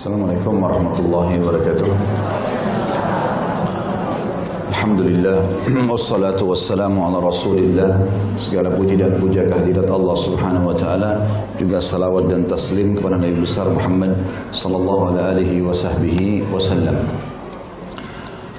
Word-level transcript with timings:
Assalamualaikum 0.00 0.64
warahmatullahi 0.64 1.36
wabarakatuh. 1.44 1.92
Alhamdulillah 4.72 5.44
Wassalatu 5.92 6.48
wassalamu 6.48 7.04
ala 7.04 7.20
rasulillah. 7.20 8.00
Segala 8.40 8.72
puji 8.72 8.96
dan 8.96 9.20
puja 9.20 9.44
kehadirat 9.44 9.92
Allah 9.92 10.16
subhanahu 10.16 10.72
wa 10.72 10.76
ta'ala 10.80 11.20
Juga 11.60 11.84
salawat 11.84 12.32
dan 12.32 12.48
taslim 12.48 12.96
kepada 12.96 13.20
Nabi 13.20 13.44
besar 13.44 13.68
Muhammad 13.68 14.16
Sallallahu 14.56 15.20
alaihi 15.20 15.60
wa 15.60 15.76
sahbihi 15.76 16.48
wasallam. 16.48 16.96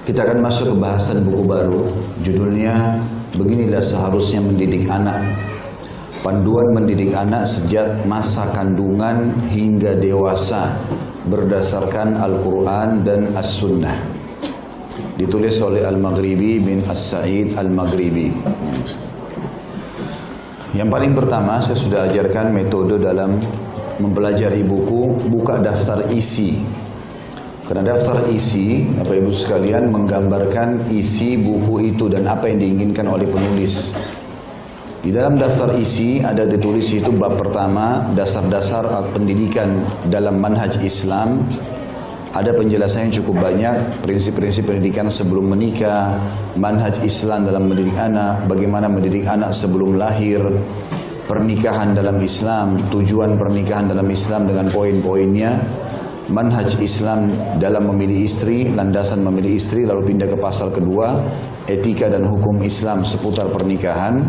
Kita 0.05 0.21
akan 0.21 0.45
masuk 0.45 0.69
ke 0.69 0.75
bahasan 0.77 1.25
buku 1.25 1.41
baru 1.41 1.89
Judulnya 2.21 3.01
Beginilah 3.33 3.81
seharusnya 3.81 4.45
mendidik 4.45 4.85
anak. 4.85 5.25
Panduan 6.21 6.69
mendidik 6.77 7.17
anak 7.17 7.49
sejak 7.49 8.05
masa 8.05 8.45
kandungan 8.53 9.33
hingga 9.49 9.97
dewasa 9.97 10.77
berdasarkan 11.27 12.17
Al-Quran 12.17 13.05
dan 13.05 13.21
As-Sunnah. 13.37 13.97
Ditulis 15.17 15.59
oleh 15.61 15.85
Al-Maghribi 15.85 16.57
bin 16.57 16.81
As-Sa'id 16.87 17.53
Al-Maghribi. 17.53 18.29
Yang 20.71 20.89
paling 20.89 21.13
pertama 21.13 21.59
saya 21.59 21.77
sudah 21.77 22.07
ajarkan 22.07 22.55
metode 22.55 22.95
dalam 22.97 23.37
mempelajari 23.99 24.63
buku, 24.65 25.29
buka 25.29 25.59
daftar 25.59 26.09
isi. 26.09 26.63
Karena 27.67 27.95
daftar 27.95 28.27
isi, 28.27 28.83
Bapak 28.83 29.15
Ibu 29.15 29.31
sekalian 29.31 29.93
menggambarkan 29.93 30.91
isi 30.91 31.39
buku 31.39 31.95
itu 31.95 32.11
dan 32.11 32.27
apa 32.27 32.51
yang 32.51 32.59
diinginkan 32.59 33.07
oleh 33.07 33.29
penulis. 33.29 33.95
Di 35.01 35.09
dalam 35.09 35.33
daftar 35.33 35.81
isi 35.81 36.21
ada 36.21 36.45
ditulis 36.45 36.85
itu 36.93 37.09
bab 37.09 37.33
pertama 37.33 38.05
dasar-dasar 38.13 38.85
pendidikan 39.09 39.81
dalam 40.05 40.37
manhaj 40.37 40.77
Islam. 40.85 41.41
Ada 42.37 42.53
penjelasan 42.53 43.09
yang 43.09 43.13
cukup 43.17 43.41
banyak 43.41 44.05
prinsip-prinsip 44.05 44.69
pendidikan 44.69 45.09
sebelum 45.09 45.57
menikah, 45.57 46.21
manhaj 46.53 47.01
Islam 47.01 47.49
dalam 47.49 47.65
mendidik 47.65 47.97
anak, 47.97 48.45
bagaimana 48.45 48.93
mendidik 48.93 49.25
anak 49.25 49.57
sebelum 49.57 49.97
lahir, 49.97 50.37
pernikahan 51.25 51.97
dalam 51.97 52.21
Islam, 52.21 52.77
tujuan 52.93 53.41
pernikahan 53.41 53.89
dalam 53.89 54.05
Islam 54.05 54.53
dengan 54.53 54.69
poin-poinnya, 54.69 55.65
manhaj 56.29 56.77
Islam 56.77 57.33
dalam 57.57 57.89
memilih 57.89 58.21
istri, 58.29 58.69
landasan 58.69 59.25
memilih 59.25 59.57
istri, 59.57 59.81
lalu 59.81 60.13
pindah 60.13 60.29
ke 60.29 60.37
pasal 60.37 60.69
kedua, 60.69 61.25
etika 61.65 62.05
dan 62.05 62.21
hukum 62.23 62.61
Islam 62.61 63.01
seputar 63.01 63.49
pernikahan, 63.49 64.23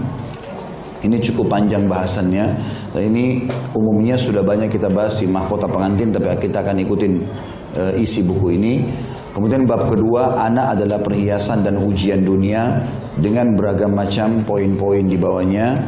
ini 1.02 1.18
cukup 1.18 1.50
panjang 1.50 1.84
bahasannya. 1.90 2.46
Dan 2.94 3.02
ini 3.10 3.50
umumnya 3.74 4.14
sudah 4.14 4.42
banyak 4.46 4.70
kita 4.70 4.86
bahas 4.86 5.18
di 5.18 5.26
mahkota 5.26 5.66
pengantin, 5.66 6.14
tapi 6.14 6.30
kita 6.38 6.62
akan 6.62 6.76
ikutin 6.78 7.12
uh, 7.74 7.92
isi 7.98 8.22
buku 8.22 8.54
ini. 8.54 8.74
Kemudian 9.32 9.64
bab 9.64 9.88
kedua, 9.88 10.44
anak 10.44 10.78
adalah 10.78 11.00
perhiasan 11.00 11.64
dan 11.64 11.80
ujian 11.80 12.20
dunia 12.20 12.84
dengan 13.16 13.56
beragam 13.56 13.96
macam 13.96 14.44
poin-poin 14.46 15.08
di 15.08 15.16
bawahnya. 15.16 15.80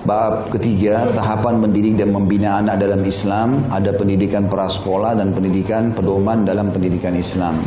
Bab 0.00 0.48
ketiga, 0.48 1.12
tahapan 1.12 1.60
mendidik 1.60 2.00
dan 2.00 2.08
membina 2.08 2.56
anak 2.56 2.80
dalam 2.80 3.04
Islam. 3.04 3.68
Ada 3.68 3.92
pendidikan 3.92 4.48
prasekolah 4.48 5.12
dan 5.12 5.36
pendidikan 5.36 5.92
pedoman 5.92 6.42
dalam 6.42 6.72
pendidikan 6.72 7.12
Islam. 7.12 7.60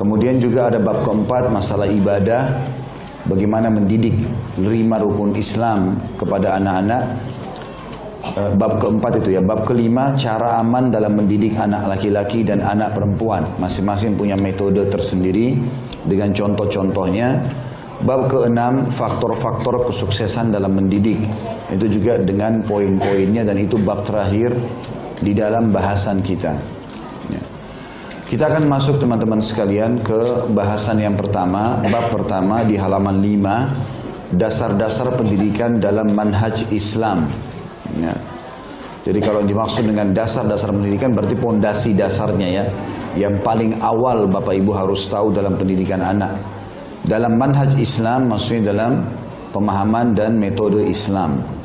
Kemudian 0.00 0.40
juga 0.40 0.72
ada 0.72 0.80
bab 0.80 1.04
keempat, 1.04 1.52
masalah 1.52 1.84
ibadah 1.84 2.56
bagaimana 3.30 3.70
mendidik 3.70 4.18
lima 4.58 4.98
rukun 4.98 5.38
Islam 5.38 5.94
kepada 6.18 6.58
anak-anak. 6.58 7.02
Eh, 8.20 8.52
bab 8.58 8.82
keempat 8.82 9.22
itu 9.24 9.38
ya, 9.38 9.42
bab 9.42 9.64
kelima 9.64 10.12
cara 10.18 10.60
aman 10.60 10.92
dalam 10.92 11.16
mendidik 11.16 11.56
anak 11.56 11.88
laki-laki 11.88 12.42
dan 12.42 12.60
anak 12.60 12.92
perempuan. 12.92 13.46
Masing-masing 13.62 14.18
punya 14.18 14.34
metode 14.34 14.82
tersendiri 14.90 15.56
dengan 16.04 16.34
contoh-contohnya. 16.34 17.40
Bab 18.00 18.32
keenam 18.32 18.88
faktor-faktor 18.88 19.88
kesuksesan 19.88 20.52
dalam 20.52 20.72
mendidik. 20.72 21.20
Itu 21.70 21.86
juga 21.86 22.16
dengan 22.18 22.64
poin-poinnya 22.64 23.44
dan 23.44 23.60
itu 23.60 23.76
bab 23.76 24.04
terakhir 24.08 24.56
di 25.20 25.36
dalam 25.36 25.68
bahasan 25.68 26.24
kita. 26.24 26.79
Kita 28.30 28.46
akan 28.46 28.70
masuk 28.70 29.02
teman-teman 29.02 29.42
sekalian 29.42 30.06
ke 30.06 30.46
bahasan 30.54 31.02
yang 31.02 31.18
pertama, 31.18 31.82
bab 31.90 32.14
pertama 32.14 32.62
di 32.62 32.78
halaman 32.78 33.18
5, 33.18 34.38
dasar-dasar 34.38 35.10
pendidikan 35.18 35.82
dalam 35.82 36.14
manhaj 36.14 36.62
Islam. 36.70 37.26
Ya. 37.98 38.14
Jadi 39.02 39.18
kalau 39.18 39.42
dimaksud 39.42 39.82
dengan 39.82 40.14
dasar-dasar 40.14 40.70
pendidikan 40.70 41.10
berarti 41.10 41.34
pondasi 41.34 41.90
dasarnya 41.98 42.48
ya. 42.54 42.64
Yang 43.18 43.42
paling 43.42 43.82
awal 43.82 44.30
Bapak 44.30 44.54
Ibu 44.54 44.78
harus 44.78 45.10
tahu 45.10 45.34
dalam 45.34 45.58
pendidikan 45.58 45.98
anak. 45.98 46.38
Dalam 47.02 47.34
manhaj 47.34 47.74
Islam 47.82 48.30
maksudnya 48.30 48.70
dalam 48.70 49.10
pemahaman 49.50 50.14
dan 50.14 50.38
metode 50.38 50.86
Islam. 50.86 51.59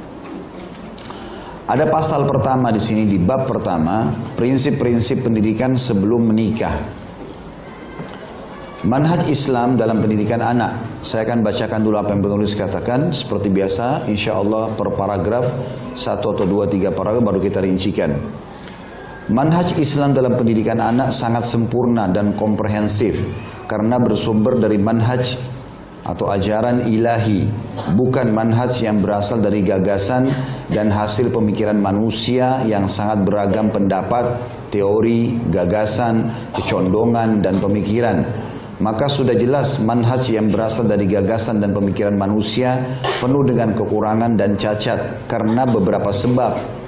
Ada 1.65 1.89
pasal 1.89 2.29
pertama 2.29 2.69
di 2.69 2.77
sini 2.77 3.09
di 3.09 3.17
bab 3.17 3.49
pertama, 3.49 4.13
prinsip-prinsip 4.37 5.25
pendidikan 5.25 5.73
sebelum 5.73 6.29
menikah. 6.29 6.77
Manhaj 8.85 9.25
Islam 9.33 9.73
dalam 9.73 9.97
pendidikan 9.97 10.45
anak. 10.45 11.01
Saya 11.01 11.25
akan 11.25 11.41
bacakan 11.41 11.81
dulu 11.81 11.97
apa 11.97 12.13
yang 12.13 12.21
penulis 12.21 12.53
katakan. 12.53 13.09
Seperti 13.09 13.49
biasa, 13.49 14.05
insya 14.05 14.37
Allah 14.37 14.77
per 14.77 14.93
paragraf, 14.93 15.49
satu 15.97 16.37
atau 16.37 16.45
dua, 16.45 16.69
tiga 16.69 16.93
paragraf 16.93 17.33
baru 17.33 17.41
kita 17.41 17.65
rincikan. 17.65 18.13
Manhaj 19.33 19.73
Islam 19.81 20.13
dalam 20.13 20.37
pendidikan 20.37 20.77
anak 20.77 21.09
sangat 21.09 21.49
sempurna 21.49 22.05
dan 22.05 22.37
komprehensif 22.37 23.17
karena 23.65 23.97
bersumber 23.97 24.61
dari 24.61 24.77
manhaj 24.77 25.41
atau 26.05 26.29
ajaran 26.29 26.85
ilahi, 26.85 27.49
bukan 27.97 28.29
manhaj 28.29 28.85
yang 28.85 29.01
berasal 29.01 29.41
dari 29.41 29.65
gagasan 29.65 30.29
dan 30.69 30.89
hasil 30.89 31.29
pemikiran 31.29 31.77
manusia 31.77 32.61
yang 32.65 32.89
sangat 32.89 33.21
beragam 33.25 33.69
pendapat, 33.69 34.37
teori, 34.73 35.37
gagasan, 35.53 36.29
kecondongan, 36.53 37.41
dan 37.41 37.57
pemikiran. 37.61 38.25
Maka 38.75 39.07
sudah 39.07 39.37
jelas 39.39 39.79
manhaj 39.79 40.27
yang 40.27 40.51
berasal 40.51 40.83
dari 40.83 41.07
gagasan 41.07 41.63
dan 41.63 41.71
pemikiran 41.71 42.11
manusia 42.19 42.83
penuh 43.23 43.47
dengan 43.47 43.71
kekurangan 43.71 44.35
dan 44.35 44.59
cacat 44.59 45.31
karena 45.31 45.63
beberapa 45.63 46.11
sebab 46.11 46.83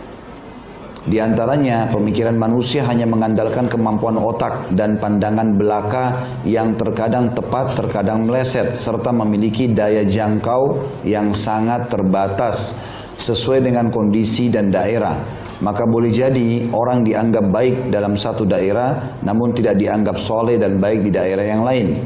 di 1.08 1.24
antaranya 1.24 1.88
pemikiran 1.88 2.36
manusia 2.36 2.84
hanya 2.84 3.08
mengandalkan 3.08 3.72
kemampuan 3.72 4.20
otak 4.20 4.76
dan 4.76 5.00
pandangan 5.00 5.56
belaka 5.56 6.20
yang 6.44 6.76
terkadang 6.76 7.32
tepat, 7.32 7.80
terkadang 7.80 8.28
meleset 8.28 8.76
serta 8.76 9.16
memiliki 9.16 9.72
daya 9.72 10.04
jangkau 10.04 10.84
yang 11.08 11.32
sangat 11.32 11.88
terbatas 11.88 12.76
sesuai 13.18 13.66
dengan 13.66 13.90
kondisi 13.90 14.48
dan 14.54 14.70
daerah. 14.70 15.18
Maka 15.58 15.90
boleh 15.90 16.14
jadi 16.14 16.70
orang 16.70 17.02
dianggap 17.02 17.50
baik 17.50 17.76
dalam 17.90 18.14
satu 18.14 18.46
daerah 18.46 19.18
namun 19.26 19.58
tidak 19.58 19.82
dianggap 19.82 20.22
soleh 20.22 20.62
dan 20.62 20.78
baik 20.78 21.02
di 21.02 21.12
daerah 21.12 21.46
yang 21.46 21.66
lain. 21.66 21.98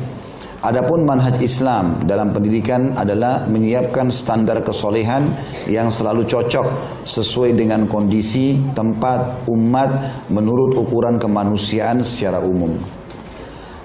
Adapun 0.61 1.09
manhaj 1.09 1.41
Islam 1.41 2.05
dalam 2.05 2.37
pendidikan 2.37 2.93
adalah 2.93 3.49
menyiapkan 3.49 4.13
standar 4.13 4.61
kesolehan 4.61 5.33
yang 5.65 5.89
selalu 5.89 6.21
cocok 6.29 7.01
sesuai 7.01 7.57
dengan 7.57 7.89
kondisi, 7.89 8.61
tempat, 8.77 9.49
umat 9.49 10.21
menurut 10.29 10.77
ukuran 10.77 11.17
kemanusiaan 11.17 12.05
secara 12.05 12.45
umum. 12.45 12.77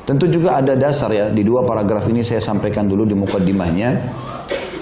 Tentu 0.04 0.28
juga 0.28 0.60
ada 0.60 0.76
dasar 0.76 1.10
ya 1.16 1.26
di 1.32 1.42
dua 1.42 1.64
paragraf 1.64 2.06
ini 2.12 2.20
saya 2.20 2.44
sampaikan 2.44 2.84
dulu 2.84 3.08
di 3.08 3.16
mukaddimahnya. 3.16 3.90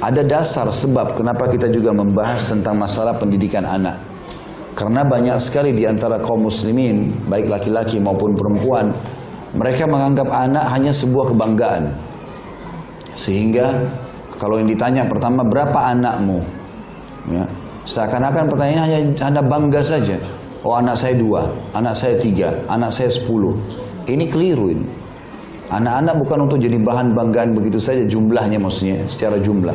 Ada 0.04 0.20
dasar 0.20 0.68
sebab 0.68 1.16
kenapa 1.16 1.48
kita 1.48 1.72
juga 1.72 1.88
membahas 1.96 2.52
tentang 2.52 2.76
masalah 2.76 3.16
pendidikan 3.16 3.64
anak. 3.64 3.96
Karena 4.76 5.00
banyak 5.00 5.40
sekali 5.40 5.72
di 5.72 5.88
antara 5.88 6.20
kaum 6.20 6.44
muslimin, 6.44 7.24
baik 7.24 7.48
laki-laki 7.48 7.96
maupun 7.96 8.36
perempuan, 8.36 8.92
mereka 9.56 9.88
menganggap 9.88 10.28
anak 10.28 10.68
hanya 10.76 10.92
sebuah 10.92 11.32
kebanggaan. 11.32 11.96
Sehingga 13.16 13.80
kalau 14.36 14.60
yang 14.60 14.68
ditanya 14.68 15.08
pertama 15.08 15.40
berapa 15.40 15.78
anakmu? 15.96 16.44
Ya, 17.32 17.48
seakan-akan 17.88 18.44
pertanyaan 18.52 18.82
hanya 18.84 18.98
anda 19.24 19.40
bangga 19.40 19.80
saja. 19.80 20.20
Oh 20.60 20.76
anak 20.76 21.00
saya 21.00 21.16
dua, 21.16 21.48
anak 21.72 21.96
saya 21.96 22.20
tiga, 22.20 22.52
anak 22.68 22.92
saya 22.92 23.08
sepuluh. 23.08 23.56
Ini 24.04 24.28
keliru 24.28 24.68
ini. 24.68 25.03
Anak-anak 25.72 26.14
bukan 26.20 26.38
untuk 26.44 26.58
jadi 26.60 26.76
bahan 26.76 27.16
banggaan 27.16 27.56
begitu 27.56 27.80
saja 27.80 28.04
jumlahnya 28.04 28.60
maksudnya 28.60 29.04
secara 29.08 29.40
jumlah. 29.40 29.74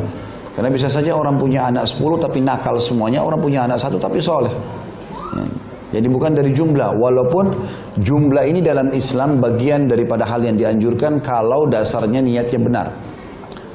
Karena 0.54 0.70
bisa 0.70 0.92
saja 0.92 1.16
orang 1.16 1.40
punya 1.40 1.72
anak 1.72 1.88
sepuluh 1.88 2.20
tapi 2.20 2.44
nakal 2.44 2.76
semuanya, 2.78 3.24
orang 3.24 3.40
punya 3.40 3.66
anak 3.66 3.80
satu 3.80 3.96
tapi 3.96 4.20
soleh. 4.20 4.52
Ya. 5.34 5.46
Jadi 5.90 6.08
bukan 6.12 6.38
dari 6.38 6.54
jumlah, 6.54 7.00
walaupun 7.00 7.58
jumlah 7.98 8.46
ini 8.46 8.62
dalam 8.62 8.94
Islam 8.94 9.42
bagian 9.42 9.90
daripada 9.90 10.28
hal 10.30 10.46
yang 10.46 10.54
dianjurkan 10.54 11.18
kalau 11.24 11.66
dasarnya 11.66 12.22
niatnya 12.22 12.60
benar. 12.62 12.88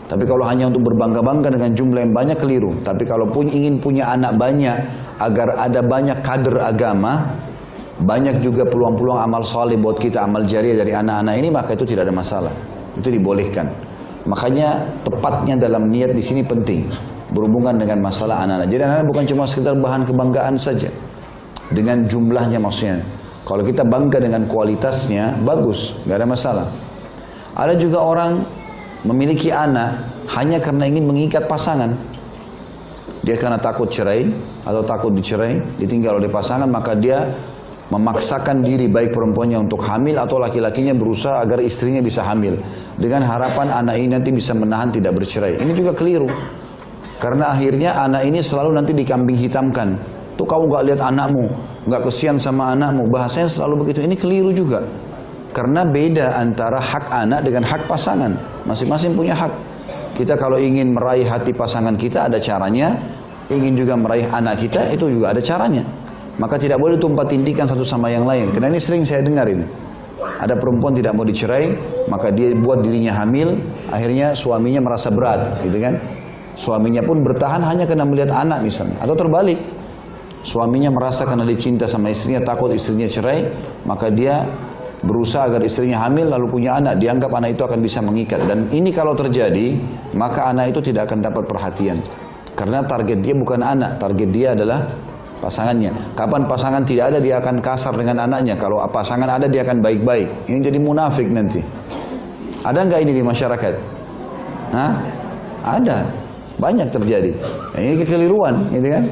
Tapi 0.05 0.23
kalau 0.29 0.45
hanya 0.47 0.69
untuk 0.71 0.93
berbangga-bangga 0.93 1.51
dengan 1.51 1.75
jumlah 1.75 2.01
yang 2.05 2.15
banyak 2.15 2.39
keliru. 2.39 2.77
Tapi 2.85 3.03
kalau 3.09 3.27
pun 3.33 3.51
ingin 3.51 3.81
punya 3.81 4.13
anak 4.15 4.37
banyak 4.37 4.77
agar 5.19 5.59
ada 5.59 5.81
banyak 5.81 6.21
kader 6.21 6.61
agama, 6.61 7.35
banyak 7.95 8.43
juga 8.43 8.67
peluang-peluang 8.67 9.23
amal 9.23 9.47
soleh 9.47 9.79
buat 9.79 9.95
kita 10.03 10.27
amal 10.27 10.43
jariah 10.43 10.75
dari 10.75 10.91
anak-anak 10.91 11.35
ini 11.39 11.49
maka 11.55 11.79
itu 11.79 11.87
tidak 11.87 12.11
ada 12.11 12.15
masalah. 12.15 12.51
Itu 12.99 13.07
dibolehkan. 13.07 13.71
Makanya 14.27 14.83
tepatnya 15.07 15.55
dalam 15.55 15.87
niat 15.95 16.11
di 16.11 16.25
sini 16.25 16.43
penting. 16.43 16.91
Berhubungan 17.31 17.79
dengan 17.79 18.03
masalah 18.03 18.43
anak-anak. 18.43 18.67
Jadi 18.71 18.83
anak-anak 18.83 19.07
bukan 19.07 19.25
cuma 19.31 19.45
sekedar 19.47 19.75
bahan 19.79 20.03
kebanggaan 20.11 20.59
saja. 20.59 20.91
Dengan 21.71 22.11
jumlahnya 22.11 22.59
maksudnya. 22.59 22.99
Kalau 23.47 23.63
kita 23.63 23.87
bangga 23.87 24.19
dengan 24.19 24.43
kualitasnya 24.51 25.39
bagus. 25.47 25.95
Nggak 26.03 26.17
ada 26.19 26.27
masalah. 26.27 26.67
Ada 27.55 27.79
juga 27.79 28.03
orang 28.03 28.43
memiliki 29.07 29.55
anak 29.55 30.03
hanya 30.35 30.59
karena 30.59 30.91
ingin 30.91 31.07
mengikat 31.07 31.47
pasangan. 31.47 31.95
Dia 33.23 33.39
karena 33.39 33.57
takut 33.57 33.89
cerai 33.89 34.29
atau 34.67 34.83
takut 34.85 35.13
dicerai 35.15 35.61
ditinggal 35.81 36.21
oleh 36.21 36.29
pasangan 36.29 36.69
maka 36.69 36.93
dia 36.93 37.25
memaksakan 37.93 38.65
diri 38.65 38.89
baik 38.89 39.13
perempuannya 39.13 39.61
untuk 39.61 39.85
hamil 39.85 40.17
atau 40.17 40.41
laki-lakinya 40.41 40.97
berusaha 40.97 41.45
agar 41.45 41.61
istrinya 41.61 42.01
bisa 42.01 42.25
hamil 42.25 42.57
dengan 42.97 43.27
harapan 43.29 43.69
anak 43.69 44.01
ini 44.01 44.09
nanti 44.17 44.31
bisa 44.33 44.57
menahan 44.57 44.89
tidak 44.89 45.13
bercerai. 45.19 45.61
Ini 45.61 45.73
juga 45.77 45.93
keliru. 45.93 46.31
Karena 47.21 47.53
akhirnya 47.57 47.97
anak 48.05 48.23
ini 48.29 48.41
selalu 48.45 48.71
nanti 48.77 48.93
dikambing 48.93 49.39
hitamkan. 49.39 49.97
Tuh 50.35 50.45
kamu 50.45 50.67
gak 50.67 50.85
lihat 50.91 51.01
anakmu, 51.01 51.47
gak 51.87 52.03
kesian 52.11 52.37
sama 52.37 52.75
anakmu. 52.75 53.07
Bahasanya 53.07 53.47
selalu 53.47 53.87
begitu. 53.87 54.03
Ini 54.03 54.17
keliru 54.19 54.51
juga. 54.51 54.83
Karena 55.55 55.87
beda 55.87 56.35
antara 56.35 56.83
hak 56.83 57.07
anak 57.15 57.47
dengan 57.47 57.63
hak 57.63 57.87
pasangan. 57.87 58.35
Masing-masing 58.67 59.15
punya 59.15 59.39
hak. 59.39 59.53
Kita 60.19 60.35
kalau 60.35 60.59
ingin 60.59 60.91
meraih 60.91 61.27
hati 61.27 61.55
pasangan 61.55 61.95
kita 61.95 62.27
ada 62.27 62.43
caranya. 62.43 62.99
Ingin 63.47 63.79
juga 63.79 63.95
meraih 63.95 64.27
anak 64.35 64.67
kita 64.67 64.91
itu 64.91 65.07
juga 65.07 65.31
ada 65.31 65.39
caranya. 65.39 65.87
Maka 66.35 66.59
tidak 66.59 66.83
boleh 66.83 66.99
tumpah 66.99 67.27
tindikan 67.31 67.71
satu 67.71 67.87
sama 67.87 68.11
yang 68.11 68.27
lain. 68.27 68.51
Karena 68.51 68.75
ini 68.75 68.83
sering 68.83 69.07
saya 69.07 69.23
dengar 69.23 69.47
ini. 69.47 69.63
Ada 70.41 70.59
perempuan 70.59 70.93
tidak 70.97 71.15
mau 71.15 71.23
dicerai, 71.23 71.79
maka 72.11 72.35
dia 72.35 72.51
buat 72.59 72.83
dirinya 72.83 73.15
hamil, 73.23 73.55
akhirnya 73.89 74.35
suaminya 74.35 74.83
merasa 74.83 75.15
berat, 75.15 75.63
gitu 75.63 75.79
kan? 75.79 75.95
Suaminya 76.59 77.03
pun 77.07 77.23
bertahan 77.23 77.63
hanya 77.63 77.87
karena 77.87 78.03
melihat 78.03 78.35
anak 78.35 78.67
misalnya, 78.67 78.99
atau 78.99 79.15
terbalik. 79.15 79.59
Suaminya 80.45 80.93
merasa 80.93 81.25
karena 81.25 81.47
dicinta 81.47 81.89
sama 81.89 82.13
istrinya, 82.13 82.45
takut 82.45 82.69
istrinya 82.75 83.09
cerai, 83.09 83.49
maka 83.89 84.13
dia 84.13 84.45
berusaha 85.05 85.49
agar 85.49 85.61
istrinya 85.65 86.05
hamil 86.05 86.29
lalu 86.29 86.47
punya 86.61 86.77
anak, 86.81 87.01
dianggap 87.01 87.31
anak 87.33 87.57
itu 87.57 87.63
akan 87.65 87.81
bisa 87.81 88.01
mengikat. 88.05 88.41
Dan 88.45 88.69
ini 88.73 88.91
kalau 88.93 89.17
terjadi, 89.17 89.81
maka 90.17 90.51
anak 90.51 90.77
itu 90.77 90.93
tidak 90.93 91.09
akan 91.09 91.25
dapat 91.25 91.45
perhatian. 91.49 92.01
Karena 92.55 92.85
target 92.85 93.19
dia 93.21 93.35
bukan 93.37 93.61
anak, 93.61 93.97
target 94.01 94.29
dia 94.31 94.53
adalah 94.53 94.85
pasangannya. 95.45 95.93
Kapan 96.17 96.49
pasangan 96.49 96.81
tidak 96.89 97.13
ada 97.13 97.19
dia 97.21 97.37
akan 97.37 97.61
kasar 97.61 97.93
dengan 97.93 98.25
anaknya. 98.25 98.57
Kalau 98.57 98.81
pasangan 98.89 99.29
ada 99.29 99.45
dia 99.45 99.61
akan 99.61 99.85
baik-baik. 99.85 100.49
Ini 100.49 100.59
jadi 100.65 100.81
munafik 100.81 101.29
nanti. 101.29 101.61
Ada 102.65 102.89
nggak 102.89 103.01
ini 103.05 103.13
di 103.13 103.21
masyarakat? 103.21 103.75
Hah? 104.73 104.93
Ada. 105.61 106.09
Banyak 106.57 106.89
terjadi. 106.89 107.37
Ini 107.77 108.01
kekeliruan, 108.01 108.73
gitu 108.73 108.89
kan? 108.89 109.05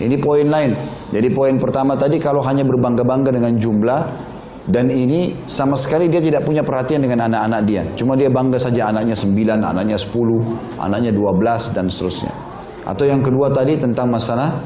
Ini 0.00 0.16
poin 0.16 0.48
lain. 0.48 0.72
Jadi 1.12 1.28
poin 1.28 1.60
pertama 1.60 1.92
tadi 1.94 2.16
kalau 2.16 2.40
hanya 2.40 2.64
berbangga-bangga 2.64 3.30
dengan 3.36 3.52
jumlah 3.56 4.00
dan 4.66 4.90
ini 4.90 5.46
sama 5.46 5.78
sekali 5.78 6.10
dia 6.10 6.18
tidak 6.18 6.42
punya 6.42 6.66
perhatian 6.66 7.04
dengan 7.04 7.30
anak-anak 7.30 7.60
dia. 7.62 7.82
Cuma 7.94 8.18
dia 8.18 8.26
bangga 8.26 8.58
saja 8.58 8.90
anaknya 8.90 9.14
9, 9.14 9.62
anaknya 9.62 9.94
10, 9.94 10.82
anaknya 10.82 11.12
12 11.14 11.70
dan 11.76 11.86
seterusnya. 11.86 12.32
Atau 12.82 13.06
yang 13.06 13.22
kedua 13.22 13.50
tadi 13.54 13.78
tentang 13.78 14.10
masalah 14.10 14.58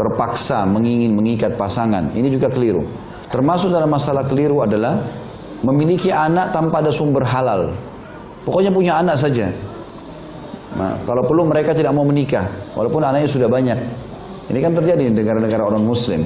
terpaksa 0.00 0.64
mengingin 0.64 1.12
mengikat 1.12 1.60
pasangan. 1.60 2.08
Ini 2.16 2.32
juga 2.32 2.48
keliru. 2.48 2.88
Termasuk 3.28 3.68
dalam 3.68 3.92
masalah 3.92 4.24
keliru 4.24 4.64
adalah 4.64 4.96
memiliki 5.60 6.08
anak 6.08 6.56
tanpa 6.56 6.80
ada 6.80 6.88
sumber 6.88 7.28
halal. 7.28 7.68
Pokoknya 8.48 8.72
punya 8.72 8.96
anak 8.96 9.20
saja. 9.20 9.52
Nah, 10.80 10.96
kalau 11.04 11.20
perlu 11.28 11.44
mereka 11.44 11.76
tidak 11.76 11.92
mau 11.92 12.08
menikah, 12.08 12.48
walaupun 12.72 13.04
anaknya 13.04 13.28
sudah 13.28 13.48
banyak. 13.52 13.76
Ini 14.48 14.58
kan 14.64 14.72
terjadi 14.72 15.12
di 15.12 15.12
negara-negara 15.12 15.68
orang 15.68 15.84
Muslim. 15.84 16.24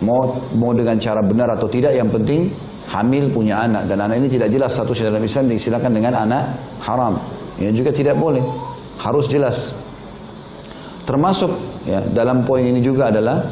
Mau 0.00 0.40
mau 0.56 0.72
dengan 0.72 0.96
cara 0.96 1.20
benar 1.20 1.52
atau 1.52 1.68
tidak, 1.68 1.92
yang 1.92 2.08
penting 2.08 2.48
hamil 2.88 3.28
punya 3.28 3.66
anak 3.66 3.90
dan 3.90 3.98
anak 4.00 4.22
ini 4.22 4.28
tidak 4.30 4.48
jelas 4.48 4.72
satu 4.72 4.94
dalam 4.96 5.20
Islam 5.20 5.52
disilakan 5.52 5.92
dengan 5.92 6.14
anak 6.26 6.42
haram. 6.80 7.20
Ini 7.60 7.70
juga 7.76 7.92
tidak 7.92 8.16
boleh. 8.16 8.42
Harus 8.96 9.28
jelas. 9.28 9.85
Termasuk 11.06 11.54
ya, 11.86 12.02
dalam 12.02 12.42
poin 12.42 12.66
ini 12.66 12.82
juga 12.82 13.14
adalah 13.14 13.46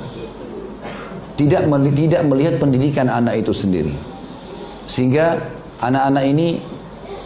tidak 1.38 1.70
tidak 1.94 2.22
melihat 2.26 2.54
pendidikan 2.58 3.06
anak 3.06 3.46
itu 3.46 3.54
sendiri. 3.54 3.94
Sehingga 4.90 5.38
anak-anak 5.78 6.24
ini 6.26 6.58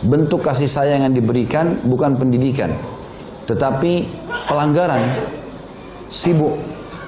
bentuk 0.05 0.45
kasih 0.45 0.69
sayang 0.69 1.09
yang 1.09 1.15
diberikan 1.17 1.81
bukan 1.83 2.21
pendidikan, 2.21 2.77
tetapi 3.49 4.05
pelanggaran. 4.47 5.03
Sibuk 6.09 6.57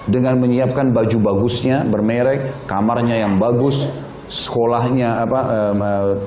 dengan 0.05 0.37
menyiapkan 0.37 0.93
baju 0.93 1.17
bagusnya, 1.25 1.89
bermerek, 1.89 2.69
kamarnya 2.69 3.25
yang 3.25 3.41
bagus, 3.41 3.89
sekolahnya 4.29 5.25
apa 5.25 5.41
eh, 5.49 5.75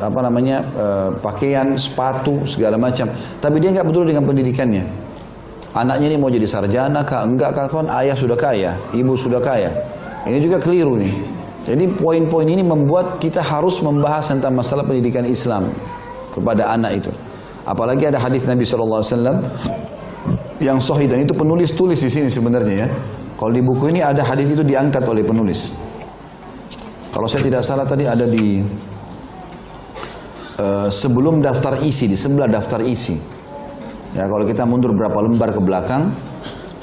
apa 0.01 0.19
namanya 0.25 0.57
eh, 0.73 1.09
pakaian, 1.21 1.77
sepatu 1.77 2.41
segala 2.49 2.81
macam. 2.81 3.13
Tapi 3.13 3.61
dia 3.61 3.77
nggak 3.77 3.85
peduli 3.85 4.09
dengan 4.09 4.25
pendidikannya. 4.25 5.02
Anaknya 5.73 6.13
ini 6.13 6.17
mau 6.21 6.29
jadi 6.29 6.45
sarjana 6.45 7.01
kah? 7.01 7.25
Enggak 7.25 7.57
kah 7.57 7.65
kan 7.65 7.89
ayah 7.97 8.13
sudah 8.13 8.37
kaya, 8.37 8.77
ibu 8.93 9.17
sudah 9.17 9.41
kaya. 9.41 9.73
Ini 10.29 10.37
juga 10.37 10.61
keliru 10.61 10.95
nih. 11.01 11.13
Jadi 11.65 11.89
poin-poin 11.97 12.45
ini 12.45 12.61
membuat 12.61 13.17
kita 13.17 13.41
harus 13.41 13.81
membahas 13.81 14.29
tentang 14.29 14.53
masalah 14.53 14.85
pendidikan 14.85 15.25
Islam 15.25 15.73
kepada 16.29 16.69
anak 16.75 17.01
itu. 17.01 17.11
Apalagi 17.63 18.11
ada 18.11 18.19
hadis 18.19 18.43
Nabi 18.43 18.67
SAW 18.67 19.01
yang 20.59 20.77
sahih 20.83 21.07
dan 21.07 21.23
itu 21.23 21.33
penulis 21.33 21.71
tulis 21.71 21.97
di 21.97 22.11
sini 22.11 22.27
sebenarnya 22.27 22.75
ya. 22.85 22.87
Kalau 23.39 23.51
di 23.51 23.63
buku 23.63 23.89
ini 23.89 24.03
ada 24.03 24.21
hadis 24.21 24.51
itu 24.51 24.61
diangkat 24.61 25.03
oleh 25.07 25.23
penulis. 25.25 25.73
Kalau 27.09 27.25
saya 27.25 27.41
tidak 27.45 27.63
salah 27.65 27.87
tadi 27.87 28.05
ada 28.05 28.27
di 28.27 28.61
uh, 30.59 30.87
sebelum 30.91 31.41
daftar 31.41 31.81
isi 31.81 32.11
di 32.11 32.17
sebelah 32.19 32.51
daftar 32.51 32.83
isi. 32.83 33.17
Ya, 34.13 34.29
kalau 34.29 34.45
kita 34.45 34.61
mundur 34.69 34.93
berapa 34.93 35.17
lembar 35.25 35.49
ke 35.49 35.57
belakang, 35.57 36.13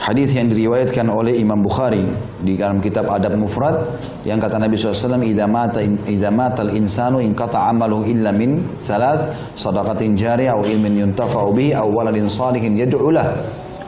hadis 0.03 0.35
yang 0.35 0.51
diriwayatkan 0.51 1.07
oleh 1.07 1.39
Imam 1.39 1.63
Bukhari 1.63 2.03
di 2.43 2.59
dalam 2.59 2.83
kitab 2.83 3.07
Adab 3.07 3.39
Mufrad 3.39 3.87
yang 4.27 4.43
kata 4.43 4.59
Nabi 4.59 4.75
SAW 4.75 5.23
idza 5.23 5.47
mata 5.47 5.79
idza 5.79 6.31
mata 6.35 6.67
al-insanu 6.67 7.23
in 7.23 7.31
qata 7.31 7.71
amalu 7.71 8.11
illa 8.11 8.35
min 8.35 8.83
thalath 8.83 9.55
sadaqatin 9.55 10.19
jariyah 10.19 10.59
aw 10.59 10.67
ilmin 10.67 11.07
yuntafa'u 11.07 11.55
bihi 11.55 11.71
aw 11.71 11.87
waladin 11.87 12.27
salihin 12.27 12.75
yad'u 12.75 13.15
lah. 13.15 13.31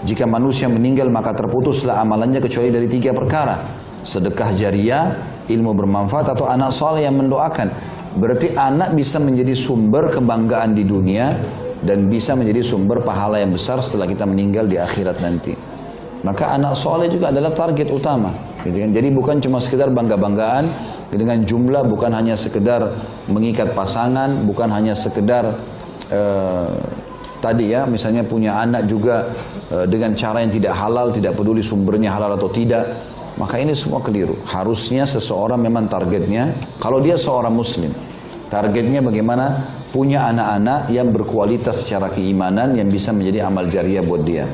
Jika 0.07 0.23
manusia 0.23 0.71
meninggal 0.71 1.11
maka 1.11 1.35
terputuslah 1.35 1.99
amalannya 1.99 2.39
kecuali 2.39 2.71
dari 2.71 2.87
tiga 2.87 3.11
perkara. 3.11 3.59
Sedekah 4.07 4.55
jariah 4.55 5.19
ilmu 5.51 5.75
bermanfaat 5.75 6.39
atau 6.39 6.47
anak 6.47 6.71
soleh 6.71 7.11
yang 7.11 7.19
mendoakan. 7.19 7.75
Berarti 8.23 8.55
anak 8.55 8.95
bisa 8.95 9.19
menjadi 9.19 9.59
sumber 9.59 10.15
kebanggaan 10.15 10.79
di 10.79 10.87
dunia 10.87 11.33
dan 11.83 12.07
bisa 12.07 12.39
menjadi 12.39 12.63
sumber 12.63 13.03
pahala 13.03 13.43
yang 13.43 13.51
besar 13.51 13.83
setelah 13.83 14.07
kita 14.07 14.23
meninggal 14.23 14.71
di 14.71 14.79
akhirat 14.79 15.19
nanti. 15.19 15.53
Maka 16.23 16.55
anak 16.55 16.79
soleh 16.79 17.11
juga 17.11 17.35
adalah 17.35 17.51
target 17.51 17.91
utama. 17.91 18.31
Gitu 18.63 18.79
kan? 18.79 18.91
Jadi 18.95 19.09
bukan 19.11 19.37
cuma 19.43 19.59
sekedar 19.59 19.91
bangga-banggaan 19.91 20.71
dengan 21.11 21.43
jumlah, 21.43 21.83
bukan 21.91 22.15
hanya 22.15 22.39
sekedar 22.39 22.95
mengikat 23.27 23.75
pasangan, 23.75 24.47
bukan 24.47 24.71
hanya 24.71 24.95
sekedar 24.95 25.51
uh, 26.15 26.79
tadi 27.43 27.75
ya, 27.75 27.91
misalnya 27.91 28.23
punya 28.23 28.55
anak 28.63 28.87
juga 28.87 29.35
uh, 29.75 29.83
dengan 29.91 30.15
cara 30.15 30.47
yang 30.47 30.55
tidak 30.55 30.79
halal, 30.79 31.11
tidak 31.11 31.35
peduli 31.35 31.59
sumbernya 31.59 32.15
halal 32.15 32.39
atau 32.39 32.47
tidak. 32.55 32.87
Maka 33.35 33.59
ini 33.59 33.75
semua 33.75 33.99
keliru. 33.99 34.39
Harusnya 34.47 35.03
seseorang 35.11 35.59
memang 35.59 35.91
targetnya, 35.91 36.55
kalau 36.79 37.03
dia 37.03 37.19
seorang 37.19 37.51
muslim, 37.51 37.91
targetnya 38.53 39.01
bagaimana 39.01 39.57
punya 39.89 40.29
anak-anak 40.29 40.93
yang 40.93 41.09
berkualitas 41.09 41.89
secara 41.89 42.13
keimanan 42.13 42.77
yang 42.77 42.93
bisa 42.93 43.17
menjadi 43.17 43.49
amal 43.49 43.65
jariah 43.65 44.05
buat 44.05 44.21
dia. 44.21 44.45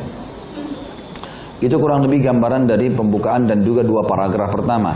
Itu 1.59 1.75
kurang 1.83 2.07
lebih 2.07 2.23
gambaran 2.23 2.71
dari 2.71 2.95
pembukaan 2.95 3.51
dan 3.51 3.67
juga 3.67 3.83
dua 3.83 4.07
paragraf 4.07 4.55
pertama. 4.55 4.95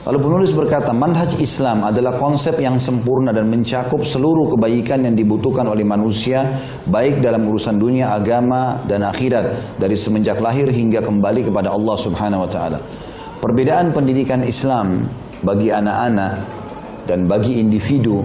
Lalu 0.00 0.16
penulis 0.16 0.50
berkata, 0.56 0.96
manhaj 0.96 1.36
Islam 1.44 1.84
adalah 1.84 2.16
konsep 2.16 2.56
yang 2.56 2.80
sempurna 2.80 3.36
dan 3.36 3.52
mencakup 3.52 4.00
seluruh 4.00 4.56
kebaikan 4.56 5.04
yang 5.04 5.12
dibutuhkan 5.12 5.68
oleh 5.68 5.84
manusia, 5.84 6.56
baik 6.88 7.20
dalam 7.20 7.44
urusan 7.44 7.76
dunia, 7.76 8.16
agama, 8.16 8.80
dan 8.88 9.04
akhirat, 9.04 9.76
dari 9.76 9.92
semenjak 10.00 10.40
lahir 10.40 10.72
hingga 10.72 11.04
kembali 11.04 11.52
kepada 11.52 11.68
Allah 11.68 11.96
Subhanahu 12.00 12.48
wa 12.48 12.50
Ta'ala. 12.50 12.80
Perbedaan 13.44 13.92
pendidikan 13.92 14.40
Islam 14.40 15.04
bagi 15.44 15.68
anak-anak 15.68 16.59
dan 17.10 17.26
bagi 17.26 17.58
individu 17.58 18.22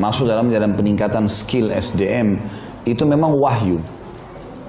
masuk 0.00 0.24
dalam 0.24 0.48
dalam 0.48 0.72
peningkatan 0.72 1.28
skill 1.28 1.68
SDM 1.68 2.40
itu 2.88 3.04
memang 3.04 3.36
wahyu. 3.36 3.76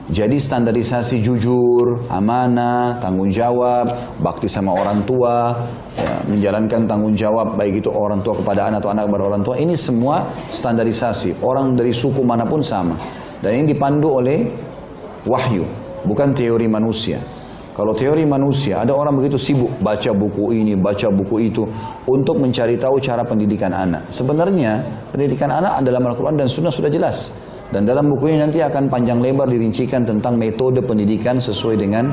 Jadi 0.05 0.37
standarisasi 0.37 1.17
jujur, 1.17 2.05
amanah, 2.13 3.01
tanggung 3.01 3.33
jawab, 3.33 3.89
bakti 4.21 4.45
sama 4.45 4.69
orang 4.69 5.01
tua, 5.01 5.65
ya, 5.97 6.21
menjalankan 6.29 6.85
tanggung 6.85 7.17
jawab 7.17 7.57
baik 7.57 7.81
itu 7.81 7.89
orang 7.89 8.21
tua 8.21 8.37
kepada 8.37 8.69
anak 8.69 8.85
atau 8.85 8.93
anak 8.93 9.09
kepada 9.09 9.23
orang 9.33 9.41
tua, 9.41 9.55
ini 9.57 9.73
semua 9.73 10.29
standarisasi. 10.53 11.41
Orang 11.41 11.73
dari 11.73 11.89
suku 11.89 12.21
mana 12.21 12.45
pun 12.45 12.61
sama. 12.61 12.93
Dan 13.41 13.65
ini 13.65 13.73
dipandu 13.73 14.21
oleh 14.21 14.45
wahyu, 15.25 15.65
bukan 16.05 16.37
teori 16.37 16.69
manusia. 16.69 17.17
Kalau 17.75 17.91
teori 17.91 18.23
manusia, 18.23 18.87
ada 18.87 18.95
orang 18.95 19.19
begitu 19.19 19.35
sibuk 19.35 19.67
baca 19.83 20.15
buku 20.15 20.55
ini, 20.55 20.79
baca 20.79 21.11
buku 21.11 21.51
itu 21.51 21.67
untuk 22.07 22.39
mencari 22.39 22.79
tahu 22.79 23.03
cara 23.03 23.27
pendidikan 23.27 23.75
anak. 23.75 24.07
Sebenarnya 24.15 24.79
pendidikan 25.11 25.51
anak 25.51 25.83
adalah 25.83 26.15
Al-Quran 26.15 26.39
dan 26.39 26.47
Sunnah 26.47 26.71
sudah 26.71 26.87
jelas. 26.87 27.35
Dan 27.67 27.83
dalam 27.83 28.07
buku 28.07 28.31
ini 28.31 28.39
nanti 28.39 28.63
akan 28.63 28.87
panjang 28.87 29.19
lebar 29.19 29.51
dirincikan 29.51 30.07
tentang 30.07 30.39
metode 30.39 30.87
pendidikan 30.87 31.35
sesuai 31.43 31.75
dengan 31.75 32.07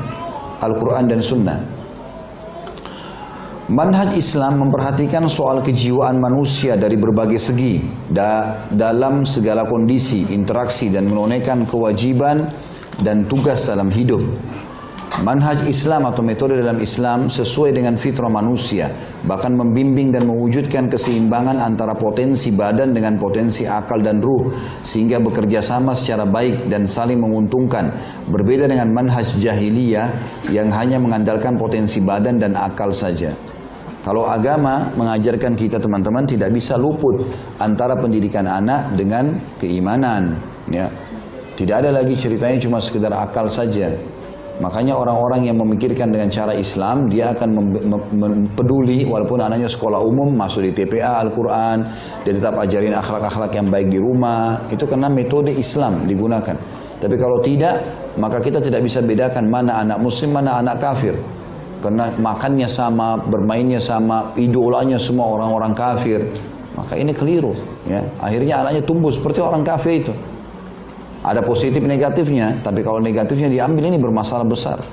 Al-Quran 0.59 1.07
dan 1.07 1.23
Sunnah. 1.23 1.59
Manhaj 3.71 4.19
Islam 4.19 4.67
memperhatikan 4.67 5.23
soal 5.31 5.63
kejiwaan 5.63 6.19
manusia 6.19 6.75
dari 6.75 6.99
berbagai 6.99 7.39
segi 7.39 7.79
da 8.11 8.67
dalam 8.67 9.23
segala 9.23 9.63
kondisi, 9.63 10.27
interaksi 10.35 10.91
dan 10.91 11.07
menunaikan 11.07 11.63
kewajiban 11.63 12.51
dan 12.99 13.23
tugas 13.31 13.63
dalam 13.63 13.87
hidup. 13.87 14.19
Manhaj 15.21 15.69
Islam 15.69 16.09
atau 16.09 16.25
metode 16.25 16.57
dalam 16.57 16.81
Islam 16.81 17.29
sesuai 17.29 17.69
dengan 17.77 17.93
fitrah 18.01 18.33
manusia, 18.33 18.89
bahkan 19.29 19.53
membimbing 19.53 20.09
dan 20.09 20.25
mewujudkan 20.25 20.89
keseimbangan 20.89 21.61
antara 21.61 21.93
potensi 21.93 22.49
badan 22.49 22.97
dengan 22.97 23.21
potensi 23.21 23.61
akal 23.69 24.01
dan 24.01 24.17
ruh, 24.17 24.49
sehingga 24.81 25.21
bekerja 25.21 25.61
sama 25.61 25.93
secara 25.93 26.25
baik 26.25 26.65
dan 26.65 26.89
saling 26.89 27.21
menguntungkan. 27.21 27.93
Berbeda 28.25 28.65
dengan 28.65 28.89
manhaj 28.89 29.37
jahiliyah 29.37 30.09
yang 30.49 30.73
hanya 30.73 30.97
mengandalkan 30.97 31.61
potensi 31.61 32.01
badan 32.01 32.41
dan 32.41 32.57
akal 32.57 32.89
saja. 32.89 33.37
Kalau 34.01 34.25
agama 34.25 34.89
mengajarkan 34.97 35.53
kita 35.53 35.77
teman-teman 35.77 36.25
tidak 36.25 36.49
bisa 36.49 36.73
luput 36.73 37.21
antara 37.61 37.93
pendidikan 38.01 38.49
anak 38.49 38.97
dengan 38.97 39.29
keimanan, 39.61 40.41
ya. 40.73 40.89
Tidak 41.53 41.85
ada 41.85 41.93
lagi 41.93 42.17
ceritanya 42.17 42.57
cuma 42.57 42.81
sekedar 42.81 43.13
akal 43.13 43.45
saja. 43.45 43.93
Makanya 44.61 44.93
orang-orang 44.93 45.49
yang 45.49 45.57
memikirkan 45.57 46.13
dengan 46.13 46.29
cara 46.29 46.53
Islam, 46.53 47.09
dia 47.09 47.33
akan 47.33 47.73
peduli 48.53 49.01
walaupun 49.01 49.41
anaknya 49.41 49.65
sekolah 49.65 49.97
umum, 49.97 50.29
masuk 50.29 50.61
di 50.61 50.71
TPA 50.77 51.25
Al-Quran, 51.25 51.81
dia 52.21 52.33
tetap 52.37 52.61
ajarin 52.61 52.93
akhlak-akhlak 52.93 53.49
yang 53.57 53.73
baik 53.73 53.89
di 53.89 53.97
rumah. 53.97 54.61
Itu 54.69 54.85
karena 54.85 55.09
metode 55.09 55.49
Islam 55.49 56.05
digunakan. 56.05 56.53
Tapi 57.01 57.15
kalau 57.17 57.41
tidak, 57.41 57.81
maka 58.21 58.37
kita 58.37 58.61
tidak 58.61 58.85
bisa 58.85 59.01
bedakan 59.01 59.49
mana 59.49 59.81
anak 59.81 59.97
muslim, 59.97 60.37
mana 60.37 60.61
anak 60.61 60.77
kafir. 60.77 61.17
Karena 61.81 62.13
makannya 62.13 62.69
sama, 62.69 63.17
bermainnya 63.17 63.81
sama, 63.81 64.37
idolanya 64.37 65.01
semua 65.01 65.33
orang-orang 65.33 65.73
kafir. 65.73 66.29
Maka 66.77 66.93
ini 66.93 67.11
keliru. 67.11 67.57
Ya. 67.89 68.05
Akhirnya 68.21 68.61
anaknya 68.63 68.85
tumbuh 68.85 69.09
seperti 69.09 69.41
orang 69.41 69.65
kafir 69.65 70.05
itu. 70.05 70.13
Ada 71.23 71.39
positif 71.39 71.79
negatifnya, 71.79 72.59
tapi 72.59 72.83
kalau 72.83 72.99
negatifnya 72.99 73.47
diambil 73.47 73.87
ini 73.87 73.95
bermasalah 73.95 74.43
besar. 74.43 74.83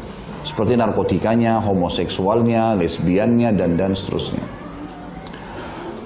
Seperti 0.46 0.78
narkotikanya, 0.78 1.58
homoseksualnya, 1.58 2.78
lesbiannya, 2.78 3.50
dan 3.52 3.75
dan 3.75 3.92
seterusnya. 3.92 4.40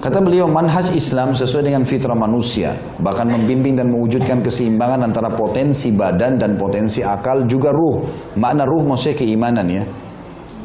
Kata 0.01 0.21
beliau, 0.21 0.45
manhaj 0.45 0.93
Islam 0.93 1.33
sesuai 1.33 1.65
dengan 1.65 1.81
fitrah 1.81 2.13
manusia, 2.13 2.77
bahkan 3.01 3.25
membimbing 3.25 3.73
dan 3.73 3.89
mewujudkan 3.89 4.41
keseimbangan 4.41 5.01
antara 5.01 5.33
potensi 5.33 5.89
badan 5.89 6.37
dan 6.37 6.57
potensi 6.61 7.01
akal 7.01 7.49
juga 7.49 7.73
ruh. 7.73 8.05
Makna 8.37 8.69
ruh 8.69 8.85
maksudnya 8.85 9.17
keimanan 9.17 9.65
ya. 9.65 9.81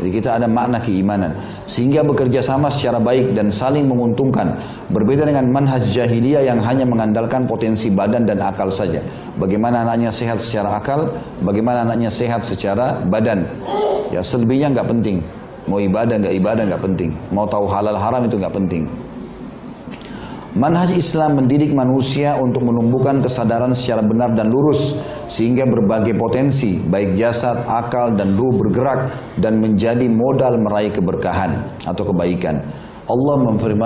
Jadi 0.00 0.11
kita 0.17 0.40
ada 0.40 0.49
makna 0.49 0.81
keimanan. 0.81 1.37
Sehingga 1.69 2.00
bekerja 2.00 2.40
sama 2.40 2.73
secara 2.73 2.97
baik 2.97 3.37
dan 3.37 3.52
saling 3.52 3.85
menguntungkan. 3.85 4.57
Berbeda 4.88 5.29
dengan 5.29 5.49
manhaj 5.52 5.88
jahiliyah 5.88 6.45
yang 6.45 6.61
hanya 6.64 6.88
mengandalkan 6.88 7.45
potensi 7.45 7.93
badan 7.93 8.25
dan 8.25 8.40
akal 8.40 8.73
saja. 8.73 9.00
Bagaimana 9.39 9.87
anaknya 9.87 10.11
sehat 10.11 10.43
secara 10.43 10.81
akal, 10.81 11.15
bagaimana 11.45 11.87
anaknya 11.87 12.11
sehat 12.11 12.43
secara 12.43 12.99
badan. 13.07 13.47
Ya 14.11 14.25
selebihnya 14.25 14.75
nggak 14.75 14.89
penting. 14.91 15.23
Mau 15.71 15.79
ibadah 15.79 16.19
nggak 16.19 16.35
ibadah 16.35 16.63
nggak 16.67 16.83
penting. 16.83 17.11
Mau 17.31 17.47
tahu 17.47 17.71
halal 17.71 17.95
haram 17.95 18.27
itu 18.27 18.35
nggak 18.35 18.55
penting. 18.57 18.91
Manhaj 20.51 20.91
Islam 20.99 21.39
mendidik 21.39 21.71
manusia 21.71 22.35
untuk 22.35 22.67
menumbuhkan 22.67 23.23
kesadaran 23.23 23.71
secara 23.71 24.03
benar 24.03 24.35
dan 24.35 24.51
lurus 24.51 24.99
sehingga 25.31 25.63
berbagai 25.63 26.19
potensi 26.19 26.75
baik 26.75 27.15
jasad, 27.15 27.63
akal 27.71 28.19
dan 28.19 28.35
ruh 28.35 28.59
bergerak 28.59 29.15
dan 29.39 29.63
menjadi 29.63 30.11
modal 30.11 30.59
meraih 30.59 30.91
keberkahan 30.91 31.55
atau 31.87 32.03
kebaikan. 32.03 32.67
Allah 33.07 33.37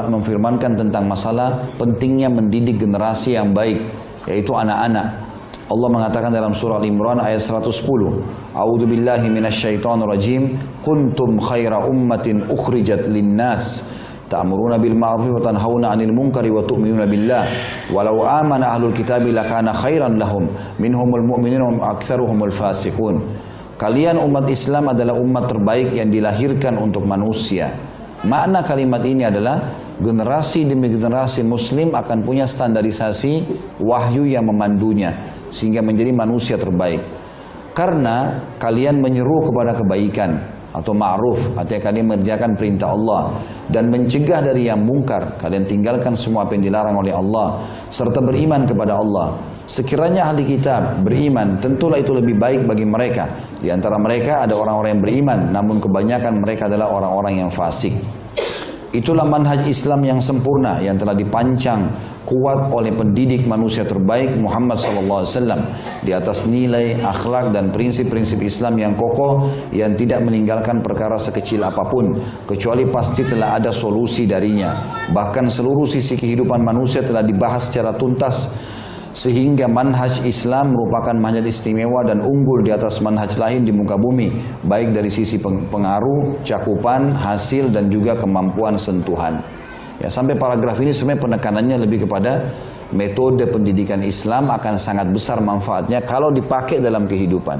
memfirmankan 0.09 0.73
tentang 0.77 1.05
masalah 1.05 1.69
pentingnya 1.77 2.33
mendidik 2.33 2.81
generasi 2.81 3.37
yang 3.37 3.53
baik 3.53 3.85
yaitu 4.25 4.57
anak-anak. 4.57 5.24
Allah 5.65 5.89
mengatakan 5.89 6.29
dalam 6.29 6.53
surah 6.53 6.77
Al-Imran 6.77 7.25
ayat 7.25 7.41
110, 7.41 7.73
A'udzu 8.53 8.85
billahi 8.85 9.33
minasyaitonir 9.33 10.05
rajim, 10.05 10.61
kuntum 10.85 11.41
khaira 11.41 11.81
ummatin 11.89 12.45
ukhrijat 12.53 13.09
lin-nas. 13.09 13.89
Ta'muruna 14.29 14.77
bil 14.77 14.93
ma'ruf 14.93 15.41
wa 15.41 15.41
tanhauna 15.41 15.97
'anil 15.97 16.13
munkari 16.13 16.53
wa 16.53 16.61
tu'minuna 16.61 17.09
billah. 17.09 17.45
Walau 17.97 18.29
amana 18.29 18.77
ahlul 18.77 18.93
kitabi 18.93 19.33
lakana 19.33 19.73
khairan 19.73 20.21
lahum. 20.21 20.53
Minhumul 20.77 21.25
mu'minuna 21.25 21.81
wa 21.81 21.97
aktsaruhumul 21.97 22.53
fasiqun. 22.53 23.25
Kalian 23.81 24.21
umat 24.21 24.45
Islam 24.53 24.93
adalah 24.93 25.17
umat 25.17 25.49
terbaik 25.49 25.97
yang 25.97 26.13
dilahirkan 26.13 26.77
untuk 26.77 27.09
manusia. 27.09 27.73
Makna 28.25 28.65
kalimat 28.65 29.01
ini 29.05 29.29
adalah 29.29 29.61
generasi 30.01 30.69
demi 30.69 30.93
generasi 30.93 31.45
muslim 31.45 31.93
akan 31.93 32.25
punya 32.25 32.49
standarisasi 32.49 33.45
wahyu 33.81 34.25
yang 34.25 34.49
memandunya 34.49 35.34
sehingga 35.55 35.79
menjadi 35.87 36.11
manusia 36.11 36.59
terbaik. 36.59 36.99
Karena 37.71 38.43
kalian 38.59 38.99
menyeru 38.99 39.51
kepada 39.51 39.79
kebaikan 39.79 40.31
atau 40.75 40.91
ma'ruf 40.91 41.55
artinya 41.55 41.87
kalian 41.87 42.07
mengerjakan 42.11 42.59
perintah 42.59 42.91
Allah 42.91 43.39
dan 43.71 43.95
mencegah 43.95 44.43
dari 44.43 44.67
yang 44.67 44.83
mungkar 44.83 45.39
kalian 45.39 45.63
tinggalkan 45.71 46.19
semua 46.19 46.43
apa 46.43 46.59
yang 46.59 46.67
dilarang 46.67 46.99
oleh 46.99 47.15
Allah 47.15 47.63
serta 47.95 48.19
beriman 48.19 48.67
kepada 48.67 48.99
Allah. 48.99 49.39
Sekiranya 49.65 50.29
ahli 50.29 50.45
kitab 50.45 51.01
beriman 51.07 51.57
tentulah 51.63 51.97
itu 51.97 52.13
lebih 52.13 52.37
baik 52.37 52.67
bagi 52.67 52.85
mereka. 52.85 53.31
Di 53.63 53.71
antara 53.71 53.97
mereka 53.97 54.45
ada 54.45 54.59
orang-orang 54.59 54.99
yang 54.99 55.03
beriman 55.03 55.39
namun 55.55 55.79
kebanyakan 55.79 56.43
mereka 56.43 56.67
adalah 56.67 56.91
orang-orang 56.91 57.47
yang 57.47 57.51
fasik. 57.55 57.95
Itulah 58.95 59.27
manhaj 59.27 59.67
Islam 59.67 60.07
yang 60.07 60.21
sempurna 60.23 60.79
yang 60.79 60.95
telah 60.95 61.19
dipancang 61.19 61.91
kuat 62.25 62.73
oleh 62.73 62.91
pendidik 62.91 63.45
manusia 63.45 63.85
terbaik 63.85 64.33
Muhammad 64.41 64.81
SAW 64.81 65.61
di 66.01 66.11
atas 66.17 66.49
nilai, 66.49 66.97
akhlak 67.05 67.53
dan 67.53 67.69
prinsip-prinsip 67.69 68.41
Islam 68.41 68.81
yang 68.81 68.93
kokoh 68.97 69.53
yang 69.77 69.93
tidak 69.93 70.25
meninggalkan 70.25 70.81
perkara 70.81 71.21
sekecil 71.21 71.61
apa 71.65 71.85
pun 71.85 72.17
kecuali 72.49 72.89
pasti 72.89 73.29
telah 73.29 73.61
ada 73.61 73.71
solusi 73.71 74.25
darinya. 74.25 74.73
Bahkan 75.13 75.53
seluruh 75.53 75.85
sisi 75.85 76.17
kehidupan 76.17 76.65
manusia 76.65 77.05
telah 77.05 77.21
dibahas 77.21 77.69
secara 77.69 77.93
tuntas 77.93 78.49
sehingga 79.15 79.71
manhaj 79.71 80.27
Islam 80.27 80.75
merupakan 80.75 81.15
manhaj 81.15 81.47
istimewa 81.47 82.03
dan 82.03 82.19
unggul 82.19 82.67
di 82.67 82.75
atas 82.75 82.99
manhaj 82.99 83.39
lain 83.39 83.63
di 83.63 83.71
muka 83.71 83.95
bumi 83.95 84.35
baik 84.67 84.91
dari 84.91 85.09
sisi 85.09 85.39
pengaruh, 85.45 86.43
cakupan, 86.43 87.15
hasil 87.15 87.71
dan 87.71 87.87
juga 87.87 88.19
kemampuan 88.19 88.75
sentuhan. 88.75 89.39
Ya, 90.03 90.11
sampai 90.11 90.35
paragraf 90.35 90.79
ini 90.83 90.91
sebenarnya 90.91 91.23
penekanannya 91.23 91.77
lebih 91.87 92.09
kepada 92.09 92.51
metode 92.95 93.47
pendidikan 93.47 94.03
Islam 94.03 94.51
akan 94.51 94.75
sangat 94.79 95.11
besar 95.11 95.39
manfaatnya 95.39 96.03
kalau 96.03 96.35
dipakai 96.35 96.83
dalam 96.83 97.07
kehidupan. 97.07 97.59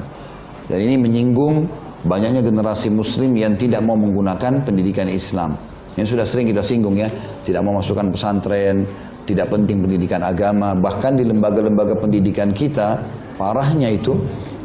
Dan 0.67 0.79
ini 0.81 0.97
menyinggung 0.99 1.69
banyaknya 2.05 2.41
generasi 2.45 2.91
muslim 2.93 3.33
yang 3.37 3.55
tidak 3.57 3.81
mau 3.81 3.97
menggunakan 3.97 4.67
pendidikan 4.67 5.07
Islam. 5.09 5.57
Yang 5.95 6.17
sudah 6.19 6.27
sering 6.27 6.51
kita 6.51 6.61
singgung 6.61 6.99
ya, 6.99 7.07
tidak 7.47 7.63
mau 7.63 7.79
masukkan 7.79 8.11
pesantren, 8.11 8.83
tidak 9.25 9.47
penting 9.49 9.79
pendidikan 9.81 10.21
agama, 10.21 10.75
bahkan 10.75 11.15
di 11.15 11.23
lembaga-lembaga 11.23 11.95
pendidikan 11.97 12.51
kita, 12.51 12.99
parahnya 13.39 13.89
itu 13.95 14.13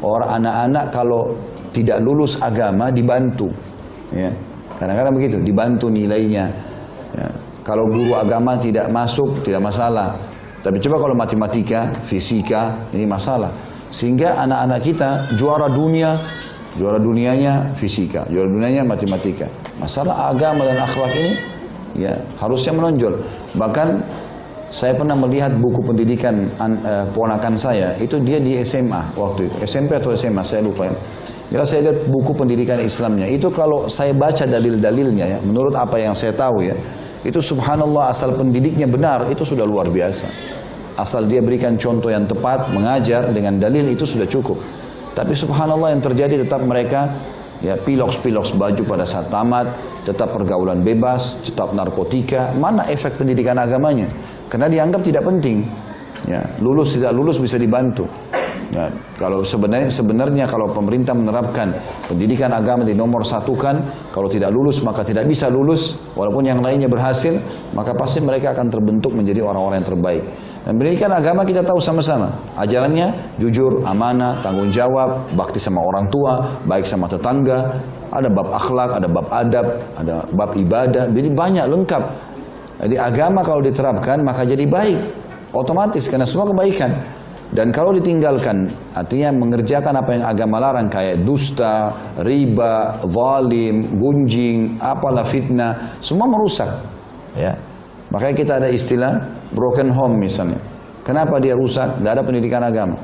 orang 0.02 0.42
anak-anak 0.42 0.86
kalau 0.90 1.38
tidak 1.70 2.02
lulus 2.02 2.42
agama 2.42 2.90
dibantu. 2.90 3.54
Ya. 4.10 4.34
Kadang-kadang 4.80 5.14
begitu, 5.16 5.38
dibantu 5.44 5.88
nilainya. 5.92 6.50
Ya. 7.14 7.30
Kalau 7.70 7.86
guru 7.86 8.18
agama 8.18 8.58
tidak 8.58 8.90
masuk, 8.90 9.46
tidak 9.46 9.62
masalah. 9.62 10.18
Tapi 10.66 10.82
coba 10.82 11.06
kalau 11.06 11.14
matematika, 11.14 12.02
fisika, 12.02 12.90
ini 12.90 13.06
masalah. 13.06 13.54
Sehingga 13.94 14.42
anak-anak 14.42 14.80
kita 14.82 15.10
juara 15.38 15.70
dunia, 15.70 16.18
juara 16.82 16.98
dunianya 16.98 17.78
fisika, 17.78 18.26
juara 18.26 18.50
dunianya 18.50 18.82
matematika. 18.82 19.46
Masalah 19.78 20.34
agama 20.34 20.66
dan 20.66 20.82
akhlak 20.82 21.14
ini 21.14 21.34
ya 21.94 22.18
harusnya 22.42 22.74
menonjol. 22.74 23.22
Bahkan 23.54 23.88
Saya 24.70 24.94
pernah 24.94 25.18
melihat 25.18 25.50
buku 25.58 25.82
pendidikan 25.82 26.46
uh, 26.62 27.02
ponakan 27.10 27.58
saya, 27.58 27.98
itu 27.98 28.22
dia 28.22 28.38
di 28.38 28.54
SMA 28.62 29.18
waktu 29.18 29.50
itu. 29.50 29.66
SMP 29.66 29.98
atau 29.98 30.14
SMA, 30.14 30.46
saya 30.46 30.62
lupa 30.62 30.86
ya. 30.86 30.94
Jelas 31.50 31.74
saya 31.74 31.90
lihat 31.90 32.06
buku 32.06 32.38
pendidikan 32.38 32.78
Islamnya. 32.78 33.26
Itu 33.26 33.50
kalau 33.50 33.90
saya 33.90 34.14
baca 34.14 34.46
dalil-dalilnya 34.46 35.26
ya, 35.26 35.38
menurut 35.42 35.74
apa 35.74 35.98
yang 35.98 36.14
saya 36.14 36.38
tahu 36.38 36.70
ya, 36.70 36.78
itu 37.24 37.40
subhanallah 37.44 38.12
asal 38.12 38.36
pendidiknya 38.36 38.88
benar, 38.88 39.28
itu 39.28 39.44
sudah 39.44 39.68
luar 39.68 39.92
biasa. 39.92 40.28
Asal 41.00 41.28
dia 41.28 41.40
berikan 41.40 41.80
contoh 41.80 42.12
yang 42.12 42.28
tepat, 42.28 42.72
mengajar 42.76 43.32
dengan 43.32 43.56
dalil 43.56 43.88
itu 43.92 44.04
sudah 44.04 44.28
cukup. 44.28 44.60
Tapi 45.16 45.36
subhanallah 45.36 45.96
yang 45.96 46.04
terjadi 46.04 46.44
tetap 46.44 46.64
mereka 46.64 47.12
ya 47.60 47.76
piloks-piloks 47.76 48.56
baju 48.56 48.84
pada 48.88 49.04
saat 49.04 49.28
tamat, 49.28 49.68
tetap 50.08 50.32
pergaulan 50.32 50.80
bebas, 50.80 51.44
tetap 51.44 51.76
narkotika. 51.76 52.56
Mana 52.56 52.88
efek 52.88 53.20
pendidikan 53.20 53.60
agamanya? 53.60 54.08
Karena 54.48 54.72
dianggap 54.72 55.04
tidak 55.04 55.24
penting. 55.28 55.68
Ya, 56.28 56.44
lulus 56.60 57.00
tidak 57.00 57.16
lulus 57.16 57.40
bisa 57.40 57.56
dibantu. 57.56 58.08
Ya, 58.70 58.94
kalau 59.18 59.42
sebenarnya 59.42 59.90
sebenarnya 59.90 60.46
kalau 60.46 60.70
pemerintah 60.70 61.18
menerapkan 61.18 61.74
pendidikan 62.06 62.54
agama 62.54 62.86
di 62.86 62.94
nomor 62.94 63.26
satu 63.26 63.58
kan, 63.58 63.82
kalau 64.10 64.26
tidak 64.26 64.50
lulus 64.50 64.82
maka 64.82 65.06
tidak 65.06 65.30
bisa 65.30 65.48
lulus, 65.48 65.98
walaupun 66.18 66.46
yang 66.46 66.60
lainnya 66.60 66.90
berhasil, 66.90 67.38
maka 67.78 67.94
pasti 67.94 68.22
mereka 68.26 68.58
akan 68.58 68.68
terbentuk 68.74 69.14
menjadi 69.14 69.46
orang-orang 69.46 69.86
yang 69.86 69.90
terbaik. 69.94 70.24
Dan 70.66 70.76
pendidikan 70.76 71.14
agama 71.14 71.46
kita 71.48 71.64
tahu 71.64 71.80
sama-sama, 71.80 72.34
ajarannya 72.58 73.38
jujur, 73.40 73.86
amanah, 73.88 74.42
tanggung 74.44 74.70
jawab, 74.70 75.30
bakti 75.34 75.58
sama 75.62 75.82
orang 75.82 76.10
tua, 76.12 76.46
baik 76.66 76.84
sama 76.84 77.08
tetangga, 77.08 77.80
ada 78.10 78.28
bab 78.28 78.50
akhlak, 78.50 78.90
ada 78.98 79.08
bab 79.08 79.28
adab, 79.30 79.66
ada 79.98 80.16
bab 80.34 80.52
ibadah, 80.58 81.06
jadi 81.10 81.30
banyak 81.30 81.66
lengkap. 81.70 82.04
Jadi 82.80 82.96
agama 82.96 83.44
kalau 83.44 83.60
diterapkan 83.60 84.24
maka 84.24 84.48
jadi 84.48 84.64
baik. 84.64 85.00
Otomatis 85.52 86.08
karena 86.08 86.24
semua 86.24 86.48
kebaikan. 86.48 87.19
Dan 87.50 87.74
kalau 87.74 87.90
ditinggalkan, 87.98 88.70
artinya 88.94 89.34
mengerjakan 89.34 89.98
apa 89.98 90.10
yang 90.14 90.26
agama 90.30 90.62
larang 90.62 90.86
kayak 90.86 91.26
dusta, 91.26 91.90
riba, 92.22 93.02
zalim, 93.10 93.98
gunjing, 93.98 94.78
apalah 94.78 95.26
fitnah, 95.26 95.98
semua 95.98 96.30
merusak. 96.30 96.70
Ya. 97.34 97.58
Makanya 98.14 98.36
kita 98.38 98.54
ada 98.62 98.70
istilah 98.70 99.26
broken 99.50 99.90
home 99.90 100.22
misalnya. 100.22 100.62
Kenapa 101.02 101.42
dia 101.42 101.58
rusak? 101.58 101.98
Tidak 101.98 102.12
ada 102.14 102.22
pendidikan 102.22 102.62
agama. 102.62 103.02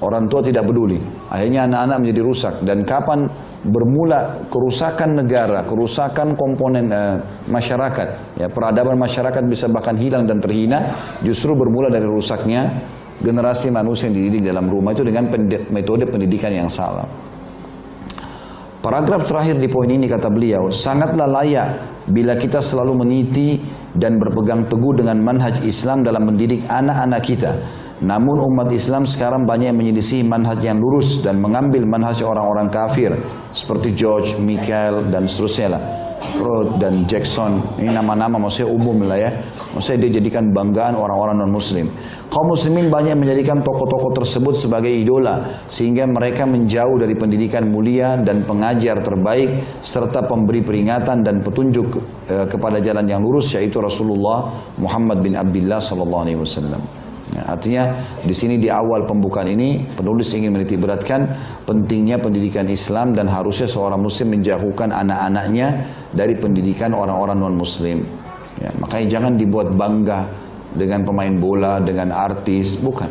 Orang 0.00 0.30
tua 0.30 0.38
tidak 0.38 0.70
peduli. 0.70 1.02
Akhirnya 1.26 1.66
anak-anak 1.66 1.96
menjadi 1.98 2.22
rusak. 2.22 2.54
Dan 2.62 2.86
kapan 2.86 3.26
bermula 3.66 4.46
kerusakan 4.48 5.20
negara, 5.20 5.66
kerusakan 5.66 6.38
komponen 6.38 6.88
uh, 6.88 7.20
masyarakat, 7.50 8.38
ya 8.40 8.48
peradaban 8.48 8.96
masyarakat 8.96 9.44
bisa 9.44 9.68
bahkan 9.68 9.98
hilang 10.00 10.24
dan 10.24 10.40
terhina, 10.40 10.80
justru 11.20 11.52
bermula 11.52 11.92
dari 11.92 12.08
rusaknya 12.08 12.72
generasi 13.20 13.68
manusia 13.68 14.08
yang 14.08 14.16
dididik 14.16 14.50
dalam 14.50 14.66
rumah 14.66 14.96
itu 14.96 15.04
dengan 15.04 15.28
metode 15.70 16.08
pendidikan 16.08 16.52
yang 16.52 16.68
salah. 16.72 17.04
Paragraf 18.80 19.28
terakhir 19.28 19.60
di 19.60 19.68
poin 19.68 19.92
ini 19.92 20.08
kata 20.08 20.32
beliau, 20.32 20.72
sangatlah 20.72 21.28
layak 21.28 21.68
bila 22.08 22.32
kita 22.40 22.64
selalu 22.64 23.04
meniti 23.04 23.60
dan 23.92 24.16
berpegang 24.16 24.64
teguh 24.64 25.04
dengan 25.04 25.20
manhaj 25.20 25.60
Islam 25.68 26.00
dalam 26.00 26.32
mendidik 26.32 26.64
anak-anak 26.64 27.20
kita 27.20 27.52
namun 28.00 28.40
umat 28.48 28.72
Islam 28.72 29.04
sekarang 29.04 29.44
banyak 29.44 29.76
yang 29.76 29.78
menyelisih 29.78 30.24
manhaj 30.24 30.56
yang 30.64 30.80
lurus 30.80 31.20
dan 31.20 31.36
mengambil 31.36 31.84
manhaj 31.84 32.24
orang-orang 32.24 32.72
kafir 32.72 33.12
seperti 33.52 33.92
George, 33.92 34.40
Michael 34.40 35.12
dan 35.12 35.28
seterusnya. 35.28 35.76
Freud 36.20 36.76
dan 36.76 37.08
Jackson 37.08 37.64
ini 37.80 37.88
nama-nama 37.88 38.36
maksudnya 38.36 38.68
umum 38.68 39.08
lah 39.08 39.16
ya. 39.16 39.30
Maksudnya 39.72 40.06
dia 40.06 40.20
jadikan 40.20 40.52
banggaan 40.52 40.98
orang-orang 40.98 41.40
non 41.40 41.48
muslim. 41.48 41.88
Kaum 42.28 42.52
muslimin 42.52 42.92
banyak 42.92 43.16
menjadikan 43.16 43.64
tokoh-tokoh 43.64 44.22
tersebut 44.22 44.54
sebagai 44.54 44.92
idola 44.92 45.64
sehingga 45.66 46.06
mereka 46.06 46.46
menjauh 46.46 47.00
dari 47.00 47.16
pendidikan 47.16 47.66
mulia 47.66 48.20
dan 48.20 48.44
pengajar 48.44 49.00
terbaik 49.02 49.64
serta 49.82 50.28
pemberi 50.28 50.62
peringatan 50.62 51.24
dan 51.24 51.40
petunjuk 51.40 51.88
eh, 52.28 52.46
kepada 52.46 52.78
jalan 52.78 53.08
yang 53.08 53.24
lurus 53.24 53.56
yaitu 53.56 53.80
Rasulullah 53.80 54.52
Muhammad 54.78 55.24
bin 55.24 55.34
Abdullah 55.34 55.80
sallallahu 55.82 56.22
alaihi 56.22 56.38
wasallam. 56.38 56.99
Ya, 57.30 57.46
artinya 57.46 57.94
di 58.26 58.34
sini 58.34 58.58
di 58.58 58.66
awal 58.66 59.06
pembukaan 59.06 59.46
ini 59.46 59.86
penulis 59.94 60.34
ingin 60.34 60.50
menitik 60.50 60.82
beratkan 60.82 61.30
pentingnya 61.62 62.18
pendidikan 62.18 62.66
Islam 62.66 63.14
dan 63.14 63.30
harusnya 63.30 63.70
seorang 63.70 64.02
muslim 64.02 64.34
menjauhkan 64.34 64.90
anak-anaknya 64.90 65.86
dari 66.10 66.34
pendidikan 66.34 66.90
orang-orang 66.90 67.38
non 67.38 67.54
muslim. 67.54 68.02
Ya, 68.58 68.74
makanya 68.82 69.06
jangan 69.06 69.38
dibuat 69.38 69.70
bangga 69.78 70.26
dengan 70.74 71.06
pemain 71.06 71.34
bola, 71.38 71.78
dengan 71.78 72.10
artis, 72.10 72.78
bukan. 72.82 73.10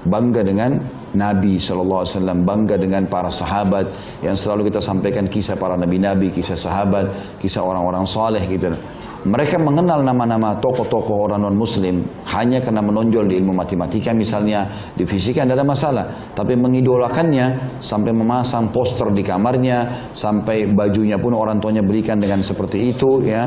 Bangga 0.00 0.40
dengan 0.40 0.80
Nabi 1.12 1.60
SAW, 1.60 2.06
bangga 2.46 2.80
dengan 2.80 3.04
para 3.04 3.28
sahabat 3.28 3.86
yang 4.24 4.32
selalu 4.32 4.72
kita 4.72 4.80
sampaikan 4.80 5.28
kisah 5.28 5.60
para 5.60 5.76
nabi-nabi, 5.76 6.32
kisah 6.32 6.56
sahabat, 6.56 7.36
kisah 7.42 7.60
orang-orang 7.60 8.08
soleh 8.08 8.40
gitu. 8.48 8.72
Mereka 9.20 9.60
mengenal 9.60 10.00
nama-nama 10.00 10.56
tokoh-tokoh 10.56 11.28
orang 11.28 11.44
non-muslim 11.44 12.00
hanya 12.32 12.56
karena 12.64 12.80
menonjol 12.80 13.28
di 13.28 13.36
ilmu 13.36 13.52
matematika 13.52 14.16
misalnya, 14.16 14.64
di 14.96 15.04
fisika 15.04 15.44
tidak 15.44 15.60
ada 15.60 15.66
masalah. 15.68 16.04
Tapi 16.32 16.56
mengidolakannya 16.56 17.76
sampai 17.84 18.16
memasang 18.16 18.72
poster 18.72 19.12
di 19.12 19.20
kamarnya, 19.20 20.08
sampai 20.16 20.72
bajunya 20.72 21.20
pun 21.20 21.36
orang 21.36 21.60
tuanya 21.60 21.84
berikan 21.84 22.16
dengan 22.16 22.40
seperti 22.40 22.96
itu 22.96 23.20
ya. 23.20 23.44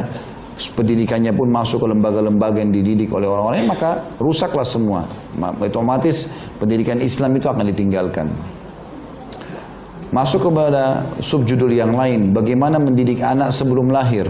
Pendidikannya 0.53 1.33
pun 1.33 1.49
masuk 1.49 1.81
ke 1.81 1.87
lembaga-lembaga 1.89 2.61
yang 2.61 2.69
dididik 2.69 3.09
oleh 3.09 3.25
orang-orang, 3.25 3.65
maka 3.65 3.97
rusaklah 4.21 4.61
semua. 4.61 5.09
Otomatis 5.57 6.29
pendidikan 6.61 7.01
Islam 7.01 7.33
itu 7.33 7.49
akan 7.49 7.65
ditinggalkan. 7.73 8.29
Masuk 10.13 10.53
kepada 10.53 11.01
subjudul 11.17 11.73
yang 11.73 11.97
lain, 11.97 12.29
bagaimana 12.29 12.77
mendidik 12.77 13.25
anak 13.25 13.49
sebelum 13.49 13.89
lahir. 13.89 14.29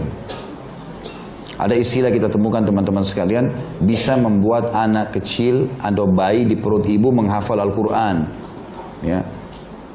Ada 1.54 1.78
istilah 1.78 2.10
kita 2.10 2.26
temukan 2.26 2.66
teman-teman 2.66 3.06
sekalian, 3.06 3.54
bisa 3.78 4.18
membuat 4.18 4.74
anak 4.74 5.14
kecil 5.14 5.70
atau 5.78 6.10
bayi 6.10 6.42
di 6.42 6.58
perut 6.58 6.82
ibu 6.82 7.14
menghafal 7.14 7.62
Al-Quran. 7.62 8.26
Ya. 9.06 9.22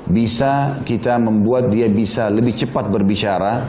Bisa 0.10 0.80
kita 0.88 1.19
membuat 1.19 1.69
dia 1.69 1.91
bisa 1.91 2.32
lebih 2.32 2.56
cepat 2.56 2.88
berbicara 2.89 3.67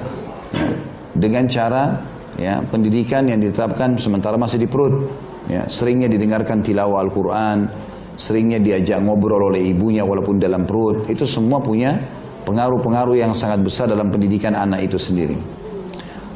ya, 0.54 0.68
dengan 1.12 1.44
cara 1.50 2.00
ya, 2.38 2.62
pendidikan 2.70 3.26
yang 3.28 3.42
ditetapkan 3.42 3.98
sementara 3.98 4.38
masih 4.38 4.62
di 4.62 4.68
perut. 4.70 5.10
Ya, 5.50 5.66
seringnya 5.66 6.06
didengarkan 6.06 6.62
tilawah 6.62 7.02
Al-Quran, 7.02 7.66
seringnya 8.14 8.62
diajak 8.62 9.02
ngobrol 9.02 9.50
oleh 9.50 9.66
ibunya 9.66 10.06
walaupun 10.06 10.38
dalam 10.38 10.62
perut. 10.62 11.10
Itu 11.10 11.26
semua 11.26 11.58
punya 11.58 11.98
pengaruh-pengaruh 12.46 13.18
yang 13.18 13.34
sangat 13.34 13.66
besar 13.66 13.90
dalam 13.90 14.14
pendidikan 14.14 14.54
anak 14.54 14.86
itu 14.86 14.96
sendiri. 14.96 15.59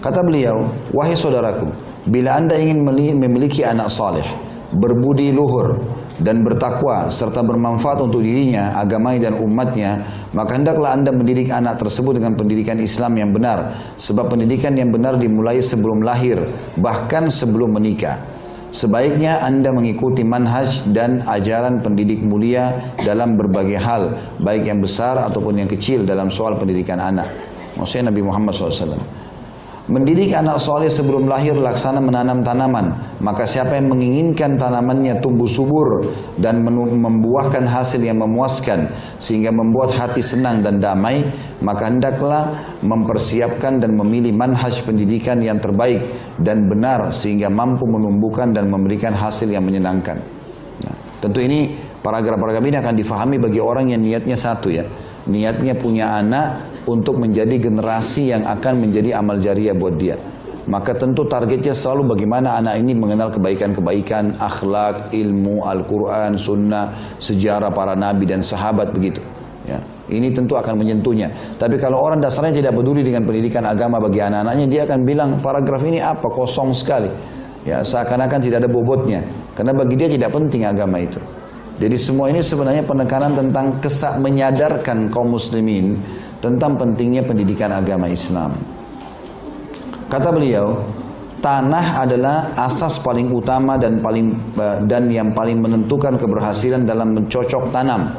Kata 0.05 0.21
beliau, 0.21 0.69
wahai 0.93 1.17
saudaraku, 1.17 1.73
bila 2.05 2.37
anda 2.37 2.61
ingin 2.61 2.85
memiliki 3.17 3.65
anak 3.65 3.89
saleh, 3.89 4.29
berbudi 4.69 5.33
luhur 5.33 5.81
dan 6.21 6.45
bertakwa 6.45 7.09
serta 7.09 7.41
bermanfaat 7.41 8.05
untuk 8.05 8.21
dirinya, 8.21 8.77
agamanya 8.77 9.33
dan 9.33 9.41
umatnya, 9.41 10.05
maka 10.37 10.61
hendaklah 10.61 10.93
anda 10.93 11.09
mendidik 11.09 11.49
anak 11.49 11.81
tersebut 11.81 12.21
dengan 12.21 12.37
pendidikan 12.37 12.77
Islam 12.85 13.17
yang 13.17 13.33
benar. 13.33 13.81
Sebab 13.97 14.29
pendidikan 14.29 14.77
yang 14.77 14.93
benar 14.93 15.17
dimulai 15.17 15.65
sebelum 15.65 16.05
lahir, 16.05 16.37
bahkan 16.77 17.33
sebelum 17.33 17.73
menikah. 17.73 18.21
Sebaiknya 18.77 19.41
anda 19.41 19.73
mengikuti 19.73 20.21
manhaj 20.21 20.85
dan 20.93 21.25
ajaran 21.25 21.81
pendidik 21.81 22.21
mulia 22.21 22.93
dalam 23.01 23.41
berbagai 23.41 23.81
hal, 23.81 24.21
baik 24.37 24.69
yang 24.69 24.85
besar 24.85 25.17
ataupun 25.17 25.65
yang 25.65 25.71
kecil 25.73 26.05
dalam 26.05 26.29
soal 26.29 26.61
pendidikan 26.61 27.01
anak. 27.01 27.33
Maksudnya 27.81 28.13
Nabi 28.13 28.21
Muhammad 28.21 28.53
SAW. 28.53 29.24
Mendidik 29.85 30.33
anak 30.33 30.65
soleh 30.65 30.89
sebelum 30.89 31.29
lahir 31.29 31.61
laksana 31.61 32.01
menanam 32.01 32.41
tanaman. 32.41 33.21
Maka 33.21 33.45
siapa 33.45 33.77
yang 33.77 33.93
menginginkan 33.93 34.57
tanamannya 34.57 35.21
tumbuh 35.21 35.45
subur 35.45 36.09
dan 36.41 36.65
membuahkan 36.65 37.69
hasil 37.69 38.01
yang 38.01 38.17
memuaskan 38.17 38.89
sehingga 39.21 39.53
membuat 39.53 39.93
hati 39.93 40.25
senang 40.25 40.65
dan 40.65 40.81
damai, 40.81 41.29
maka 41.61 41.93
hendaklah 41.93 42.57
mempersiapkan 42.81 43.85
dan 43.85 43.93
memilih 43.93 44.33
manhaj 44.33 44.73
pendidikan 44.89 45.45
yang 45.45 45.61
terbaik 45.61 46.01
dan 46.41 46.65
benar 46.65 47.13
sehingga 47.13 47.53
mampu 47.53 47.85
menumbuhkan 47.85 48.57
dan 48.57 48.73
memberikan 48.73 49.13
hasil 49.13 49.53
yang 49.53 49.69
menyenangkan. 49.69 50.17
Nah, 50.81 50.97
tentu 51.21 51.45
ini 51.45 51.77
paragraf-paragraf 52.01 52.65
ini 52.65 52.81
akan 52.81 52.95
difahami 52.97 53.37
bagi 53.37 53.61
orang 53.61 53.93
yang 53.93 54.01
niatnya 54.01 54.41
satu 54.41 54.73
ya. 54.73 54.89
Niatnya 55.29 55.77
punya 55.77 56.17
anak 56.25 56.73
untuk 56.85 57.17
menjadi 57.17 57.57
generasi 57.57 58.33
yang 58.33 58.45
akan 58.45 58.85
menjadi 58.85 59.21
amal 59.21 59.41
jariah 59.41 59.73
buat 59.73 59.97
dia. 59.97 60.17
Maka 60.65 60.97
tentu 60.97 61.29
targetnya 61.29 61.77
selalu 61.77 62.17
bagaimana 62.17 62.57
anak 62.57 62.81
ini 62.81 62.97
mengenal 62.97 63.29
kebaikan-kebaikan, 63.29 64.41
akhlak, 64.41 65.13
ilmu, 65.13 65.61
Al-Quran, 65.61 66.41
sunnah, 66.41 66.89
sejarah 67.21 67.69
para 67.69 67.93
nabi 67.93 68.25
dan 68.25 68.41
sahabat 68.41 68.89
begitu. 68.97 69.21
Ya. 69.69 69.77
Ini 70.09 70.33
tentu 70.33 70.57
akan 70.57 70.81
menyentuhnya. 70.81 71.33
Tapi 71.61 71.77
kalau 71.77 72.01
orang 72.01 72.21
dasarnya 72.21 72.65
tidak 72.65 72.73
peduli 72.77 73.05
dengan 73.05 73.29
pendidikan 73.29 73.65
agama 73.65 74.01
bagi 74.01 74.25
anak-anaknya, 74.25 74.67
dia 74.69 74.81
akan 74.89 75.01
bilang 75.05 75.31
paragraf 75.41 75.85
ini 75.85 76.01
apa 76.01 76.29
kosong 76.33 76.73
sekali. 76.73 77.09
Ya, 77.65 77.81
seakan-akan 77.81 78.41
tidak 78.45 78.65
ada 78.65 78.69
bobotnya. 78.69 79.25
Karena 79.57 79.73
bagi 79.73 79.97
dia 79.97 80.09
tidak 80.09 80.33
penting 80.33 80.69
agama 80.69 81.01
itu. 81.01 81.21
Jadi 81.75 81.97
semua 81.99 82.31
ini 82.31 82.39
sebenarnya 82.39 82.87
penekanan 82.87 83.35
tentang 83.35 83.83
kesak 83.83 84.23
menyadarkan 84.23 85.11
kaum 85.11 85.35
muslimin 85.35 85.99
tentang 86.45 86.77
pentingnya 86.77 87.25
pendidikan 87.25 87.73
agama 87.73 88.05
Islam. 88.05 88.53
Kata 90.13 90.29
beliau, 90.29 90.85
tanah 91.41 92.05
adalah 92.05 92.53
asas 92.61 93.01
paling 93.01 93.33
utama 93.33 93.81
dan 93.81 94.05
paling 94.05 94.37
eh, 94.61 94.79
dan 94.85 95.09
yang 95.09 95.33
paling 95.33 95.57
menentukan 95.57 96.21
keberhasilan 96.21 96.85
dalam 96.85 97.17
mencocok 97.17 97.73
tanam. 97.73 98.13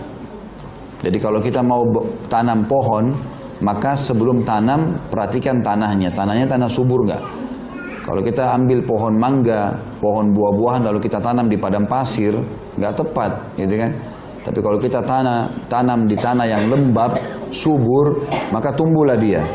Jadi 1.06 1.18
kalau 1.22 1.38
kita 1.38 1.62
mau 1.62 1.86
tanam 2.26 2.66
pohon, 2.66 3.14
maka 3.62 3.94
sebelum 3.94 4.42
tanam 4.42 4.98
perhatikan 5.14 5.62
tanahnya. 5.62 6.10
Tanahnya 6.10 6.50
tanah 6.50 6.66
subur 6.66 7.06
nggak? 7.06 7.24
Kalau 8.06 8.22
kita 8.26 8.58
ambil 8.58 8.82
pohon 8.86 9.14
mangga, 9.18 9.78
pohon 10.02 10.34
buah-buahan 10.34 10.82
lalu 10.86 10.98
kita 11.02 11.22
tanam 11.22 11.46
di 11.46 11.58
padang 11.58 11.86
pasir, 11.86 12.34
nggak 12.78 12.94
tepat, 13.02 13.32
gitu 13.58 13.78
kan? 13.78 13.92
Tapi 14.46 14.60
kalau 14.62 14.78
kita 14.78 15.02
tanah, 15.02 15.50
tanam 15.66 16.06
di 16.06 16.14
tanah 16.14 16.46
yang 16.46 16.70
lembab, 16.70 17.18
subur, 17.56 18.28
maka 18.52 18.76
tumbuhlah 18.76 19.16
dia. 19.16 19.48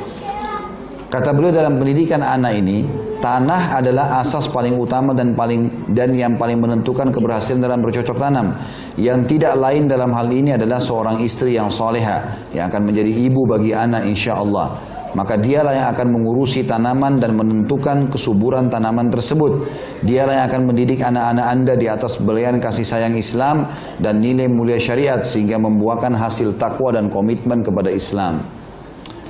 Kata 1.11 1.35
beliau 1.35 1.51
dalam 1.51 1.75
pendidikan 1.77 2.23
anak 2.23 2.55
ini, 2.55 2.87
tanah 3.19 3.83
adalah 3.83 4.23
asas 4.23 4.47
paling 4.47 4.79
utama 4.79 5.11
dan 5.11 5.35
paling 5.35 5.91
dan 5.91 6.15
yang 6.15 6.39
paling 6.39 6.63
menentukan 6.63 7.11
keberhasilan 7.11 7.61
dalam 7.61 7.83
bercocok 7.83 8.15
tanam. 8.15 8.55
Yang 8.95 9.37
tidak 9.37 9.59
lain 9.59 9.91
dalam 9.91 10.15
hal 10.15 10.31
ini 10.31 10.55
adalah 10.55 10.79
seorang 10.79 11.19
istri 11.19 11.59
yang 11.59 11.67
soleha 11.67 12.49
yang 12.55 12.71
akan 12.71 12.83
menjadi 12.87 13.11
ibu 13.11 13.43
bagi 13.43 13.75
anak 13.75 14.07
insya 14.07 14.39
Allah 14.39 14.90
maka 15.15 15.35
dialah 15.35 15.75
yang 15.75 15.89
akan 15.91 16.09
mengurusi 16.15 16.63
tanaman 16.63 17.19
dan 17.19 17.35
menentukan 17.35 18.11
kesuburan 18.11 18.71
tanaman 18.71 19.11
tersebut. 19.11 19.67
Dialah 20.07 20.43
yang 20.43 20.47
akan 20.47 20.63
mendidik 20.71 21.03
anak-anak 21.03 21.47
Anda 21.47 21.75
di 21.75 21.87
atas 21.91 22.23
belian 22.23 22.63
kasih 22.63 22.87
sayang 22.87 23.19
Islam 23.19 23.67
dan 23.99 24.23
nilai 24.23 24.47
mulia 24.47 24.79
syariat 24.79 25.21
sehingga 25.23 25.59
membuahkan 25.59 26.15
hasil 26.15 26.55
takwa 26.57 26.95
dan 26.95 27.11
komitmen 27.11 27.67
kepada 27.67 27.91
Islam. 27.91 28.41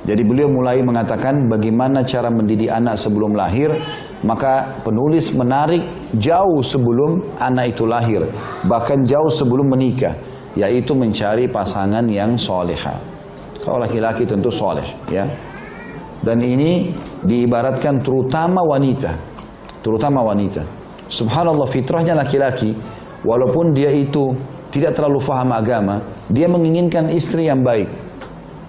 Jadi 0.01 0.25
beliau 0.25 0.49
mulai 0.49 0.81
mengatakan 0.81 1.45
bagaimana 1.45 2.01
cara 2.01 2.33
mendidik 2.33 2.73
anak 2.73 2.97
sebelum 2.97 3.37
lahir, 3.37 3.69
maka 4.25 4.81
penulis 4.81 5.29
menarik 5.37 5.85
jauh 6.17 6.65
sebelum 6.65 7.21
anak 7.37 7.77
itu 7.77 7.85
lahir, 7.85 8.25
bahkan 8.65 9.05
jauh 9.05 9.29
sebelum 9.29 9.69
menikah, 9.69 10.17
yaitu 10.57 10.97
mencari 10.97 11.45
pasangan 11.45 12.05
yang 12.09 12.33
soleha. 12.33 12.97
Kalau 13.61 13.77
laki-laki 13.77 14.25
tentu 14.25 14.49
soleh, 14.49 14.89
ya. 15.05 15.29
Dan 16.21 16.37
ini 16.45 16.93
diibaratkan 17.25 18.01
terutama 18.05 18.61
wanita. 18.61 19.17
Terutama 19.81 20.21
wanita. 20.21 20.61
Subhanallah 21.09 21.65
fitrahnya 21.65 22.13
laki-laki. 22.13 22.77
Walaupun 23.25 23.73
dia 23.73 23.89
itu 23.89 24.33
tidak 24.69 24.93
terlalu 24.93 25.17
faham 25.17 25.49
agama. 25.49 26.01
Dia 26.29 26.45
menginginkan 26.45 27.09
istri 27.09 27.49
yang 27.49 27.65
baik. 27.65 27.89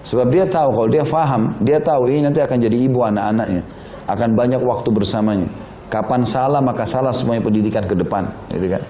Sebab 0.03 0.27
dia 0.33 0.49
tahu 0.49 0.69
kalau 0.73 0.89
dia 0.89 1.05
faham. 1.05 1.53
Dia 1.61 1.77
tahu 1.79 2.09
ini 2.09 2.25
nanti 2.25 2.41
akan 2.41 2.57
jadi 2.57 2.75
ibu 2.75 3.05
anak-anaknya. 3.05 3.63
Akan 4.09 4.33
banyak 4.33 4.59
waktu 4.59 4.89
bersamanya. 4.89 5.47
Kapan 5.93 6.25
salah 6.25 6.59
maka 6.59 6.89
salah 6.89 7.13
semuanya 7.13 7.45
pendidikan 7.45 7.85
ke 7.85 7.93
depan. 7.93 8.25
Gitu 8.49 8.65
kan? 8.65 8.81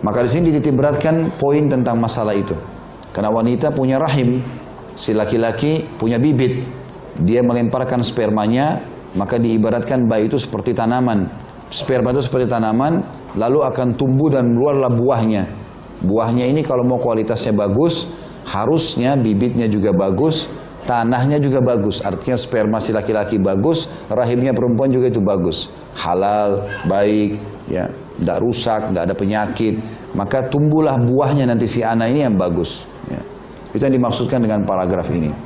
Maka 0.00 0.24
di 0.24 0.30
sini 0.32 0.48
dititik 0.48 0.72
beratkan 0.72 1.28
poin 1.36 1.68
tentang 1.68 2.00
masalah 2.00 2.32
itu. 2.32 2.56
Karena 3.12 3.28
wanita 3.28 3.68
punya 3.68 4.00
rahim. 4.00 4.40
Si 4.96 5.12
laki-laki 5.12 5.84
punya 6.00 6.16
bibit 6.16 6.64
dia 7.22 7.40
melemparkan 7.40 8.04
spermanya, 8.04 8.84
maka 9.16 9.40
diibaratkan 9.40 10.04
bayi 10.04 10.28
itu 10.28 10.36
seperti 10.36 10.76
tanaman. 10.76 11.28
Sperma 11.72 12.14
itu 12.14 12.22
seperti 12.22 12.46
tanaman, 12.46 13.02
lalu 13.34 13.64
akan 13.64 13.96
tumbuh 13.96 14.30
dan 14.30 14.52
keluarlah 14.52 14.92
buahnya. 14.92 15.48
Buahnya 16.04 16.44
ini 16.46 16.60
kalau 16.60 16.84
mau 16.84 17.00
kualitasnya 17.00 17.56
bagus, 17.56 18.06
harusnya 18.46 19.16
bibitnya 19.16 19.66
juga 19.66 19.90
bagus, 19.90 20.46
tanahnya 20.84 21.40
juga 21.42 21.64
bagus. 21.64 22.04
Artinya 22.04 22.36
sperma 22.38 22.78
si 22.78 22.92
laki-laki 22.92 23.40
bagus, 23.40 23.90
rahimnya 24.12 24.52
perempuan 24.52 24.92
juga 24.92 25.10
itu 25.10 25.18
bagus. 25.24 25.72
Halal, 25.96 26.68
baik, 26.84 27.40
ya, 27.66 27.88
tidak 28.20 28.38
rusak, 28.44 28.80
tidak 28.92 29.02
ada 29.08 29.14
penyakit. 29.16 29.74
Maka 30.12 30.46
tumbuhlah 30.48 30.96
buahnya 31.00 31.48
nanti 31.48 31.66
si 31.66 31.80
anak 31.80 32.12
ini 32.12 32.28
yang 32.28 32.36
bagus. 32.36 32.84
Ya. 33.08 33.20
Itu 33.72 33.82
yang 33.84 33.96
dimaksudkan 33.96 34.40
dengan 34.40 34.64
paragraf 34.64 35.08
ini. 35.12 35.45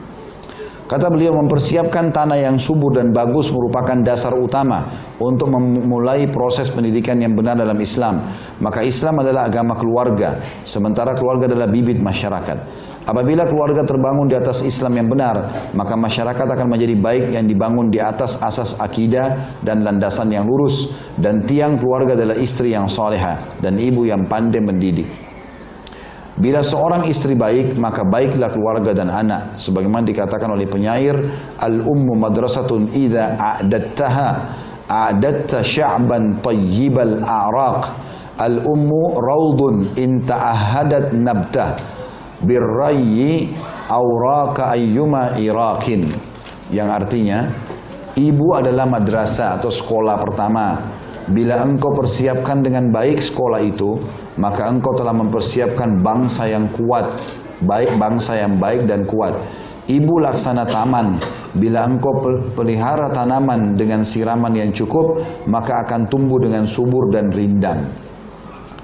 Kata 0.90 1.06
beliau 1.06 1.38
mempersiapkan 1.38 2.10
tanah 2.10 2.50
yang 2.50 2.58
subur 2.58 2.90
dan 2.98 3.14
bagus 3.14 3.46
merupakan 3.54 3.94
dasar 4.02 4.34
utama 4.34 4.90
untuk 5.22 5.46
memulai 5.54 6.26
proses 6.26 6.66
pendidikan 6.66 7.14
yang 7.22 7.38
benar 7.38 7.54
dalam 7.54 7.78
Islam. 7.78 8.26
Maka 8.58 8.82
Islam 8.82 9.22
adalah 9.22 9.46
agama 9.46 9.78
keluarga, 9.78 10.42
sementara 10.66 11.14
keluarga 11.14 11.46
adalah 11.46 11.70
bibit 11.70 12.02
masyarakat. 12.02 12.90
Apabila 13.06 13.46
keluarga 13.46 13.86
terbangun 13.86 14.26
di 14.26 14.34
atas 14.34 14.66
Islam 14.66 14.98
yang 14.98 15.06
benar, 15.06 15.70
maka 15.78 15.94
masyarakat 15.94 16.58
akan 16.58 16.66
menjadi 16.66 16.98
baik 16.98 17.38
yang 17.38 17.46
dibangun 17.46 17.86
di 17.86 18.02
atas 18.02 18.42
asas 18.42 18.74
akidah 18.82 19.62
dan 19.62 19.86
landasan 19.86 20.26
yang 20.34 20.42
lurus. 20.42 20.90
Dan 21.14 21.46
tiang 21.46 21.78
keluarga 21.78 22.18
adalah 22.18 22.34
istri 22.34 22.74
yang 22.74 22.90
soleha 22.90 23.62
dan 23.62 23.78
ibu 23.78 24.10
yang 24.10 24.26
pandai 24.26 24.58
mendidik. 24.58 25.29
Bila 26.40 26.64
seorang 26.64 27.04
istri 27.04 27.36
baik, 27.36 27.76
maka 27.76 28.00
baiklah 28.00 28.48
keluarga 28.48 28.96
dan 28.96 29.12
anak. 29.12 29.60
Sebagaimana 29.60 30.08
dikatakan 30.08 30.48
oleh 30.48 30.64
penyair, 30.64 31.12
Al-ummu 31.60 32.16
madrasatun 32.16 32.96
idha 32.96 33.36
a'dattaha, 33.36 34.28
a'datta 34.88 35.60
sya'ban 35.60 36.40
tayyibal 36.40 37.20
a'raq. 37.20 37.80
Al-ummu 38.40 39.20
raudun 39.20 39.92
in 40.00 40.24
ta'ahadat 40.24 41.12
nabtah. 41.12 41.76
Birrayyi 42.40 43.52
awraka 43.92 44.72
ayyuma 44.72 45.36
irakin. 45.36 46.08
Yang 46.72 46.88
artinya, 46.88 47.52
ibu 48.16 48.56
adalah 48.56 48.88
madrasah 48.88 49.60
atau 49.60 49.68
sekolah 49.68 50.16
pertama. 50.16 50.80
Bila 51.30 51.62
engkau 51.62 51.94
persiapkan 51.94 52.58
dengan 52.58 52.90
baik 52.90 53.22
sekolah 53.22 53.62
itu, 53.62 54.02
maka 54.42 54.66
engkau 54.66 54.98
telah 54.98 55.14
mempersiapkan 55.14 56.02
bangsa 56.02 56.50
yang 56.50 56.66
kuat, 56.74 57.06
baik 57.62 57.94
bangsa 58.02 58.34
yang 58.34 58.58
baik 58.58 58.90
dan 58.90 59.06
kuat. 59.06 59.38
Ibu 59.86 60.22
laksana 60.22 60.66
taman, 60.66 61.22
bila 61.54 61.86
engkau 61.86 62.18
pelihara 62.54 63.14
tanaman 63.14 63.78
dengan 63.78 64.02
siraman 64.02 64.58
yang 64.58 64.74
cukup, 64.74 65.22
maka 65.46 65.86
akan 65.86 66.10
tumbuh 66.10 66.42
dengan 66.42 66.66
subur 66.66 67.14
dan 67.14 67.30
rindang. 67.30 67.78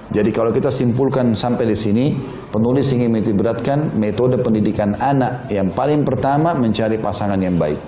Jadi 0.07 0.31
kalau 0.31 0.55
kita 0.55 0.71
simpulkan 0.71 1.35
sampai 1.35 1.67
di 1.67 1.75
sini, 1.75 2.15
penulis 2.55 2.87
ingin 2.95 3.11
menitikberatkan 3.11 3.99
metode 3.99 4.39
pendidikan 4.39 4.95
anak 5.03 5.51
yang 5.51 5.67
paling 5.75 6.07
pertama 6.07 6.55
mencari 6.55 7.03
pasangan 7.03 7.43
yang 7.43 7.59
baik. 7.59 7.79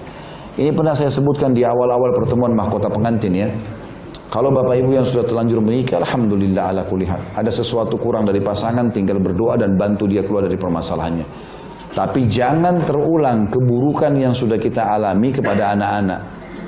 Ini 0.58 0.74
pernah 0.74 0.98
saya 0.98 1.14
sebutkan 1.14 1.54
di 1.54 1.62
awal-awal 1.62 2.10
pertemuan 2.10 2.50
mahkota 2.58 2.90
pengantin 2.90 3.34
ya. 3.38 3.48
Kalau 4.28 4.52
bapak 4.52 4.76
ibu 4.76 4.92
yang 4.92 5.08
sudah 5.08 5.24
terlanjur 5.24 5.64
menikah, 5.64 6.04
Alhamdulillah 6.04 6.68
ala 6.68 6.82
kulihat. 6.84 7.32
Ada 7.32 7.48
sesuatu 7.48 7.96
kurang 7.96 8.28
dari 8.28 8.44
pasangan, 8.44 8.92
tinggal 8.92 9.16
berdoa 9.24 9.56
dan 9.56 9.80
bantu 9.80 10.04
dia 10.04 10.20
keluar 10.20 10.44
dari 10.44 10.60
permasalahannya. 10.60 11.24
Tapi 11.96 12.28
jangan 12.28 12.84
terulang 12.84 13.48
keburukan 13.48 14.12
yang 14.20 14.36
sudah 14.36 14.60
kita 14.60 14.84
alami 14.84 15.32
kepada 15.32 15.72
anak-anak. 15.72 16.20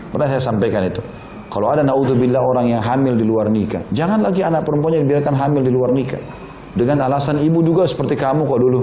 Pernah 0.09 0.27
saya 0.33 0.41
sampaikan 0.41 0.89
itu. 0.89 1.05
Kalau 1.53 1.69
ada 1.69 1.85
naudzubillah 1.85 2.41
orang 2.41 2.73
yang 2.73 2.81
hamil 2.81 3.13
di 3.13 3.29
luar 3.29 3.53
nikah, 3.53 3.85
jangan 3.93 4.25
lagi 4.25 4.41
anak 4.41 4.65
perempuannya 4.65 5.05
dibiarkan 5.05 5.35
hamil 5.37 5.61
di 5.61 5.69
luar 5.69 5.93
nikah. 5.93 6.23
Dengan 6.73 7.13
alasan 7.13 7.45
ibu 7.45 7.61
juga 7.61 7.85
seperti 7.85 8.17
kamu 8.17 8.49
kok 8.49 8.61
dulu. 8.63 8.81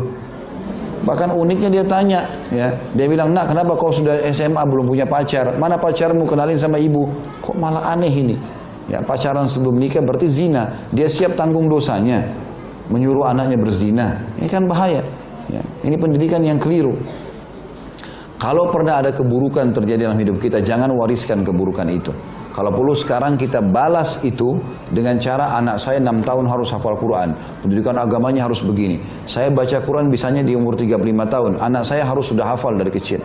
Bahkan 1.07 1.33
uniknya 1.33 1.71
dia 1.71 1.83
tanya, 1.87 2.27
ya, 2.51 2.75
dia 2.93 3.07
bilang, 3.07 3.31
nak 3.31 3.49
kenapa 3.49 3.73
kau 3.79 3.89
sudah 3.89 4.21
SMA 4.29 4.59
belum 4.67 4.85
punya 4.85 5.07
pacar? 5.07 5.55
Mana 5.55 5.79
pacarmu 5.79 6.27
kenalin 6.27 6.59
sama 6.59 6.77
ibu? 6.77 7.07
Kok 7.39 7.55
malah 7.55 7.95
aneh 7.95 8.11
ini? 8.11 8.35
Ya, 8.87 9.03
pacaran 9.03 9.47
sebelum 9.51 9.75
nikah 9.79 9.99
berarti 9.99 10.27
zina. 10.31 10.87
Dia 10.95 11.11
siap 11.11 11.35
tanggung 11.35 11.67
dosanya. 11.67 12.23
Menyuruh 12.87 13.27
anaknya 13.27 13.59
berzina. 13.59 14.15
Ini 14.39 14.47
kan 14.47 14.63
bahaya. 14.63 15.03
Ya, 15.51 15.63
ini 15.83 15.95
pendidikan 15.99 16.39
yang 16.43 16.55
keliru. 16.55 16.95
Kalau 18.37 18.69
pernah 18.69 19.01
ada 19.01 19.11
keburukan 19.11 19.73
terjadi 19.73 20.07
dalam 20.07 20.19
hidup 20.21 20.37
kita, 20.37 20.61
jangan 20.61 20.93
wariskan 20.93 21.41
keburukan 21.41 21.89
itu. 21.89 22.13
Kalau 22.57 22.73
perlu 22.73 22.97
sekarang 22.97 23.37
kita 23.37 23.61
balas 23.61 24.25
itu 24.25 24.57
dengan 24.89 25.21
cara 25.21 25.53
anak 25.61 25.77
saya 25.77 26.01
6 26.01 26.25
tahun 26.25 26.45
harus 26.49 26.73
hafal 26.73 26.97
Quran. 26.97 27.37
Pendidikan 27.61 27.93
agamanya 28.01 28.49
harus 28.49 28.65
begini. 28.65 28.97
Saya 29.29 29.53
baca 29.53 29.77
Quran 29.77 30.09
bisanya 30.09 30.41
di 30.41 30.57
umur 30.57 30.73
35 30.73 30.97
tahun. 31.29 31.51
Anak 31.61 31.85
saya 31.85 32.01
harus 32.01 32.33
sudah 32.33 32.49
hafal 32.49 32.73
dari 32.73 32.89
kecil. 32.89 33.21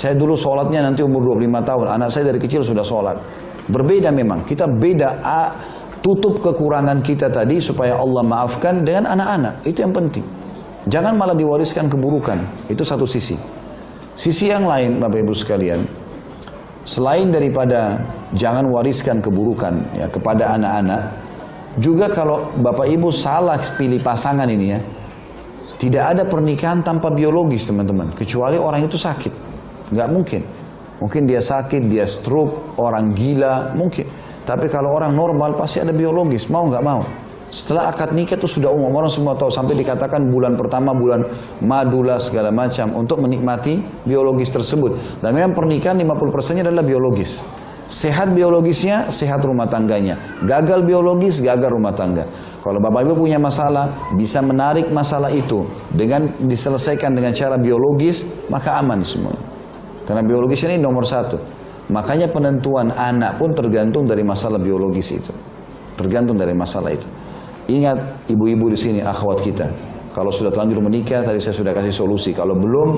Saya 0.00 0.16
dulu 0.16 0.32
sholatnya 0.32 0.80
nanti 0.80 1.04
umur 1.04 1.36
25 1.36 1.60
tahun. 1.60 1.86
Anak 1.92 2.08
saya 2.08 2.32
dari 2.32 2.40
kecil 2.40 2.64
sudah 2.64 2.80
sholat. 2.80 3.20
Berbeda 3.68 4.12
memang. 4.12 4.44
Kita 4.44 4.68
beda 4.68 5.08
A, 5.24 5.42
tutup 6.04 6.40
kekurangan 6.40 7.00
kita 7.00 7.32
tadi 7.32 7.60
supaya 7.60 7.96
Allah 7.96 8.20
maafkan 8.20 8.84
dengan 8.84 9.12
anak-anak. 9.16 9.64
Itu 9.64 9.84
yang 9.84 9.94
penting. 9.96 10.24
Jangan 10.84 11.16
malah 11.16 11.32
diwariskan 11.32 11.88
keburukan. 11.88 12.68
Itu 12.68 12.84
satu 12.84 13.08
sisi. 13.08 13.36
Sisi 14.14 14.46
yang 14.52 14.68
lain 14.68 15.02
Bapak 15.02 15.26
Ibu 15.26 15.34
sekalian, 15.34 15.82
selain 16.86 17.34
daripada 17.34 17.98
jangan 18.36 18.68
wariskan 18.70 19.18
keburukan 19.18 19.74
ya 19.96 20.06
kepada 20.06 20.54
anak-anak, 20.54 21.02
Juga 21.74 22.06
kalau 22.06 22.54
Bapak 22.54 22.86
Ibu 22.86 23.10
salah 23.10 23.58
pilih 23.74 23.98
pasangan 23.98 24.46
ini 24.46 24.66
ya, 24.70 24.78
tidak 25.82 26.04
ada 26.14 26.22
pernikahan 26.22 26.86
tanpa 26.86 27.10
biologis 27.10 27.66
teman-teman, 27.66 28.14
kecuali 28.14 28.54
orang 28.54 28.86
itu 28.86 28.94
sakit. 28.94 29.32
Nggak 29.90 30.08
mungkin. 30.14 30.42
Mungkin 31.02 31.26
dia 31.26 31.42
sakit, 31.42 31.90
dia 31.90 32.06
stroke, 32.06 32.78
orang 32.78 33.10
gila, 33.14 33.74
mungkin. 33.74 34.06
Tapi 34.44 34.68
kalau 34.68 34.92
orang 34.92 35.16
normal 35.16 35.56
pasti 35.56 35.80
ada 35.80 35.90
biologis, 35.90 36.46
mau 36.52 36.68
nggak 36.68 36.84
mau. 36.84 37.02
Setelah 37.54 37.94
akad 37.94 38.10
nikah 38.10 38.34
itu 38.34 38.50
sudah 38.50 38.66
umum, 38.66 38.90
orang 38.98 39.14
semua 39.14 39.38
tahu. 39.38 39.46
Sampai 39.46 39.78
dikatakan 39.78 40.26
bulan 40.26 40.58
pertama, 40.58 40.90
bulan 40.90 41.22
madula 41.62 42.18
segala 42.18 42.50
macam. 42.50 42.98
Untuk 42.98 43.22
menikmati 43.22 43.78
biologis 44.02 44.50
tersebut. 44.50 45.22
Dan 45.22 45.38
memang 45.38 45.54
pernikahan 45.54 45.94
50%-nya 45.94 46.66
adalah 46.66 46.82
biologis. 46.82 47.46
Sehat 47.86 48.34
biologisnya, 48.34 49.06
sehat 49.14 49.38
rumah 49.46 49.70
tangganya. 49.70 50.18
Gagal 50.42 50.82
biologis, 50.82 51.38
gagal 51.38 51.70
rumah 51.70 51.94
tangga. 51.94 52.26
Kalau 52.58 52.82
Bapak 52.82 53.06
Ibu 53.06 53.22
punya 53.22 53.38
masalah, 53.38 54.10
bisa 54.18 54.42
menarik 54.42 54.90
masalah 54.90 55.30
itu 55.30 55.68
dengan 55.94 56.26
diselesaikan 56.42 57.14
dengan 57.14 57.30
cara 57.36 57.54
biologis, 57.54 58.26
maka 58.50 58.82
aman 58.82 59.04
semua. 59.06 59.53
Karena 60.04 60.22
biologis 60.24 60.64
ini 60.68 60.76
nomor 60.76 61.08
satu. 61.08 61.36
Makanya 61.92 62.32
penentuan 62.32 62.92
anak 62.96 63.36
pun 63.36 63.52
tergantung 63.52 64.08
dari 64.08 64.24
masalah 64.24 64.56
biologis 64.56 65.20
itu. 65.20 65.32
Tergantung 65.96 66.40
dari 66.40 66.56
masalah 66.56 66.96
itu. 66.96 67.04
Ingat 67.68 68.28
ibu-ibu 68.28 68.72
di 68.72 68.78
sini, 68.80 69.00
akhwat 69.00 69.40
kita. 69.44 69.68
Kalau 70.12 70.30
sudah 70.32 70.52
terlanjur 70.52 70.80
menikah, 70.84 71.24
tadi 71.24 71.40
saya 71.40 71.56
sudah 71.56 71.72
kasih 71.72 71.92
solusi. 71.92 72.30
Kalau 72.36 72.56
belum, 72.56 72.88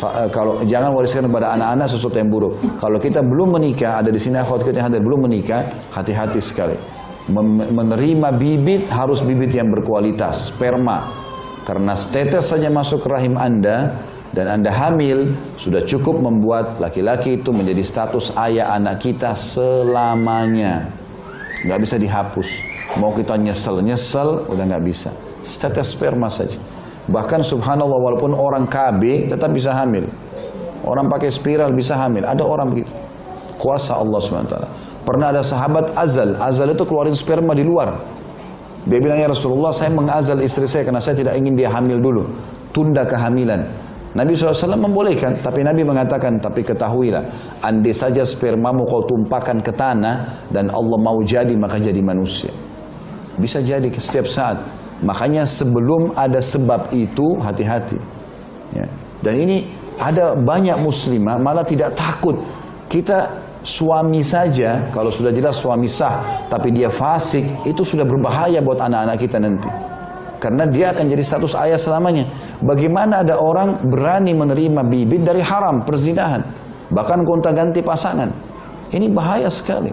eh, 0.00 0.28
kalau 0.28 0.60
jangan 0.64 0.92
wariskan 0.92 1.28
kepada 1.28 1.56
anak-anak 1.56 1.88
sesuatu 1.88 2.16
yang 2.20 2.28
buruk. 2.28 2.52
Kalau 2.80 3.00
kita 3.00 3.20
belum 3.24 3.60
menikah, 3.60 4.00
ada 4.00 4.12
di 4.12 4.20
sini 4.20 4.40
akhwat 4.40 4.64
kita 4.64 4.80
yang 4.80 4.88
hadir 4.92 5.02
belum 5.04 5.24
menikah, 5.24 5.90
hati-hati 5.92 6.40
sekali. 6.40 6.76
Menerima 7.72 8.36
bibit 8.36 8.92
harus 8.92 9.24
bibit 9.24 9.56
yang 9.56 9.72
berkualitas, 9.72 10.52
sperma. 10.52 11.08
Karena 11.64 11.96
tetes 11.96 12.52
saja 12.52 12.68
masuk 12.68 13.00
rahim 13.08 13.40
Anda 13.40 13.96
dan 14.34 14.50
Anda 14.50 14.74
hamil, 14.74 15.38
sudah 15.54 15.86
cukup 15.86 16.18
membuat 16.18 16.82
laki-laki 16.82 17.38
itu 17.38 17.54
menjadi 17.54 17.86
status 17.86 18.34
ayah 18.34 18.74
anak 18.74 18.98
kita 18.98 19.30
selamanya. 19.38 20.90
Nggak 21.62 21.78
bisa 21.78 21.94
dihapus. 22.02 22.48
Mau 22.98 23.14
kita 23.14 23.38
nyesel, 23.38 23.78
nyesel 23.78 24.42
udah 24.50 24.64
nggak 24.74 24.82
bisa. 24.82 25.14
Setetes 25.46 25.94
sperma 25.94 26.26
saja. 26.26 26.58
Bahkan 27.06 27.46
subhanallah 27.46 27.94
walaupun 27.94 28.34
orang 28.34 28.66
KB 28.66 29.30
tetap 29.30 29.54
bisa 29.54 29.70
hamil. 29.70 30.10
Orang 30.82 31.06
pakai 31.06 31.30
spiral 31.30 31.70
bisa 31.70 31.94
hamil. 31.94 32.26
Ada 32.26 32.42
orang 32.42 32.74
begitu. 32.74 32.90
Kuasa 33.62 33.94
Allah 33.94 34.18
SWT. 34.18 34.56
Pernah 35.06 35.30
ada 35.30 35.46
sahabat 35.46 35.94
azal. 35.94 36.34
Azal 36.42 36.74
itu 36.74 36.82
keluarin 36.82 37.14
sperma 37.14 37.54
di 37.54 37.62
luar. 37.62 38.02
Dia 38.84 38.98
bilang 38.98 39.16
ya 39.16 39.30
Rasulullah 39.30 39.70
saya 39.72 39.94
mengazal 39.94 40.42
istri 40.42 40.66
saya 40.66 40.84
karena 40.84 41.00
saya 41.00 41.16
tidak 41.16 41.38
ingin 41.38 41.54
dia 41.54 41.70
hamil 41.70 42.02
dulu. 42.02 42.22
Tunda 42.74 43.06
kehamilan. 43.06 43.83
Nabi 44.14 44.38
SAW 44.38 44.78
membolehkan, 44.78 45.42
tapi 45.42 45.66
Nabi 45.66 45.82
mengatakan, 45.82 46.38
tapi 46.38 46.62
ketahuilah, 46.62 47.58
andai 47.66 47.90
saja 47.90 48.22
spermamu 48.22 48.86
kau 48.86 49.02
tumpahkan 49.02 49.58
ke 49.58 49.74
tanah, 49.74 50.46
dan 50.54 50.70
Allah 50.70 50.98
mau 51.02 51.18
jadi, 51.26 51.50
maka 51.58 51.82
jadi 51.82 51.98
manusia. 51.98 52.54
Bisa 53.34 53.58
jadi 53.58 53.90
setiap 53.90 54.30
saat. 54.30 54.62
Makanya 55.02 55.42
sebelum 55.42 56.14
ada 56.14 56.38
sebab 56.38 56.94
itu 56.94 57.42
hati-hati. 57.42 57.98
Ya. 58.70 58.86
Dan 59.18 59.34
ini 59.42 59.66
ada 59.98 60.38
banyak 60.38 60.78
muslimah 60.78 61.42
malah 61.42 61.66
tidak 61.66 61.98
takut. 61.98 62.38
Kita 62.86 63.42
suami 63.64 64.20
saja 64.22 64.92
kalau 64.92 65.08
sudah 65.08 65.32
jelas 65.32 65.56
suami 65.56 65.88
sah 65.88 66.46
tapi 66.52 66.68
dia 66.68 66.92
fasik 66.92 67.64
itu 67.64 67.80
sudah 67.80 68.04
berbahaya 68.04 68.60
buat 68.60 68.78
anak-anak 68.78 69.16
kita 69.18 69.40
nanti. 69.40 69.93
Karena 70.44 70.68
dia 70.68 70.92
akan 70.92 71.08
jadi 71.08 71.24
status 71.24 71.56
ayah 71.56 71.80
selamanya. 71.80 72.28
Bagaimana 72.60 73.24
ada 73.24 73.40
orang 73.40 73.80
berani 73.88 74.36
menerima 74.36 74.84
bibit 74.84 75.24
dari 75.24 75.40
haram, 75.40 75.88
perzinahan. 75.88 76.44
Bahkan 76.92 77.24
gonta 77.24 77.48
ganti 77.56 77.80
pasangan. 77.80 78.28
Ini 78.92 79.08
bahaya 79.08 79.48
sekali. 79.48 79.88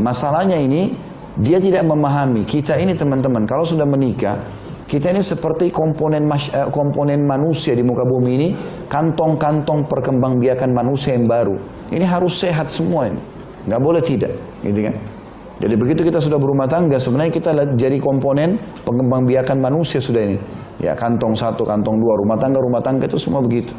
Masalahnya 0.00 0.56
ini 0.56 0.96
dia 1.36 1.56
tidak 1.56 1.84
memahami 1.88 2.44
kita 2.44 2.76
ini 2.76 2.92
teman-teman 2.92 3.48
kalau 3.48 3.64
sudah 3.64 3.88
menikah 3.88 4.36
kita 4.84 5.08
ini 5.08 5.24
seperti 5.24 5.72
komponen 5.72 6.28
eh, 6.28 6.68
komponen 6.68 7.24
manusia 7.24 7.72
di 7.72 7.80
muka 7.80 8.04
bumi 8.04 8.30
ini 8.36 8.48
kantong-kantong 8.92 9.88
perkembangbiakan 9.88 10.68
manusia 10.76 11.16
yang 11.16 11.24
baru 11.24 11.56
ini 11.88 12.04
harus 12.04 12.36
sehat 12.36 12.68
semua 12.68 13.08
ini 13.08 13.20
nggak 13.64 13.80
boleh 13.80 14.04
tidak 14.04 14.36
gitu 14.60 14.92
kan 14.92 14.94
jadi 15.62 15.78
begitu 15.78 16.02
kita 16.02 16.18
sudah 16.18 16.42
berumah 16.42 16.66
tangga 16.66 16.98
sebenarnya 16.98 17.30
kita 17.30 17.54
jadi 17.78 18.02
komponen 18.02 18.58
pengembangbiakan 18.82 19.62
manusia 19.62 20.02
sudah 20.02 20.34
ini. 20.34 20.38
Ya 20.82 20.98
kantong 20.98 21.38
satu 21.38 21.62
kantong 21.62 22.02
dua 22.02 22.18
rumah 22.18 22.34
tangga 22.34 22.58
rumah 22.58 22.82
tangga 22.82 23.06
itu 23.06 23.14
semua 23.14 23.38
begitu. 23.38 23.70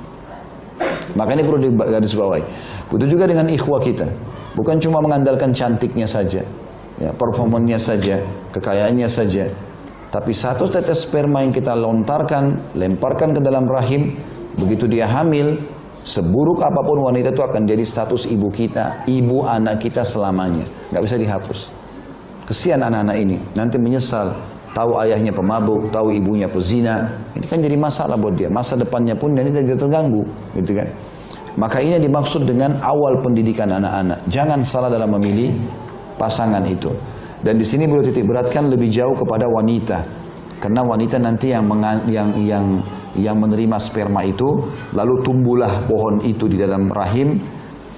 Maka 1.19 1.35
ini 1.35 1.43
perlu 1.43 1.59
digarisbawahi 1.59 2.43
begitu 2.87 3.19
juga 3.19 3.27
dengan 3.27 3.51
ikhwah 3.51 3.83
kita. 3.83 4.07
Bukan 4.55 4.79
cuma 4.79 5.03
mengandalkan 5.03 5.51
cantiknya 5.51 6.07
saja 6.07 6.47
ya, 7.03 7.11
performanya 7.11 7.75
saja, 7.75 8.23
kekayaannya 8.55 9.09
saja. 9.11 9.51
Tapi 10.07 10.31
satu 10.31 10.71
tetes 10.71 11.03
sperma 11.03 11.43
yang 11.43 11.51
kita 11.51 11.75
lontarkan, 11.75 12.77
lemparkan 12.79 13.35
ke 13.35 13.41
dalam 13.43 13.67
rahim, 13.67 14.15
begitu 14.55 14.87
dia 14.87 15.09
hamil, 15.09 15.59
seburuk 16.03 16.59
apa 16.59 16.83
pun 16.83 16.99
wanita 16.99 17.31
itu 17.31 17.41
akan 17.41 17.63
jadi 17.63 17.83
status 17.83 18.27
ibu 18.27 18.51
kita, 18.51 19.07
ibu 19.07 19.47
anak 19.47 19.79
kita 19.79 20.03
selamanya. 20.03 20.67
Nggak 20.91 21.03
bisa 21.03 21.15
dihapus. 21.15 21.59
Kesian 22.43 22.83
anak-anak 22.83 23.17
ini, 23.17 23.37
nanti 23.55 23.79
menyesal. 23.79 24.35
Tahu 24.73 24.99
ayahnya 25.05 25.29
pemabuk, 25.29 25.93
tahu 25.93 26.11
ibunya 26.11 26.49
pezina. 26.49 27.05
Ini 27.37 27.45
kan 27.45 27.61
jadi 27.61 27.77
masalah 27.77 28.17
buat 28.17 28.33
dia. 28.33 28.49
Masa 28.49 28.73
depannya 28.73 29.13
pun 29.13 29.37
dia 29.37 29.45
tidak 29.45 29.77
terganggu. 29.77 30.25
Gitu 30.57 30.73
kan. 30.73 30.89
Maka 31.53 31.77
ini 31.77 32.01
dimaksud 32.01 32.49
dengan 32.49 32.81
awal 32.81 33.21
pendidikan 33.21 33.69
anak-anak. 33.69 34.25
Jangan 34.25 34.65
salah 34.65 34.89
dalam 34.89 35.13
memilih 35.13 35.53
pasangan 36.17 36.65
itu. 36.65 36.89
Dan 37.45 37.61
di 37.61 37.65
sini 37.67 37.85
boleh 37.85 38.09
titik 38.09 38.25
beratkan 38.25 38.73
lebih 38.73 38.89
jauh 38.89 39.13
kepada 39.13 39.45
wanita. 39.45 40.01
Karena 40.57 40.81
wanita 40.81 41.21
nanti 41.21 41.53
yang 41.53 41.69
yang 42.09 42.29
yang 42.41 42.65
yang 43.17 43.37
menerima 43.37 43.77
sperma 43.77 44.25
itu 44.25 44.45
lalu 44.97 45.21
tumbuhlah 45.21 45.85
pohon 45.85 46.21
itu 46.25 46.49
di 46.49 46.57
dalam 46.57 46.89
rahim 46.89 47.37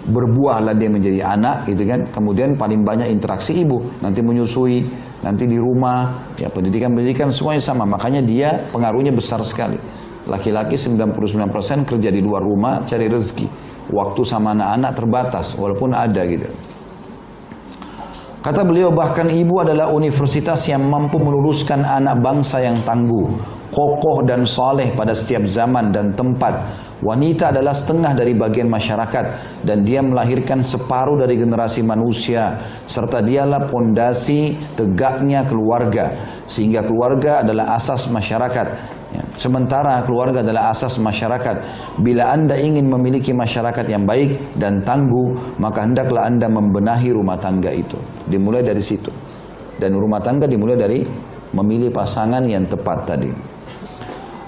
berbuahlah 0.05 0.77
dia 0.77 0.89
menjadi 0.89 1.19
anak 1.25 1.65
gitu 1.65 1.83
kan? 1.89 2.05
Kemudian 2.13 2.53
paling 2.53 2.85
banyak 2.85 3.09
interaksi 3.09 3.65
ibu. 3.65 3.81
Nanti 4.05 4.21
menyusui 4.21 4.85
nanti 5.25 5.49
di 5.49 5.57
rumah 5.57 6.29
ya 6.37 6.51
pendidikan-pendidikan 6.53 7.33
semuanya 7.33 7.63
sama. 7.63 7.83
Makanya 7.89 8.21
dia 8.21 8.53
pengaruhnya 8.69 9.09
besar 9.09 9.41
sekali. 9.41 9.77
Laki-laki 10.25 10.77
99% 10.77 11.85
kerja 11.85 12.09
di 12.09 12.21
luar 12.21 12.41
rumah 12.41 12.85
cari 12.85 13.09
rezeki. 13.09 13.47
Waktu 13.93 14.21
sama 14.25 14.57
anak-anak 14.57 14.91
terbatas 14.97 15.53
walaupun 15.57 15.93
ada 15.93 16.25
gitu. 16.25 16.49
Kata 18.41 18.61
beliau 18.61 18.93
bahkan 18.93 19.25
ibu 19.25 19.57
adalah 19.57 19.89
universitas 19.89 20.69
yang 20.69 20.85
mampu 20.85 21.17
meluruskan 21.17 21.81
anak 21.81 22.21
bangsa 22.21 22.61
yang 22.61 22.77
tangguh, 22.85 23.41
kokoh 23.75 24.23
dan 24.23 24.47
soleh 24.47 24.95
pada 24.95 25.11
setiap 25.11 25.43
zaman 25.43 25.91
dan 25.91 26.15
tempat. 26.15 26.63
Wanita 27.03 27.51
adalah 27.51 27.75
setengah 27.75 28.15
dari 28.15 28.31
bagian 28.31 28.71
masyarakat 28.71 29.25
dan 29.67 29.83
dia 29.83 29.99
melahirkan 29.99 30.63
separuh 30.63 31.19
dari 31.19 31.35
generasi 31.35 31.83
manusia 31.83 32.55
serta 32.87 33.19
dialah 33.19 33.67
pondasi 33.67 34.55
tegaknya 34.79 35.43
keluarga 35.43 36.15
sehingga 36.47 36.87
keluarga 36.87 37.43
adalah 37.43 37.75
asas 37.75 38.07
masyarakat 38.07 38.95
Ya. 39.15 39.23
Sementara 39.39 40.03
keluarga 40.03 40.43
adalah 40.43 40.75
asas 40.75 40.99
masyarakat. 40.99 41.63
Bila 42.03 42.35
anda 42.35 42.59
ingin 42.59 42.83
memiliki 42.91 43.31
masyarakat 43.31 43.87
yang 43.87 44.03
baik 44.03 44.59
dan 44.59 44.83
tangguh, 44.83 45.55
maka 45.55 45.87
hendaklah 45.87 46.27
anda 46.27 46.51
membenahi 46.51 47.15
rumah 47.15 47.39
tangga 47.39 47.71
itu. 47.71 47.95
Dimulai 48.27 48.59
dari 48.59 48.83
situ. 48.83 49.07
Dan 49.79 49.95
rumah 49.95 50.19
tangga 50.19 50.51
dimulai 50.51 50.75
dari 50.75 50.99
memilih 51.55 51.95
pasangan 51.95 52.43
yang 52.43 52.67
tepat 52.67 52.99
tadi. 53.07 53.54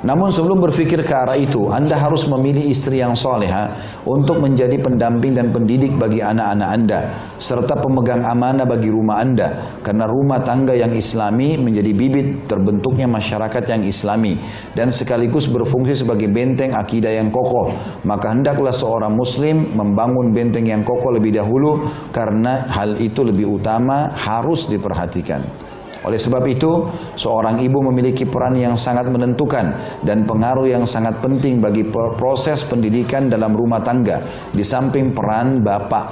Namun 0.06 0.30
sebelum 0.30 0.62
berpikir 0.62 1.02
ke 1.02 1.10
arah 1.10 1.34
itu, 1.34 1.74
Anda 1.74 1.98
harus 1.98 2.30
memilih 2.30 2.62
istri 2.70 3.02
yang 3.02 3.18
soleha 3.18 3.74
untuk 4.06 4.38
menjadi 4.38 4.78
pendamping 4.78 5.34
dan 5.34 5.50
pendidik 5.50 5.98
bagi 5.98 6.22
anak-anak 6.22 6.70
Anda, 6.70 7.00
serta 7.42 7.74
pemegang 7.82 8.22
amanah 8.22 8.70
bagi 8.70 8.94
rumah 8.94 9.26
Anda. 9.26 9.82
Karena 9.82 10.06
rumah 10.06 10.46
tangga 10.46 10.78
yang 10.78 10.94
islami 10.94 11.58
menjadi 11.58 11.98
bibit 11.98 12.46
terbentuknya 12.46 13.10
masyarakat 13.10 13.64
yang 13.74 13.82
islami, 13.90 14.38
dan 14.78 14.94
sekaligus 14.94 15.50
berfungsi 15.50 15.98
sebagai 16.06 16.30
benteng 16.30 16.78
akidah 16.78 17.18
yang 17.18 17.34
kokoh. 17.34 17.74
Maka 18.06 18.38
hendaklah 18.38 18.78
seorang 18.78 19.18
muslim 19.18 19.74
membangun 19.74 20.30
benteng 20.30 20.70
yang 20.70 20.86
kokoh 20.86 21.10
lebih 21.10 21.42
dahulu, 21.42 21.90
karena 22.14 22.70
hal 22.70 23.02
itu 23.02 23.26
lebih 23.26 23.50
utama 23.50 24.14
harus 24.14 24.70
diperhatikan. 24.70 25.67
Oleh 26.06 26.20
sebab 26.22 26.44
itu, 26.46 26.86
seorang 27.18 27.58
ibu 27.64 27.82
memiliki 27.90 28.28
peran 28.28 28.54
yang 28.54 28.78
sangat 28.78 29.10
menentukan 29.10 29.74
dan 30.06 30.28
pengaruh 30.28 30.70
yang 30.70 30.86
sangat 30.86 31.18
penting 31.24 31.58
bagi 31.58 31.88
proses 31.90 32.62
pendidikan 32.68 33.32
dalam 33.32 33.58
rumah 33.58 33.82
tangga 33.82 34.22
di 34.54 34.62
samping 34.62 35.16
peran 35.16 35.66
bapak. 35.66 36.08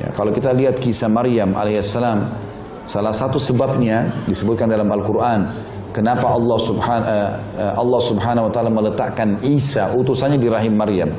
Ya, 0.00 0.08
kalau 0.16 0.32
kita 0.32 0.50
lihat 0.56 0.80
kisah 0.80 1.12
Maryam 1.12 1.52
alaihissalam, 1.54 2.48
Salah 2.90 3.14
satu 3.14 3.38
sebabnya 3.38 4.26
disebutkan 4.26 4.66
dalam 4.66 4.90
Al-Quran. 4.90 5.46
Kenapa 5.94 6.34
Allah 6.34 6.58
subhan 6.58 7.00
uh, 7.06 7.78
Allah 7.78 8.00
subhanahu 8.02 8.50
wa 8.50 8.52
ta'ala 8.52 8.66
meletakkan 8.66 9.38
Isa 9.46 9.94
utusannya 9.94 10.42
di 10.42 10.50
rahim 10.50 10.74
Maryam. 10.74 11.14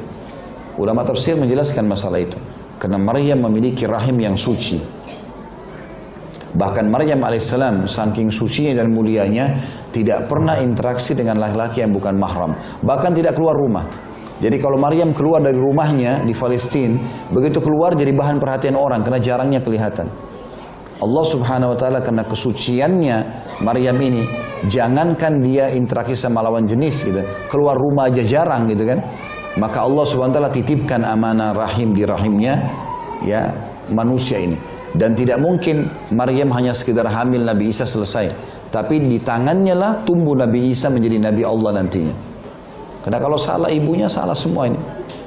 Ulama 0.76 1.08
tafsir 1.08 1.40
menjelaskan 1.40 1.88
masalah 1.88 2.20
itu. 2.20 2.36
Karena 2.76 3.00
Maryam 3.00 3.48
memiliki 3.48 3.88
rahim 3.88 4.20
yang 4.20 4.36
suci. 4.36 4.84
Bahkan 6.52 6.92
Maryam 6.92 7.24
alaihissalam 7.24 7.88
saking 7.88 8.28
sucinya 8.28 8.84
dan 8.84 8.92
mulianya 8.92 9.56
tidak 9.96 10.28
pernah 10.28 10.60
interaksi 10.60 11.16
dengan 11.16 11.40
laki-laki 11.40 11.80
yang 11.80 11.96
bukan 11.96 12.20
mahram. 12.20 12.52
Bahkan 12.84 13.12
tidak 13.16 13.40
keluar 13.40 13.56
rumah. 13.56 13.88
Jadi 14.42 14.58
kalau 14.58 14.76
Maryam 14.76 15.14
keluar 15.14 15.38
dari 15.38 15.56
rumahnya 15.56 16.26
di 16.26 16.34
Palestina, 16.34 16.98
begitu 17.30 17.62
keluar 17.62 17.94
jadi 17.94 18.10
bahan 18.10 18.42
perhatian 18.42 18.74
orang 18.74 19.06
karena 19.06 19.22
jarangnya 19.22 19.62
kelihatan. 19.62 20.10
Allah 21.02 21.26
subhanahu 21.26 21.74
wa 21.74 21.78
ta'ala 21.78 22.02
karena 22.02 22.26
kesuciannya 22.26 23.18
Maryam 23.62 23.98
ini, 24.02 24.26
jangankan 24.66 25.42
dia 25.42 25.70
interaksi 25.74 26.14
sama 26.18 26.42
lawan 26.46 26.66
jenis 26.66 27.06
gitu, 27.06 27.22
keluar 27.50 27.78
rumah 27.78 28.10
aja 28.10 28.22
jarang 28.22 28.70
gitu 28.70 28.86
kan. 28.86 29.02
Maka 29.62 29.86
Allah 29.86 30.06
subhanahu 30.10 30.34
wa 30.34 30.38
ta'ala 30.42 30.54
titipkan 30.54 31.02
amanah 31.06 31.54
rahim 31.54 31.94
di 31.94 32.06
rahimnya, 32.06 32.66
ya 33.22 33.54
manusia 33.94 34.42
ini. 34.42 34.71
Dan 34.92 35.16
tidak 35.16 35.40
mungkin 35.40 35.88
Maryam 36.12 36.52
hanya 36.52 36.76
sekedar 36.76 37.08
hamil 37.08 37.48
Nabi 37.48 37.72
Isa 37.72 37.88
selesai. 37.88 38.32
Tapi 38.72 39.04
di 39.04 39.20
tangannya 39.20 39.76
lah 39.76 39.92
tumbuh 40.04 40.36
Nabi 40.36 40.72
Isa 40.72 40.92
menjadi 40.92 41.20
Nabi 41.20 41.44
Allah 41.44 41.80
nantinya. 41.80 42.16
Karena 43.04 43.18
kalau 43.20 43.36
salah 43.40 43.72
ibunya 43.72 44.08
salah 44.12 44.36
semua 44.36 44.68
ini. 44.68 44.80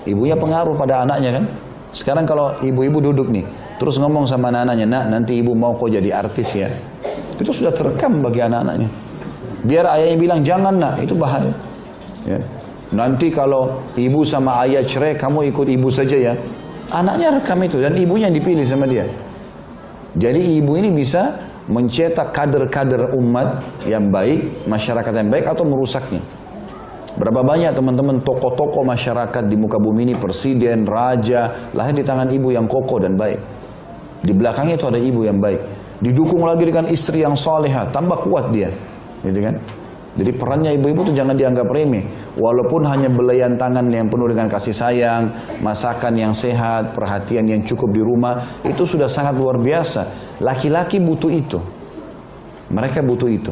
Ibunya 0.05 0.37
pengaruh 0.37 0.77
pada 0.77 1.05
anaknya 1.05 1.41
kan. 1.41 1.45
Sekarang 1.95 2.27
kalau 2.27 2.59
ibu-ibu 2.59 2.99
duduk 2.99 3.31
nih, 3.31 3.47
terus 3.79 4.03
ngomong 4.03 4.27
sama 4.27 4.51
anak-anaknya, 4.51 4.87
nak 4.91 5.05
nanti 5.15 5.39
ibu 5.39 5.55
mau 5.55 5.79
kok 5.79 5.95
jadi 5.95 6.11
artis 6.11 6.49
ya. 6.59 6.69
Itu 7.39 7.55
sudah 7.55 7.71
terekam 7.71 8.19
bagi 8.19 8.43
anak-anaknya. 8.43 8.91
Biar 9.63 9.87
ayahnya 9.97 10.19
bilang 10.19 10.41
jangan 10.43 10.75
nak, 10.75 10.99
itu 11.01 11.15
bahaya. 11.15 11.55
Ya. 12.27 12.43
Nanti 12.91 13.31
kalau 13.31 13.81
ibu 13.95 14.27
sama 14.27 14.67
ayah 14.67 14.83
cerai, 14.83 15.15
kamu 15.15 15.55
ikut 15.55 15.67
ibu 15.71 15.89
saja 15.89 16.19
ya. 16.19 16.35
Anaknya 16.91 17.39
rekam 17.41 17.59
itu 17.63 17.79
dan 17.79 17.95
ibunya 17.95 18.27
yang 18.27 18.37
dipilih 18.37 18.67
sama 18.67 18.91
dia. 18.91 19.07
Jadi 20.15 20.63
ibu 20.63 20.79
ini 20.79 20.95
bisa 20.95 21.43
mencetak 21.67 22.31
kader-kader 22.31 23.17
umat 23.19 23.63
yang 23.89 24.13
baik, 24.15 24.69
masyarakat 24.69 25.11
yang 25.11 25.31
baik 25.33 25.47
atau 25.49 25.65
merusaknya. 25.67 26.23
Berapa 27.15 27.47
banyak 27.47 27.79
teman-teman 27.79 28.19
tokoh-tokoh 28.27 28.83
masyarakat 28.83 29.47
di 29.47 29.55
muka 29.55 29.79
bumi 29.79 30.11
ini, 30.11 30.15
presiden, 30.19 30.83
raja, 30.83 31.71
lahir 31.71 31.95
di 31.95 32.03
tangan 32.03 32.27
ibu 32.31 32.51
yang 32.51 32.67
kokoh 32.67 32.99
dan 32.99 33.15
baik. 33.15 33.39
Di 34.23 34.35
belakangnya 34.35 34.75
itu 34.75 34.87
ada 34.91 34.99
ibu 34.99 35.23
yang 35.23 35.39
baik. 35.39 35.63
Didukung 36.03 36.43
lagi 36.43 36.67
dengan 36.67 36.91
istri 36.91 37.23
yang 37.23 37.39
soleha, 37.39 37.87
tambah 37.95 38.19
kuat 38.27 38.51
dia. 38.51 38.71
Gitu 39.23 39.39
kan? 39.41 39.55
Jadi 40.15 40.31
perannya 40.31 40.71
ibu-ibu 40.79 41.11
itu 41.11 41.13
jangan 41.19 41.35
dianggap 41.35 41.67
remeh. 41.67 42.07
Walaupun 42.39 42.87
hanya 42.87 43.11
belayan 43.11 43.59
tangan 43.59 43.91
yang 43.91 44.07
penuh 44.07 44.31
dengan 44.31 44.47
kasih 44.47 44.71
sayang, 44.71 45.35
masakan 45.59 46.15
yang 46.15 46.31
sehat, 46.31 46.95
perhatian 46.95 47.51
yang 47.51 47.67
cukup 47.67 47.91
di 47.91 47.99
rumah, 47.99 48.39
itu 48.63 48.87
sudah 48.87 49.11
sangat 49.11 49.35
luar 49.35 49.59
biasa. 49.59 50.07
Laki-laki 50.39 51.03
butuh 51.03 51.31
itu. 51.35 51.59
Mereka 52.71 53.03
butuh 53.03 53.27
itu. 53.27 53.51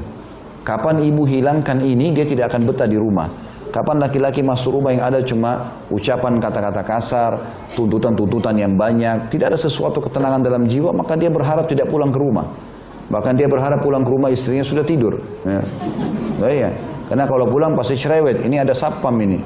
Kapan 0.62 1.02
ibu 1.02 1.26
hilangkan 1.26 1.82
ini, 1.82 2.14
dia 2.14 2.22
tidak 2.22 2.54
akan 2.54 2.70
betah 2.70 2.86
di 2.86 2.94
rumah. 2.94 3.26
Kapan 3.74 3.98
laki-laki 3.98 4.44
masuk 4.44 4.78
rumah 4.78 4.94
yang 4.94 5.10
ada 5.10 5.18
cuma 5.24 5.80
ucapan 5.90 6.38
kata-kata 6.38 6.84
kasar, 6.86 7.32
tuntutan-tuntutan 7.74 8.54
yang 8.54 8.78
banyak, 8.78 9.32
tidak 9.32 9.56
ada 9.56 9.58
sesuatu 9.58 9.98
ketenangan 9.98 10.44
dalam 10.44 10.68
jiwa, 10.68 10.94
maka 10.94 11.18
dia 11.18 11.32
berharap 11.32 11.66
tidak 11.66 11.90
pulang 11.90 12.12
ke 12.12 12.20
rumah. 12.20 12.71
Bahkan 13.12 13.36
dia 13.36 13.44
berharap 13.44 13.84
pulang 13.84 14.00
ke 14.00 14.08
rumah 14.08 14.32
istrinya 14.32 14.64
sudah 14.64 14.80
tidur. 14.80 15.20
Ya. 15.44 15.60
Nah, 16.40 16.48
iya. 16.48 16.70
Karena 17.12 17.28
kalau 17.28 17.44
pulang 17.44 17.76
pasti 17.76 17.92
cerewet, 18.00 18.40
ini 18.40 18.56
ada 18.56 18.72
sapam 18.72 19.12
ini. 19.20 19.36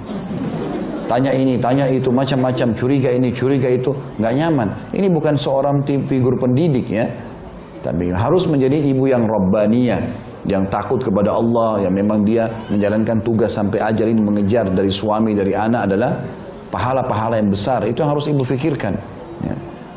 Tanya 1.10 1.34
ini, 1.34 1.58
tanya 1.58 1.90
itu, 1.90 2.14
macam-macam, 2.14 2.74
curiga 2.78 3.10
ini, 3.10 3.34
curiga 3.34 3.66
itu, 3.66 3.90
nggak 4.22 4.32
nyaman. 4.38 4.68
Ini 4.94 5.10
bukan 5.10 5.34
seorang 5.34 5.82
figur 5.82 6.38
pendidik 6.38 6.86
ya, 6.90 7.10
tapi 7.82 8.10
harus 8.10 8.46
menjadi 8.46 8.74
ibu 8.90 9.10
yang 9.10 9.26
robbaniyah 9.26 10.02
yang 10.46 10.66
takut 10.70 11.02
kepada 11.02 11.34
Allah, 11.34 11.86
yang 11.86 11.94
memang 11.94 12.22
dia 12.22 12.46
menjalankan 12.70 13.18
tugas 13.22 13.54
sampai 13.54 13.82
ajar 13.82 14.06
ini 14.06 14.22
mengejar 14.22 14.70
dari 14.70 14.90
suami, 14.90 15.34
dari 15.34 15.54
anak 15.58 15.90
adalah 15.90 16.22
pahala-pahala 16.70 17.38
yang 17.38 17.50
besar. 17.50 17.82
Itu 17.86 18.06
yang 18.06 18.14
harus 18.14 18.30
ibu 18.30 18.46
pikirkan. 18.46 18.94
Ya. 19.42 19.54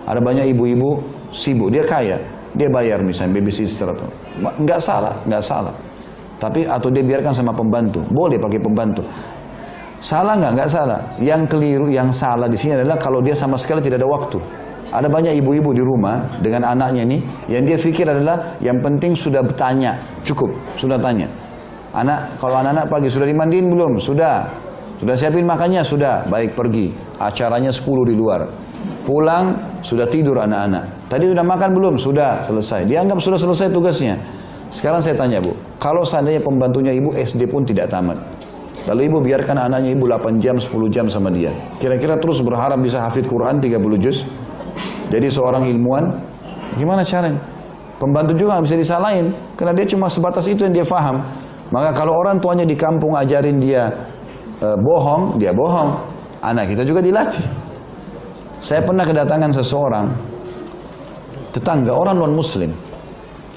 Ada 0.10 0.22
banyak 0.22 0.46
ibu-ibu 0.58 1.06
sibuk, 1.34 1.70
dia 1.70 1.86
kaya, 1.86 2.18
dia 2.56 2.70
bayar 2.70 3.02
misalnya 3.06 3.38
babysitter 3.38 3.94
atau 3.94 4.08
nggak 4.40 4.80
salah, 4.82 5.14
nggak 5.26 5.44
salah. 5.44 5.76
Tapi 6.40 6.64
atau 6.64 6.88
dia 6.88 7.04
biarkan 7.04 7.36
sama 7.36 7.52
pembantu, 7.52 8.00
boleh 8.10 8.40
pakai 8.40 8.60
pembantu. 8.64 9.04
Salah 10.00 10.40
nggak? 10.40 10.52
Nggak 10.56 10.70
salah. 10.72 11.00
Yang 11.20 11.42
keliru, 11.52 11.92
yang 11.92 12.10
salah 12.16 12.48
di 12.48 12.56
sini 12.56 12.80
adalah 12.80 12.96
kalau 12.96 13.20
dia 13.20 13.36
sama 13.36 13.60
sekali 13.60 13.84
tidak 13.84 14.00
ada 14.00 14.08
waktu. 14.08 14.40
Ada 14.90 15.06
banyak 15.06 15.38
ibu-ibu 15.44 15.70
di 15.76 15.84
rumah 15.86 16.40
dengan 16.42 16.66
anaknya 16.66 17.06
ini 17.06 17.22
yang 17.46 17.62
dia 17.62 17.78
pikir 17.78 18.10
adalah 18.10 18.58
yang 18.58 18.82
penting 18.82 19.14
sudah 19.14 19.46
bertanya, 19.46 20.00
cukup, 20.26 20.50
sudah 20.80 20.98
tanya. 20.98 21.30
Anak 21.94 22.40
kalau 22.42 22.58
anak-anak 22.58 22.86
pagi 22.90 23.10
sudah 23.12 23.28
dimandiin 23.28 23.70
belum? 23.70 24.02
Sudah. 24.02 24.50
Sudah 24.98 25.16
siapin 25.18 25.46
makannya? 25.46 25.82
Sudah. 25.82 26.26
Baik 26.30 26.54
pergi. 26.54 26.94
Acaranya 27.18 27.70
10 27.70 28.10
di 28.10 28.16
luar. 28.16 28.46
Pulang 29.10 29.58
sudah 29.82 30.06
tidur 30.06 30.38
anak-anak. 30.38 31.10
Tadi 31.10 31.34
sudah 31.34 31.42
makan 31.42 31.70
belum? 31.74 31.94
Sudah, 31.98 32.46
selesai. 32.46 32.86
Dianggap 32.86 33.18
sudah 33.18 33.42
selesai 33.42 33.74
tugasnya. 33.74 34.22
Sekarang 34.70 35.02
saya 35.02 35.18
tanya 35.18 35.42
Bu, 35.42 35.58
kalau 35.82 36.06
seandainya 36.06 36.46
pembantunya 36.46 36.94
ibu 36.94 37.10
SD 37.18 37.50
pun 37.50 37.66
tidak 37.66 37.90
tamat. 37.90 38.22
Lalu 38.86 39.10
ibu 39.10 39.18
biarkan 39.18 39.66
anaknya 39.66 39.98
ibu 39.98 40.06
8 40.06 40.38
jam, 40.38 40.62
10 40.62 40.94
jam 40.94 41.10
sama 41.10 41.34
dia. 41.34 41.50
Kira-kira 41.82 42.22
terus 42.22 42.38
berharap 42.46 42.78
bisa 42.78 43.02
hafid 43.02 43.26
Quran 43.26 43.58
30 43.58 43.82
juz? 43.98 44.30
jadi 45.10 45.26
seorang 45.26 45.66
ilmuwan, 45.66 46.14
gimana 46.78 47.02
caranya? 47.02 47.42
Pembantu 47.98 48.38
juga 48.38 48.56
nggak 48.62 48.66
bisa 48.70 48.78
disalahin, 48.78 49.34
karena 49.58 49.74
dia 49.74 49.90
cuma 49.90 50.06
sebatas 50.06 50.46
itu 50.46 50.62
yang 50.64 50.72
dia 50.72 50.86
faham. 50.86 51.26
Maka 51.74 51.98
kalau 51.98 52.14
orang 52.14 52.38
tuanya 52.38 52.64
di 52.64 52.78
kampung 52.78 53.18
ajarin 53.18 53.58
dia 53.58 53.90
e, 54.62 54.68
bohong, 54.80 55.42
dia 55.42 55.52
bohong. 55.52 55.98
Anak 56.40 56.72
kita 56.72 56.88
juga 56.88 57.04
dilatih. 57.04 57.59
Saya 58.60 58.84
pernah 58.84 59.08
kedatangan 59.08 59.56
seseorang, 59.56 60.08
tetangga 61.56 61.96
orang 61.96 62.20
non 62.20 62.36
muslim. 62.36 62.76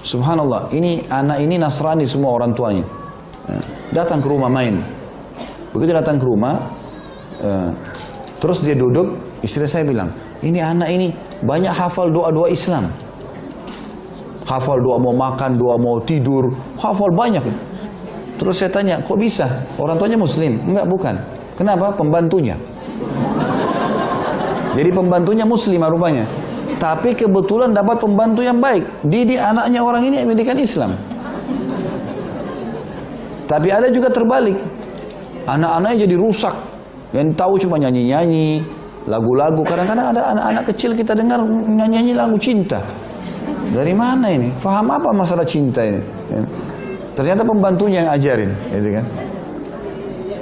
Subhanallah, 0.02 0.70
ini 0.74 1.02
anak 1.10 1.38
ini 1.42 1.58
Nasrani 1.58 2.06
semua 2.06 2.34
orang 2.34 2.54
tuanya. 2.54 2.86
Ya, 3.46 3.58
datang 4.02 4.22
ke 4.22 4.30
rumah 4.30 4.50
main. 4.50 4.78
Begitu 5.74 5.90
datang 5.94 6.18
ke 6.18 6.26
rumah, 6.26 6.70
uh, 7.42 7.70
terus 8.38 8.62
dia 8.62 8.78
duduk, 8.78 9.18
istri 9.42 9.66
saya 9.66 9.82
bilang, 9.86 10.10
ini 10.42 10.58
anak 10.58 10.90
ini 10.90 11.10
banyak 11.42 11.70
hafal 11.70 12.10
doa-doa 12.10 12.50
Islam. 12.50 12.90
Hafal 14.42 14.78
doa 14.82 14.98
mau 14.98 15.14
makan, 15.14 15.58
doa 15.58 15.78
mau 15.78 16.02
tidur, 16.02 16.50
hafal 16.78 17.10
banyak. 17.14 17.42
Terus 18.38 18.58
saya 18.58 18.70
tanya, 18.74 18.98
kok 19.02 19.18
bisa? 19.18 19.46
Orang 19.78 19.98
tuanya 19.98 20.18
muslim? 20.18 20.58
Enggak, 20.66 20.86
bukan. 20.90 21.14
Kenapa? 21.54 21.94
Pembantunya. 21.94 22.58
Jadi 24.72 24.90
pembantunya 24.92 25.44
muslim 25.44 25.85
rupanya. 25.85 26.24
Tapi 26.80 27.14
kebetulan 27.14 27.70
dapat 27.70 28.02
pembantu 28.02 28.40
yang 28.42 28.58
baik. 28.58 28.82
Didik 29.06 29.38
anaknya 29.38 29.80
orang 29.85 30.02
ini 30.02 30.16
pendidikan 30.24 30.58
Islam. 30.58 30.98
Tapi 33.46 33.68
ada 33.68 33.87
juga 33.92 34.08
terbalik. 34.08 34.56
Anak-anaknya 35.46 36.08
jadi 36.08 36.16
rusak. 36.16 36.54
Yang 37.12 37.37
tahu 37.37 37.54
cuma 37.61 37.76
nyanyi-nyanyi, 37.76 38.64
lagu-lagu. 39.04 39.61
Kadang-kadang 39.62 40.16
ada 40.16 40.22
anak-anak 40.32 40.64
kecil 40.72 40.96
kita 40.96 41.12
dengar 41.12 41.44
nyanyi-nyanyi 41.44 42.16
lagu 42.16 42.40
cinta. 42.40 42.80
Dari 43.72 43.92
mana 43.92 44.32
ini? 44.32 44.48
Faham 44.58 44.88
apa 44.90 45.12
masalah 45.12 45.44
cinta 45.44 45.85
ini? 45.85 46.00
Ya. 46.32 46.40
Ternyata 47.12 47.44
pembantunya 47.44 48.08
yang 48.08 48.10
ajarin, 48.16 48.50
gitu 48.73 48.88
kan? 48.96 49.04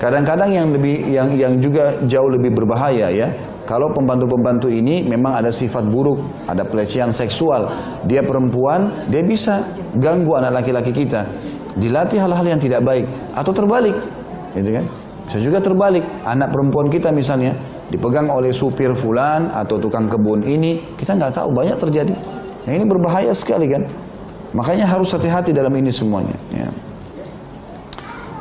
Kadang-kadang 0.01 0.51
yang 0.55 0.67
lebih 0.71 0.97
yang 1.11 1.29
yang 1.35 1.53
juga 1.59 1.99
jauh 2.07 2.31
lebih 2.31 2.55
berbahaya 2.55 3.11
ya. 3.11 3.29
Kalau 3.71 3.95
pembantu-pembantu 3.95 4.67
ini 4.67 5.07
memang 5.07 5.39
ada 5.39 5.55
sifat 5.55 5.87
buruk, 5.87 6.19
ada 6.51 6.67
pelecehan 6.67 7.15
seksual, 7.15 7.71
dia 8.03 8.19
perempuan, 8.19 9.07
dia 9.07 9.23
bisa 9.23 9.63
ganggu 9.95 10.35
anak 10.35 10.59
laki-laki 10.59 10.91
kita. 10.91 11.31
Dilatih 11.79 12.19
hal-hal 12.19 12.43
yang 12.51 12.59
tidak 12.59 12.83
baik 12.83 13.07
atau 13.31 13.55
terbalik, 13.55 13.95
gitu 14.59 14.75
kan? 14.75 14.91
Bisa 15.31 15.39
juga 15.39 15.63
terbalik. 15.63 16.03
Anak 16.27 16.51
perempuan 16.51 16.91
kita 16.91 17.15
misalnya 17.15 17.55
dipegang 17.95 18.27
oleh 18.27 18.51
supir 18.51 18.91
fulan 18.99 19.55
atau 19.55 19.79
tukang 19.79 20.11
kebun 20.11 20.43
ini, 20.43 20.83
kita 20.99 21.15
nggak 21.15 21.39
tahu 21.39 21.55
banyak 21.55 21.79
terjadi. 21.79 22.15
Nah, 22.67 22.73
ini 22.75 22.83
berbahaya 22.83 23.31
sekali 23.31 23.71
kan. 23.71 23.87
Makanya 24.51 24.83
harus 24.83 25.15
hati-hati 25.15 25.55
dalam 25.55 25.71
ini 25.79 25.95
semuanya. 25.95 26.35
Ya. 26.51 26.67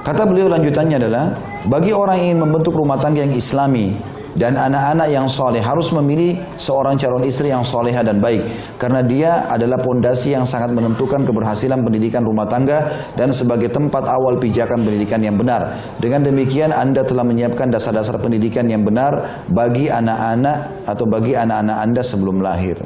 Kata 0.02 0.26
beliau 0.26 0.50
lanjutannya 0.50 0.98
adalah, 0.98 1.38
bagi 1.70 1.94
orang 1.94 2.18
yang 2.18 2.28
ingin 2.34 2.40
membentuk 2.50 2.74
rumah 2.74 2.98
tangga 2.98 3.22
yang 3.22 3.38
islami, 3.38 3.94
dan 4.38 4.54
anak-anak 4.54 5.08
yang 5.10 5.26
soleh 5.26 5.62
harus 5.64 5.90
memilih 5.96 6.38
seorang 6.60 7.00
calon 7.00 7.26
istri 7.26 7.50
yang 7.50 7.66
soleha 7.66 8.06
dan 8.06 8.22
baik 8.22 8.46
karena 8.78 9.02
dia 9.02 9.32
adalah 9.50 9.82
pondasi 9.82 10.38
yang 10.38 10.46
sangat 10.46 10.70
menentukan 10.76 11.26
keberhasilan 11.26 11.82
pendidikan 11.82 12.22
rumah 12.22 12.46
tangga 12.46 12.94
dan 13.18 13.34
sebagai 13.34 13.74
tempat 13.74 14.06
awal 14.06 14.38
pijakan 14.38 14.86
pendidikan 14.86 15.24
yang 15.24 15.40
benar. 15.40 15.74
Dengan 15.98 16.26
demikian 16.26 16.70
Anda 16.76 17.02
telah 17.06 17.26
menyiapkan 17.26 17.74
dasar-dasar 17.74 18.22
pendidikan 18.22 18.70
yang 18.70 18.86
benar 18.86 19.46
bagi 19.50 19.90
anak-anak 19.90 20.86
atau 20.86 21.06
bagi 21.10 21.34
anak-anak 21.34 21.78
Anda 21.80 22.02
sebelum 22.06 22.42
lahir. 22.44 22.78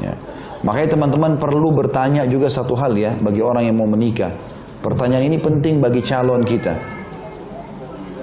Ya. 0.00 0.14
Makanya 0.60 0.88
teman-teman 0.92 1.40
perlu 1.40 1.72
bertanya 1.72 2.28
juga 2.28 2.52
satu 2.52 2.76
hal 2.76 2.92
ya 2.96 3.16
bagi 3.16 3.40
orang 3.40 3.64
yang 3.64 3.76
mau 3.80 3.88
menikah. 3.88 4.32
Pertanyaan 4.80 5.28
ini 5.28 5.38
penting 5.40 5.80
bagi 5.80 6.00
calon 6.04 6.44
kita. 6.44 6.72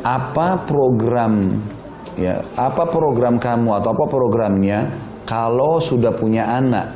Apa 0.06 0.64
program 0.64 1.58
ya, 2.18 2.42
apa 2.58 2.84
program 2.90 3.38
kamu 3.38 3.80
atau 3.80 3.94
apa 3.94 4.06
programnya 4.10 4.92
kalau 5.24 5.78
sudah 5.78 6.12
punya 6.12 6.50
anak 6.50 6.92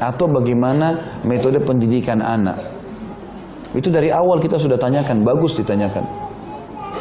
atau 0.00 0.28
bagaimana 0.28 1.20
metode 1.26 1.60
pendidikan 1.64 2.20
anak? 2.20 2.56
Itu 3.72 3.88
dari 3.88 4.10
awal 4.10 4.42
kita 4.42 4.58
sudah 4.58 4.76
tanyakan, 4.76 5.22
bagus 5.22 5.58
ditanyakan. 5.58 6.02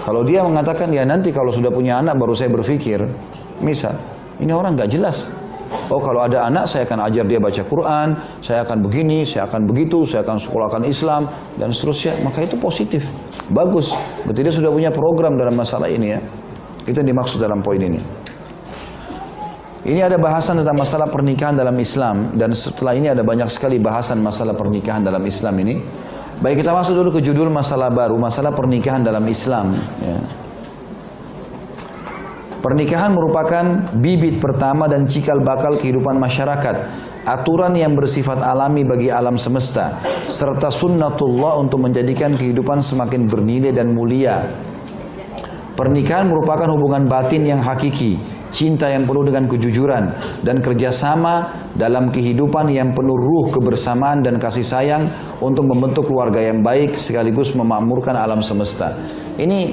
Kalau 0.06 0.22
dia 0.26 0.42
mengatakan 0.42 0.90
ya 0.90 1.04
nanti 1.06 1.30
kalau 1.30 1.52
sudah 1.52 1.70
punya 1.70 2.00
anak 2.00 2.18
baru 2.18 2.34
saya 2.34 2.50
berpikir, 2.54 3.04
misal 3.62 3.98
ini 4.40 4.54
orang 4.54 4.78
nggak 4.78 4.90
jelas, 4.90 5.30
Oh 5.90 6.02
kalau 6.02 6.26
ada 6.26 6.50
anak 6.50 6.66
saya 6.66 6.86
akan 6.86 7.00
ajar 7.10 7.26
dia 7.30 7.38
baca 7.38 7.62
Quran, 7.62 8.18
saya 8.42 8.66
akan 8.66 8.78
begini, 8.82 9.22
saya 9.26 9.46
akan 9.46 9.70
begitu, 9.70 10.02
saya 10.06 10.26
akan 10.26 10.38
sekolahkan 10.42 10.82
Islam 10.86 11.30
dan 11.62 11.70
seterusnya. 11.70 12.18
Maka 12.26 12.46
itu 12.46 12.58
positif, 12.58 13.06
bagus. 13.54 13.94
Berarti 14.26 14.42
dia 14.42 14.54
sudah 14.54 14.74
punya 14.74 14.90
program 14.90 15.38
dalam 15.38 15.54
masalah 15.54 15.90
ini 15.90 16.18
ya. 16.18 16.22
Itu 16.90 17.06
yang 17.06 17.14
dimaksud 17.14 17.38
dalam 17.38 17.62
poin 17.62 17.78
ini. 17.78 18.02
Ini 19.80 20.06
ada 20.06 20.20
bahasan 20.20 20.60
tentang 20.60 20.76
masalah 20.76 21.08
pernikahan 21.08 21.56
dalam 21.56 21.74
Islam 21.80 22.36
dan 22.36 22.52
setelah 22.52 22.98
ini 22.98 23.08
ada 23.08 23.24
banyak 23.24 23.48
sekali 23.48 23.80
bahasan 23.80 24.20
masalah 24.20 24.52
pernikahan 24.58 25.06
dalam 25.06 25.24
Islam 25.24 25.56
ini. 25.62 25.80
Baik 26.44 26.64
kita 26.64 26.76
masuk 26.76 27.00
dulu 27.00 27.16
ke 27.16 27.22
judul 27.24 27.48
masalah 27.48 27.88
baru, 27.88 28.20
masalah 28.20 28.52
pernikahan 28.52 29.00
dalam 29.00 29.24
Islam. 29.28 29.72
Ya. 30.04 30.20
Pernikahan 32.60 33.16
merupakan 33.16 33.96
bibit 33.96 34.44
pertama 34.44 34.92
dan 34.92 35.08
cikal 35.08 35.40
bakal 35.40 35.80
kehidupan 35.80 36.20
masyarakat. 36.20 36.76
Aturan 37.24 37.72
yang 37.72 37.96
bersifat 37.96 38.44
alami 38.44 38.84
bagi 38.84 39.08
alam 39.08 39.40
semesta. 39.40 39.96
Serta 40.28 40.68
sunnatullah 40.68 41.56
untuk 41.56 41.80
menjadikan 41.88 42.36
kehidupan 42.36 42.84
semakin 42.84 43.32
bernilai 43.32 43.72
dan 43.72 43.96
mulia. 43.96 44.44
Pernikahan 45.80 46.28
merupakan 46.28 46.68
hubungan 46.76 47.08
batin 47.08 47.48
yang 47.48 47.64
hakiki. 47.64 48.20
Cinta 48.52 48.92
yang 48.92 49.08
penuh 49.08 49.24
dengan 49.24 49.48
kejujuran. 49.48 50.12
Dan 50.44 50.60
kerjasama 50.60 51.56
dalam 51.80 52.12
kehidupan 52.12 52.68
yang 52.68 52.92
penuh 52.92 53.16
ruh 53.16 53.48
kebersamaan 53.48 54.20
dan 54.20 54.44
kasih 54.44 54.68
sayang. 54.68 55.08
Untuk 55.40 55.64
membentuk 55.72 56.12
keluarga 56.12 56.44
yang 56.44 56.60
baik 56.60 57.00
sekaligus 57.00 57.56
memakmurkan 57.56 58.12
alam 58.12 58.44
semesta. 58.44 58.92
Ini 59.40 59.72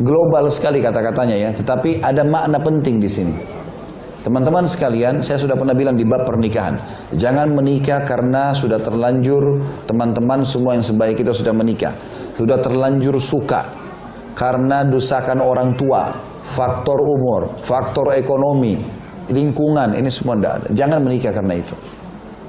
global 0.00 0.48
sekali 0.48 0.80
kata-katanya 0.80 1.36
ya, 1.36 1.52
tetapi 1.52 2.00
ada 2.00 2.24
makna 2.24 2.56
penting 2.56 2.96
di 2.96 3.12
sini. 3.12 3.36
Teman-teman 4.24 4.64
sekalian, 4.64 5.20
saya 5.20 5.36
sudah 5.36 5.58
pernah 5.58 5.76
bilang 5.76 6.00
di 6.00 6.06
bab 6.06 6.24
pernikahan, 6.24 6.78
jangan 7.10 7.52
menikah 7.52 8.06
karena 8.06 8.54
sudah 8.54 8.78
terlanjur 8.78 9.60
teman-teman 9.84 10.46
semua 10.46 10.78
yang 10.78 10.86
sebaik 10.86 11.18
kita 11.18 11.34
sudah 11.34 11.50
menikah, 11.50 11.90
sudah 12.38 12.62
terlanjur 12.62 13.18
suka 13.18 13.81
karena 14.32 14.84
dosakan 14.84 15.40
orang 15.44 15.76
tua, 15.76 16.12
faktor 16.40 16.98
umur, 17.00 17.56
faktor 17.60 18.16
ekonomi, 18.16 18.80
lingkungan, 19.28 19.94
ini 19.96 20.08
semua 20.08 20.36
tidak 20.36 20.52
ada. 20.62 20.68
Jangan 20.72 20.98
menikah 21.04 21.32
karena 21.32 21.54
itu. 21.60 21.76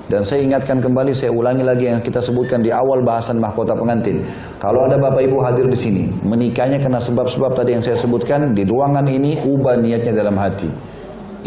Dan 0.03 0.27
saya 0.27 0.43
ingatkan 0.43 0.83
kembali, 0.83 1.15
saya 1.15 1.31
ulangi 1.31 1.63
lagi 1.63 1.87
yang 1.87 2.03
kita 2.03 2.19
sebutkan 2.19 2.59
di 2.59 2.75
awal 2.75 2.99
bahasan 3.07 3.39
mahkota 3.39 3.71
pengantin. 3.71 4.19
Kalau 4.59 4.83
ada 4.83 4.99
bapak 4.99 5.23
ibu 5.23 5.39
hadir 5.39 5.63
di 5.63 5.79
sini, 5.79 6.03
menikahnya 6.27 6.75
karena 6.83 6.99
sebab-sebab 6.99 7.55
tadi 7.55 7.71
yang 7.79 7.83
saya 7.83 7.95
sebutkan, 7.95 8.51
di 8.51 8.67
ruangan 8.67 9.07
ini 9.07 9.39
ubah 9.39 9.79
niatnya 9.79 10.11
dalam 10.11 10.35
hati. 10.35 10.67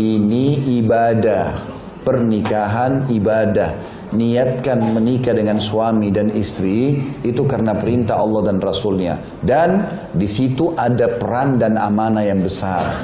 Ini 0.00 0.72
ibadah, 0.80 1.52
pernikahan 2.00 3.12
ibadah. 3.12 3.95
Niatkan 4.14 4.94
menikah 4.94 5.34
dengan 5.34 5.58
suami 5.58 6.14
dan 6.14 6.30
istri 6.30 6.94
itu 7.26 7.42
karena 7.42 7.74
perintah 7.74 8.22
Allah 8.22 8.52
dan 8.52 8.62
Rasulnya. 8.62 9.18
Dan 9.42 9.82
di 10.14 10.30
situ 10.30 10.70
ada 10.78 11.18
peran 11.18 11.58
dan 11.58 11.74
amanah 11.74 12.22
yang 12.22 12.38
besar. 12.38 13.02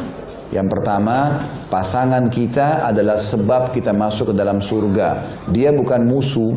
Yang 0.53 0.69
pertama, 0.69 1.43
pasangan 1.73 2.29
kita 2.29 2.85
adalah 2.85 3.17
sebab 3.17 3.73
kita 3.73 3.97
masuk 3.97 4.31
ke 4.31 4.35
dalam 4.37 4.61
surga. 4.61 5.25
Dia 5.49 5.73
bukan 5.73 6.05
musuh, 6.05 6.53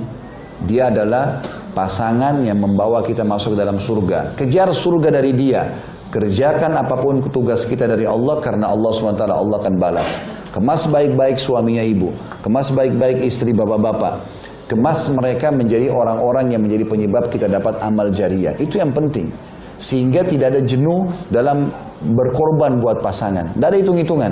dia 0.67 0.91
adalah 0.91 1.39
pasangan 1.71 2.43
yang 2.43 2.59
membawa 2.59 3.03
kita 3.07 3.23
masuk 3.23 3.55
ke 3.55 3.59
dalam 3.63 3.79
surga. 3.79 4.35
Kejar 4.35 4.75
surga 4.75 5.09
dari 5.15 5.31
dia. 5.31 5.71
Kerjakan 6.11 6.79
apa 6.79 6.95
pun 6.95 7.23
tugas 7.27 7.67
kita 7.67 7.87
dari 7.91 8.07
Allah 8.07 8.39
karena 8.39 8.71
Allah 8.71 8.91
SWT 8.91 9.23
Allah 9.25 9.57
akan 9.59 9.75
balas. 9.75 10.09
Kemas 10.55 10.87
baik-baik 10.87 11.35
suaminya 11.35 11.83
ibu. 11.83 12.15
Kemas 12.39 12.71
baik-baik 12.71 13.27
istri 13.27 13.51
bapak-bapak. 13.51 14.34
Kemas 14.66 15.05
mereka 15.13 15.53
menjadi 15.53 15.93
orang-orang 15.93 16.49
yang 16.49 16.61
menjadi 16.66 16.89
penyebab 16.89 17.30
kita 17.30 17.45
dapat 17.45 17.78
amal 17.86 18.09
jariah. 18.09 18.57
Itu 18.57 18.82
yang 18.82 18.89
penting. 18.89 19.30
Sehingga 19.78 20.26
tidak 20.26 20.57
ada 20.57 20.61
jenuh 20.66 21.05
dalam 21.30 21.70
berkorban 22.01 22.82
buat 22.82 22.97
pasangan. 23.05 23.53
Tidak 23.53 23.68
ada 23.70 23.78
hitung-hitungan. 23.78 24.32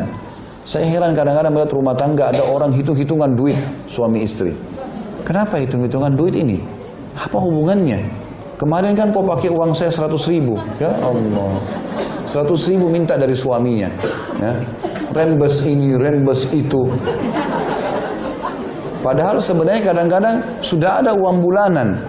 Saya 0.63 0.89
heran 0.89 1.13
kadang-kadang 1.13 1.53
melihat 1.53 1.71
rumah 1.75 1.93
tangga 1.93 2.31
ada 2.33 2.41
orang 2.41 2.73
hitung-hitungan 2.73 3.35
duit 3.35 3.59
suami 3.91 4.23
istri. 4.23 4.55
Kenapa 5.21 5.59
hitung-hitungan 5.59 6.17
duit 6.17 6.33
ini? 6.33 6.63
Apa 7.13 7.37
hubungannya? 7.37 8.01
Kemarin 8.57 8.95
kan 8.95 9.11
kau 9.11 9.27
pakai 9.27 9.51
uang 9.51 9.75
saya 9.75 9.91
100 9.91 10.17
ribu. 10.31 10.55
Ya 10.79 10.95
Allah. 11.03 11.59
100 12.25 12.47
ribu 12.71 12.87
minta 12.87 13.19
dari 13.19 13.35
suaminya. 13.35 13.91
Ya. 14.39 14.53
Rembes 15.13 15.67
ini, 15.67 15.93
rembes 15.93 16.49
itu. 16.55 16.89
Padahal 19.03 19.43
sebenarnya 19.43 19.91
kadang-kadang 19.91 20.35
sudah 20.63 21.03
ada 21.03 21.11
uang 21.11 21.43
bulanan. 21.43 21.99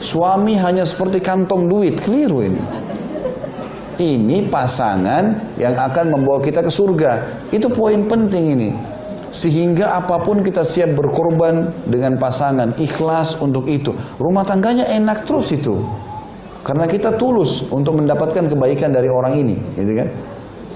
Suami 0.00 0.56
hanya 0.56 0.88
seperti 0.88 1.20
kantong 1.20 1.68
duit. 1.68 2.00
Keliru 2.00 2.40
ini. 2.40 2.62
Ini 3.98 4.48
pasangan 4.48 5.54
yang 5.60 5.76
akan 5.76 6.06
membawa 6.08 6.40
kita 6.40 6.64
ke 6.64 6.72
surga. 6.72 7.44
Itu 7.52 7.68
poin 7.68 8.08
penting 8.08 8.44
ini. 8.56 8.70
Sehingga 9.28 9.92
apa 9.92 10.24
pun 10.24 10.40
kita 10.40 10.64
siap 10.64 10.96
berkorban 10.96 11.68
dengan 11.84 12.16
pasangan, 12.16 12.72
ikhlas 12.80 13.36
untuk 13.44 13.68
itu. 13.68 13.92
Rumah 14.16 14.40
tangganya 14.48 14.88
enak 14.88 15.28
terus 15.28 15.52
itu. 15.52 15.84
Karena 16.64 16.88
kita 16.88 17.12
tulus 17.20 17.60
untuk 17.68 18.00
mendapatkan 18.00 18.48
kebaikan 18.48 18.88
dari 18.88 19.12
orang 19.12 19.36
ini, 19.36 19.56
gitu 19.76 19.92
kan? 19.92 20.08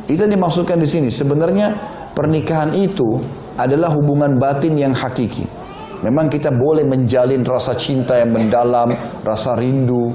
Itu 0.05 0.21
yang 0.29 0.35
dimaksudkan 0.37 0.77
di 0.77 0.89
sini. 0.89 1.09
Sebenarnya 1.09 1.73
pernikahan 2.13 2.77
itu 2.77 3.23
adalah 3.57 3.89
hubungan 3.97 4.37
batin 4.37 4.77
yang 4.77 4.93
hakiki. 4.93 5.62
Memang 6.03 6.27
kita 6.27 6.51
boleh 6.51 6.83
menjalin 6.83 7.47
rasa 7.47 7.79
cinta 7.79 8.19
yang 8.19 8.35
mendalam, 8.35 8.91
rasa 9.23 9.55
rindu, 9.55 10.11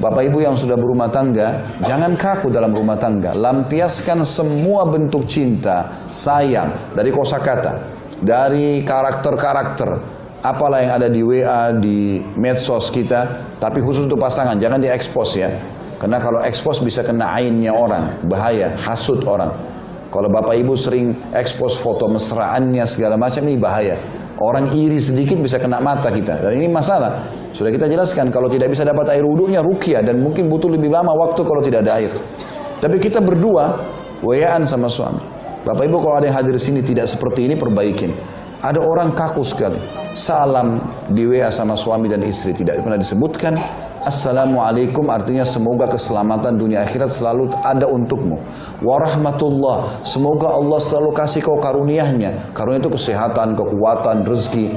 Bapak 0.00 0.32
Ibu 0.32 0.40
yang 0.40 0.56
sudah 0.56 0.80
berumah 0.80 1.12
tangga, 1.12 1.60
jangan 1.84 2.16
kaku 2.16 2.48
dalam 2.48 2.72
rumah 2.72 2.96
tangga. 2.96 3.36
Lampiaskan 3.36 4.24
semua 4.24 4.88
bentuk 4.88 5.28
cinta, 5.28 6.08
sayang 6.08 6.72
dari 6.96 7.12
kosakata, 7.12 7.84
dari 8.16 8.80
karakter-karakter, 8.80 10.00
apalah 10.40 10.80
yang 10.80 10.92
ada 10.96 11.08
di 11.12 11.20
WA, 11.20 11.76
di 11.76 12.16
medsos 12.40 12.88
kita, 12.88 13.44
tapi 13.60 13.84
khusus 13.84 14.08
untuk 14.08 14.16
pasangan, 14.16 14.56
jangan 14.56 14.80
diekspos 14.80 15.36
ya. 15.36 15.52
Karena 16.00 16.16
kalau 16.16 16.40
ekspos 16.40 16.80
bisa 16.80 17.04
kena 17.04 17.36
ainnya 17.36 17.76
orang, 17.76 18.24
bahaya, 18.24 18.72
hasut 18.80 19.20
orang. 19.28 19.52
Kalau 20.08 20.32
Bapak 20.32 20.56
Ibu 20.56 20.74
sering 20.80 21.12
ekspos 21.36 21.76
foto 21.76 22.08
mesraannya 22.08 22.88
segala 22.88 23.20
macam 23.20 23.44
ini 23.44 23.60
bahaya. 23.60 24.00
Orang 24.40 24.72
iri 24.72 24.96
sedikit 24.96 25.36
bisa 25.36 25.60
kena 25.60 25.84
mata 25.84 26.08
kita. 26.08 26.40
Dan 26.40 26.56
ini 26.56 26.72
masalah. 26.72 27.28
Sudah 27.52 27.68
kita 27.68 27.84
jelaskan 27.84 28.32
kalau 28.32 28.48
tidak 28.48 28.72
bisa 28.72 28.88
dapat 28.88 29.12
air 29.12 29.20
wudhunya 29.20 29.60
rukia 29.60 30.00
dan 30.00 30.16
mungkin 30.16 30.48
butuh 30.48 30.72
lebih 30.72 30.88
lama 30.88 31.12
waktu 31.12 31.44
kalau 31.44 31.60
tidak 31.60 31.84
ada 31.84 32.00
air. 32.00 32.08
Tapi 32.80 32.96
kita 32.96 33.20
berdua 33.20 33.76
wayaan 34.24 34.64
sama 34.64 34.88
suami. 34.88 35.20
Bapak 35.60 35.84
Ibu 35.84 36.00
kalau 36.00 36.16
ada 36.16 36.32
yang 36.32 36.40
hadir 36.40 36.56
di 36.56 36.62
sini 36.62 36.80
tidak 36.80 37.12
seperti 37.12 37.52
ini 37.52 37.54
perbaikin. 37.60 38.16
Ada 38.64 38.80
orang 38.80 39.12
kaku 39.12 39.44
sekali. 39.44 39.76
Salam 40.16 40.80
di 41.12 41.28
WA 41.28 41.52
sama 41.52 41.76
suami 41.76 42.08
dan 42.08 42.24
istri 42.24 42.56
tidak 42.56 42.80
pernah 42.80 42.96
disebutkan. 42.96 43.60
Assalamualaikum 44.00 45.12
artinya 45.12 45.44
semoga 45.44 45.84
keselamatan 45.84 46.56
dunia 46.56 46.88
akhirat 46.88 47.12
selalu 47.12 47.52
ada 47.60 47.84
untukmu. 47.84 48.40
Warahmatullah, 48.80 50.00
semoga 50.08 50.56
Allah 50.56 50.80
selalu 50.80 51.12
kasih 51.12 51.44
kau 51.44 51.60
karuniahnya. 51.60 52.56
Karunia 52.56 52.80
itu 52.80 52.88
kesehatan, 52.88 53.52
kekuatan, 53.52 54.24
rezeki. 54.24 54.72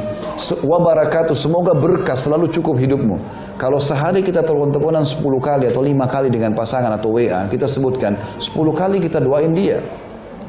Wabarakatuh, 0.68 1.40
semoga 1.40 1.72
berkah 1.72 2.20
selalu 2.20 2.52
cukup 2.52 2.76
hidupmu. 2.76 3.16
Kalau 3.56 3.80
sehari 3.80 4.20
kita 4.28 4.44
telepon-teleponan 4.44 5.08
10 5.08 5.24
kali 5.40 5.72
atau 5.72 5.80
5 5.80 6.04
kali 6.04 6.28
dengan 6.28 6.52
pasangan 6.52 6.92
atau 6.92 7.16
WA, 7.16 7.48
kita 7.48 7.64
sebutkan 7.64 8.20
10 8.44 8.76
kali 8.76 9.00
kita 9.00 9.24
doain 9.24 9.56
dia. 9.56 9.80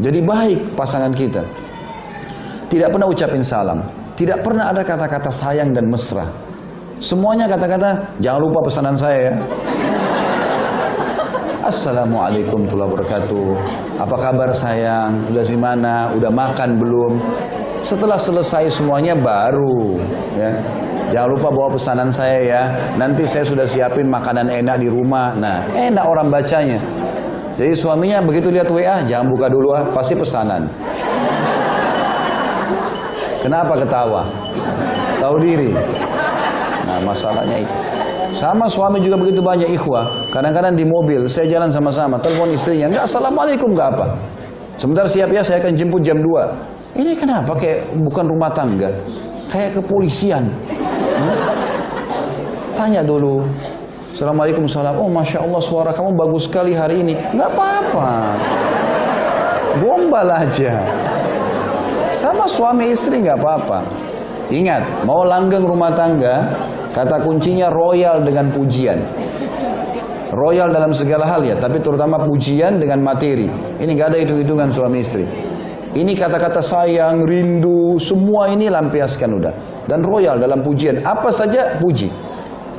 Jadi 0.03 0.18
baik 0.18 0.75
pasangan 0.75 1.14
kita. 1.14 1.47
Tidak 2.66 2.91
pernah 2.91 3.07
ucapin 3.07 3.47
salam. 3.47 3.87
Tidak 4.18 4.43
pernah 4.43 4.75
ada 4.75 4.83
kata-kata 4.83 5.31
sayang 5.31 5.70
dan 5.70 5.87
mesra. 5.87 6.27
Semuanya 7.03 7.51
kata-kata, 7.51 7.99
jangan 8.23 8.41
lupa 8.47 8.59
pesanan 8.63 8.95
saya 8.95 9.33
ya. 9.33 9.35
Assalamualaikum 11.65 12.69
warahmatullahi 12.69 12.91
wabarakatuh. 12.93 13.47
Apa 13.99 14.17
kabar 14.21 14.53
sayang? 14.53 15.27
Udah 15.33 15.45
di 15.49 15.57
mana? 15.57 16.13
Udah 16.13 16.29
makan 16.29 16.77
belum? 16.77 17.13
Setelah 17.81 18.21
selesai 18.21 18.69
semuanya 18.69 19.17
baru 19.17 19.97
ya. 20.37 20.51
Jangan 21.09 21.29
lupa 21.35 21.49
bawa 21.49 21.73
pesanan 21.73 22.13
saya 22.13 22.39
ya. 22.45 22.63
Nanti 23.01 23.25
saya 23.25 23.49
sudah 23.49 23.65
siapin 23.65 24.07
makanan 24.13 24.53
enak 24.53 24.77
di 24.77 24.93
rumah. 24.93 25.33
Nah, 25.35 25.65
enak 25.73 26.05
orang 26.05 26.29
bacanya. 26.29 26.79
Jadi 27.55 27.73
suaminya 27.73 28.19
begitu 28.21 28.51
lihat 28.51 28.67
WA, 28.67 29.01
jangan 29.07 29.31
buka 29.31 29.47
dulu 29.47 29.73
ah, 29.73 29.89
pasti 29.95 30.19
pesanan. 30.19 30.67
Kenapa 33.41 33.77
ketawa? 33.81 34.27
Tahu 35.23 35.37
diri. 35.41 35.71
Nah, 36.95 37.11
masalahnya 37.11 37.59
itu. 37.59 37.75
Sama 38.39 38.71
suami 38.71 39.03
juga 39.03 39.19
begitu 39.19 39.43
banyak 39.43 39.67
ikhwah. 39.75 40.31
Kadang-kadang 40.31 40.79
di 40.79 40.87
mobil, 40.87 41.27
saya 41.27 41.51
jalan 41.51 41.75
sama-sama, 41.75 42.23
telepon 42.23 42.55
istrinya, 42.55 42.87
enggak 42.87 43.11
assalamualaikum 43.11 43.75
enggak 43.75 43.99
apa. 43.99 44.15
Sebentar 44.79 45.07
siap 45.11 45.27
ya, 45.35 45.43
saya 45.43 45.59
akan 45.59 45.75
jemput 45.75 46.07
jam 46.07 46.23
2. 46.23 46.99
Ini 47.03 47.19
kenapa 47.19 47.59
kayak 47.59 47.99
bukan 47.99 48.31
rumah 48.31 48.55
tangga? 48.55 48.95
Kayak 49.51 49.83
kepolisian. 49.83 50.47
Hmm? 50.47 51.37
Tanya 52.79 53.03
dulu. 53.03 53.43
Assalamualaikum 54.15 54.71
salam. 54.71 54.95
Oh 54.95 55.11
masya 55.11 55.43
Allah 55.43 55.59
suara 55.59 55.91
kamu 55.91 56.15
bagus 56.15 56.47
sekali 56.47 56.79
hari 56.79 57.03
ini. 57.03 57.19
Enggak 57.35 57.51
apa-apa. 57.59 58.39
Gombal 59.83 60.31
aja. 60.31 60.79
Sama 62.15 62.47
suami 62.47 62.95
istri 62.95 63.19
nggak 63.19 63.43
apa-apa. 63.43 63.83
Ingat, 64.55 65.03
mau 65.03 65.27
langgeng 65.27 65.67
rumah 65.67 65.91
tangga, 65.91 66.55
Kata 66.95 67.19
kuncinya 67.27 67.75
royal 67.75 68.23
dengan 68.23 68.55
pujian. 68.55 69.03
Royal 70.31 70.71
dalam 70.71 70.95
segala 70.95 71.27
hal 71.27 71.43
ya, 71.43 71.59
tapi 71.59 71.83
terutama 71.83 72.23
pujian 72.23 72.79
dengan 72.79 73.03
materi. 73.03 73.51
Ini 73.83 73.91
gak 73.99 74.15
ada 74.15 74.19
hitung-hitungan 74.23 74.71
suami 74.71 75.03
istri. 75.03 75.27
Ini 75.95 76.15
kata-kata 76.15 76.63
sayang, 76.63 77.27
rindu, 77.27 77.99
semua 77.99 78.51
ini 78.51 78.71
lampiaskan 78.71 79.31
udah. 79.43 79.55
Dan 79.91 80.07
royal 80.07 80.39
dalam 80.39 80.63
pujian. 80.63 81.03
Apa 81.03 81.31
saja 81.35 81.79
puji. 81.83 82.11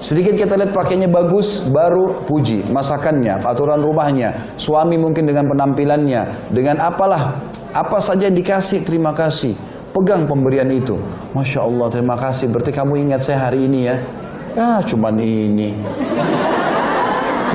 Sedikit 0.03 0.35
kita 0.35 0.59
lihat 0.59 0.75
pakainya 0.75 1.07
bagus, 1.07 1.63
baru 1.67 2.27
puji. 2.27 2.67
Masakannya, 2.67 3.39
aturan 3.39 3.79
rumahnya, 3.79 4.55
suami 4.59 4.99
mungkin 4.99 5.23
dengan 5.23 5.47
penampilannya, 5.47 6.51
dengan 6.51 6.83
apalah, 6.83 7.39
apa 7.71 7.99
saja 8.03 8.27
dikasih, 8.27 8.83
terima 8.83 9.15
kasih. 9.15 9.55
Pegang 9.95 10.27
pemberian 10.27 10.67
itu. 10.67 10.99
Masya 11.31 11.63
Allah, 11.63 11.87
terima 11.87 12.19
kasih. 12.19 12.51
Berarti 12.51 12.75
kamu 12.75 13.07
ingat 13.07 13.23
saya 13.23 13.47
hari 13.47 13.63
ini 13.63 13.87
ya. 13.87 13.95
Ya, 14.51 14.83
cuman 14.83 15.15
ini. 15.23 15.71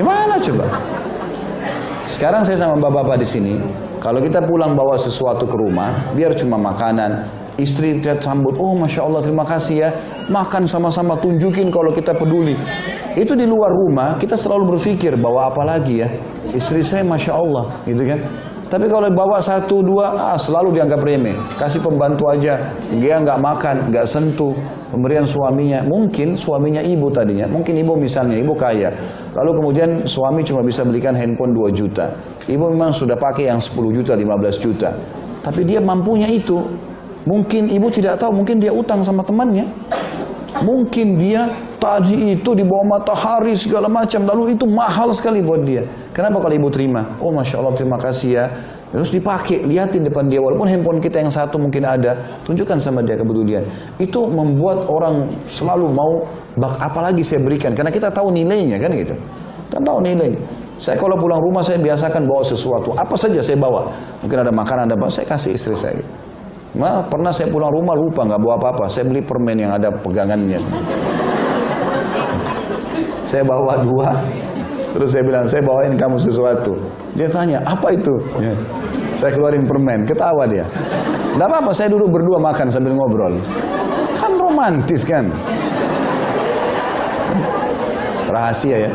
Gimana 0.00 0.40
coba? 0.40 0.66
Sekarang 2.08 2.40
saya 2.48 2.56
sama 2.56 2.80
bapak-bapak 2.80 3.20
di 3.20 3.28
sini. 3.28 3.54
Kalau 4.00 4.24
kita 4.24 4.40
pulang 4.40 4.72
bawa 4.72 4.96
sesuatu 4.96 5.44
ke 5.44 5.52
rumah, 5.52 5.92
biar 6.16 6.32
cuma 6.32 6.56
makanan, 6.56 7.28
istri 7.60 8.00
kita 8.00 8.16
sambut, 8.24 8.56
oh 8.56 8.72
masya 8.72 9.04
Allah 9.04 9.20
terima 9.20 9.44
kasih 9.44 9.76
ya, 9.76 9.90
makan 10.32 10.64
sama-sama 10.64 11.20
tunjukin 11.20 11.68
kalau 11.68 11.92
kita 11.92 12.16
peduli. 12.16 12.56
Itu 13.20 13.36
di 13.36 13.44
luar 13.44 13.68
rumah 13.76 14.16
kita 14.16 14.40
selalu 14.40 14.80
berpikir 14.80 15.20
bahwa 15.20 15.44
apalagi 15.44 16.00
ya, 16.00 16.08
istri 16.56 16.80
saya 16.80 17.04
masya 17.04 17.36
Allah, 17.36 17.68
gitu 17.84 18.00
kan? 18.08 18.24
Tapi 18.70 18.86
kalau 18.86 19.10
bawa 19.10 19.42
satu 19.42 19.82
dua, 19.82 20.14
ah, 20.14 20.38
selalu 20.38 20.78
dianggap 20.78 21.02
remeh. 21.02 21.34
Kasih 21.58 21.82
pembantu 21.82 22.30
aja, 22.30 22.70
dia 22.94 23.18
nggak 23.18 23.42
makan, 23.42 23.90
nggak 23.90 24.06
sentuh. 24.06 24.54
Pemberian 24.94 25.26
suaminya, 25.26 25.82
mungkin 25.82 26.38
suaminya 26.38 26.78
ibu 26.78 27.10
tadinya, 27.10 27.50
mungkin 27.50 27.74
ibu 27.78 27.98
misalnya 27.98 28.38
ibu 28.38 28.54
kaya. 28.54 28.94
Lalu 29.34 29.50
kemudian 29.58 29.90
suami 30.06 30.46
cuma 30.46 30.62
bisa 30.62 30.86
belikan 30.86 31.18
handphone 31.18 31.50
2 31.50 31.74
juta. 31.74 32.14
Ibu 32.46 32.70
memang 32.70 32.94
sudah 32.94 33.18
pakai 33.18 33.50
yang 33.50 33.58
10 33.58 33.90
juta, 33.90 34.14
15 34.14 34.62
juta. 34.62 34.94
Tapi 35.42 35.66
dia 35.66 35.82
mampunya 35.82 36.30
itu. 36.30 36.62
Mungkin 37.26 37.74
ibu 37.74 37.90
tidak 37.90 38.22
tahu, 38.22 38.38
mungkin 38.38 38.62
dia 38.62 38.70
utang 38.70 39.02
sama 39.02 39.26
temannya. 39.26 39.66
Mungkin 40.62 41.18
dia 41.18 41.50
tadi 41.80 42.36
itu 42.36 42.52
di 42.52 42.62
bawah 42.62 43.00
matahari 43.00 43.56
segala 43.56 43.88
macam. 43.88 44.22
Lalu 44.28 44.54
itu 44.54 44.68
mahal 44.68 45.10
sekali 45.16 45.40
buat 45.40 45.64
dia. 45.64 45.88
Kenapa 46.12 46.44
kalau 46.44 46.54
ibu 46.54 46.68
terima? 46.68 47.16
Oh 47.18 47.32
Masya 47.32 47.58
Allah 47.58 47.74
terima 47.74 47.96
kasih 47.96 48.30
ya. 48.36 48.46
Terus 48.90 49.08
dipakai, 49.14 49.64
lihatin 49.64 50.02
depan 50.02 50.26
dia. 50.26 50.42
Walaupun 50.42 50.66
handphone 50.66 50.98
kita 50.98 51.22
yang 51.22 51.30
satu 51.30 51.56
mungkin 51.56 51.86
ada. 51.86 52.18
Tunjukkan 52.44 52.76
sama 52.82 53.00
dia 53.06 53.14
kepedulian. 53.16 53.64
Itu 53.96 54.26
membuat 54.26 54.90
orang 54.90 55.30
selalu 55.46 55.88
mau, 55.94 56.26
bak 56.58 56.76
apalagi 56.82 57.22
saya 57.22 57.40
berikan. 57.40 57.70
Karena 57.72 57.94
kita 57.94 58.10
tahu 58.10 58.34
nilainya 58.34 58.82
kan 58.82 58.90
gitu. 58.92 59.14
Kita 59.70 59.78
tahu 59.78 59.98
nilai. 60.02 60.34
Saya 60.80 60.98
kalau 60.98 61.14
pulang 61.14 61.38
rumah 61.38 61.62
saya 61.62 61.78
biasakan 61.78 62.26
bawa 62.26 62.42
sesuatu. 62.42 62.90
Apa 62.98 63.14
saja 63.14 63.38
saya 63.38 63.56
bawa. 63.60 63.86
Mungkin 64.26 64.38
ada 64.42 64.50
makanan, 64.50 64.90
ada 64.90 64.96
apa, 64.98 65.06
saya 65.06 65.28
kasih 65.28 65.54
istri 65.54 65.76
saya. 65.78 66.02
Nah, 66.74 67.02
pernah 67.06 67.30
saya 67.30 67.50
pulang 67.50 67.70
rumah 67.70 67.94
lupa 67.94 68.26
nggak 68.26 68.40
bawa 68.42 68.54
apa-apa. 68.58 68.84
Saya 68.90 69.06
beli 69.06 69.22
permen 69.22 69.54
yang 69.54 69.70
ada 69.70 69.94
pegangannya. 69.94 70.58
Saya 73.30 73.46
bawa 73.46 73.78
dua. 73.86 74.10
Terus 74.90 75.14
saya 75.14 75.22
bilang, 75.22 75.46
saya 75.46 75.62
bawain 75.62 75.94
kamu 75.94 76.18
sesuatu. 76.18 76.74
Dia 77.14 77.30
tanya, 77.30 77.62
apa 77.62 77.94
itu? 77.94 78.18
Ya. 78.42 78.50
Saya 79.14 79.30
keluarin 79.38 79.62
permen, 79.62 80.02
ketawa 80.02 80.50
dia. 80.50 80.66
Tidak 80.66 81.46
apa-apa, 81.46 81.70
saya 81.70 81.94
duduk 81.94 82.10
berdua 82.10 82.42
makan 82.42 82.74
sambil 82.74 82.98
ngobrol. 82.98 83.38
Kan 84.18 84.34
romantis 84.34 85.06
kan? 85.06 85.30
Rahasia 88.26 88.90
ya. 88.90 88.92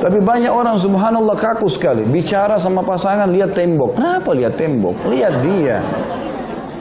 Tapi 0.00 0.16
banyak 0.22 0.48
orang 0.54 0.78
subhanallah 0.78 1.34
kaku 1.34 1.66
sekali. 1.66 2.06
Bicara 2.06 2.54
sama 2.56 2.86
pasangan, 2.86 3.26
lihat 3.34 3.50
tembok. 3.50 3.98
Kenapa 3.98 4.30
lihat 4.30 4.54
tembok? 4.54 4.94
Lihat 5.10 5.34
dia. 5.42 5.82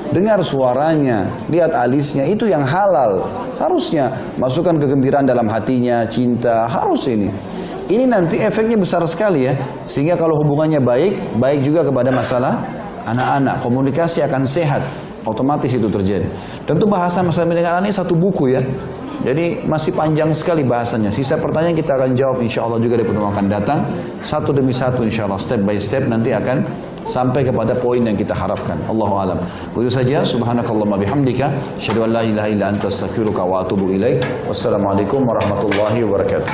Dengar 0.09 0.41
suaranya, 0.41 1.29
lihat 1.53 1.69
alisnya, 1.77 2.25
itu 2.25 2.49
yang 2.49 2.65
halal. 2.65 3.29
Harusnya 3.61 4.09
masukkan 4.41 4.73
kegembiraan 4.73 5.29
dalam 5.29 5.45
hatinya, 5.45 6.01
cinta, 6.09 6.65
harus 6.65 7.05
ini. 7.05 7.29
Ini 7.89 8.05
nanti 8.09 8.41
efeknya 8.41 8.77
besar 8.77 9.05
sekali 9.05 9.45
ya. 9.45 9.53
Sehingga 9.85 10.17
kalau 10.17 10.37
hubungannya 10.41 10.81
baik, 10.81 11.37
baik 11.37 11.61
juga 11.61 11.85
kepada 11.85 12.09
masalah 12.09 12.61
anak-anak. 13.05 13.61
Komunikasi 13.61 14.25
akan 14.25 14.45
sehat. 14.45 14.81
Otomatis 15.25 15.69
itu 15.69 15.85
terjadi. 15.91 16.25
Tentu 16.65 16.89
bahasa 16.89 17.21
masalah 17.21 17.53
anak 17.53 17.89
ini 17.89 17.93
satu 17.93 18.17
buku 18.17 18.55
ya. 18.55 18.61
Jadi 19.19 19.67
masih 19.67 19.91
panjang 19.91 20.31
sekali 20.31 20.63
bahasanya. 20.63 21.11
Sisa 21.11 21.35
pertanyaan 21.35 21.75
kita 21.75 21.91
akan 21.99 22.15
jawab 22.15 22.39
insya 22.39 22.63
Allah 22.63 22.79
juga 22.79 22.95
di 22.95 23.03
pertemuan 23.03 23.35
akan 23.35 23.47
datang. 23.51 23.83
Satu 24.23 24.55
demi 24.55 24.71
satu 24.71 25.03
insya 25.03 25.27
Allah, 25.27 25.35
step 25.35 25.59
by 25.67 25.75
step 25.75 26.07
nanti 26.07 26.31
akan 26.31 26.63
sampai 27.09 27.41
kepada 27.41 27.73
poin 27.73 28.05
yang 28.05 28.13
kita 28.13 28.37
harapkan. 28.37 28.77
Allahu 28.85 29.17
alam. 29.17 29.41
Begitu 29.73 29.97
saja. 29.97 30.21
Subhanakallahumma 30.21 31.01
bihamdika. 31.01 31.49
Asyhadu 31.73 32.05
an 32.05 32.13
la 32.13 32.21
ilaha 32.21 32.47
illa 32.53 32.69
anta 32.69 32.85
astaghfiruka 32.85 33.41
wa 33.41 33.65
atubu 33.65 33.89
ilaik. 33.89 34.21
Wassalamualaikum 34.45 35.25
warahmatullahi 35.25 36.05
wabarakatuh. 36.05 36.53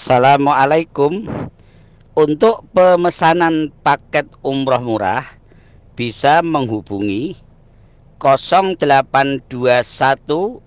Assalamualaikum. 0.00 1.28
Untuk 2.16 2.64
pemesanan 2.74 3.70
paket 3.86 4.26
umroh 4.42 4.82
murah 4.82 5.22
bisa 5.94 6.42
menghubungi 6.42 7.38
0821 8.18 10.58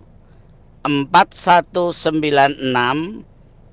4196 0.84 3.24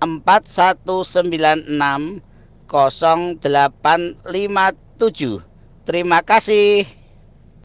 4196 0.00 2.24
0857 2.68 5.40
Terima 5.88 6.20
kasih 6.20 6.84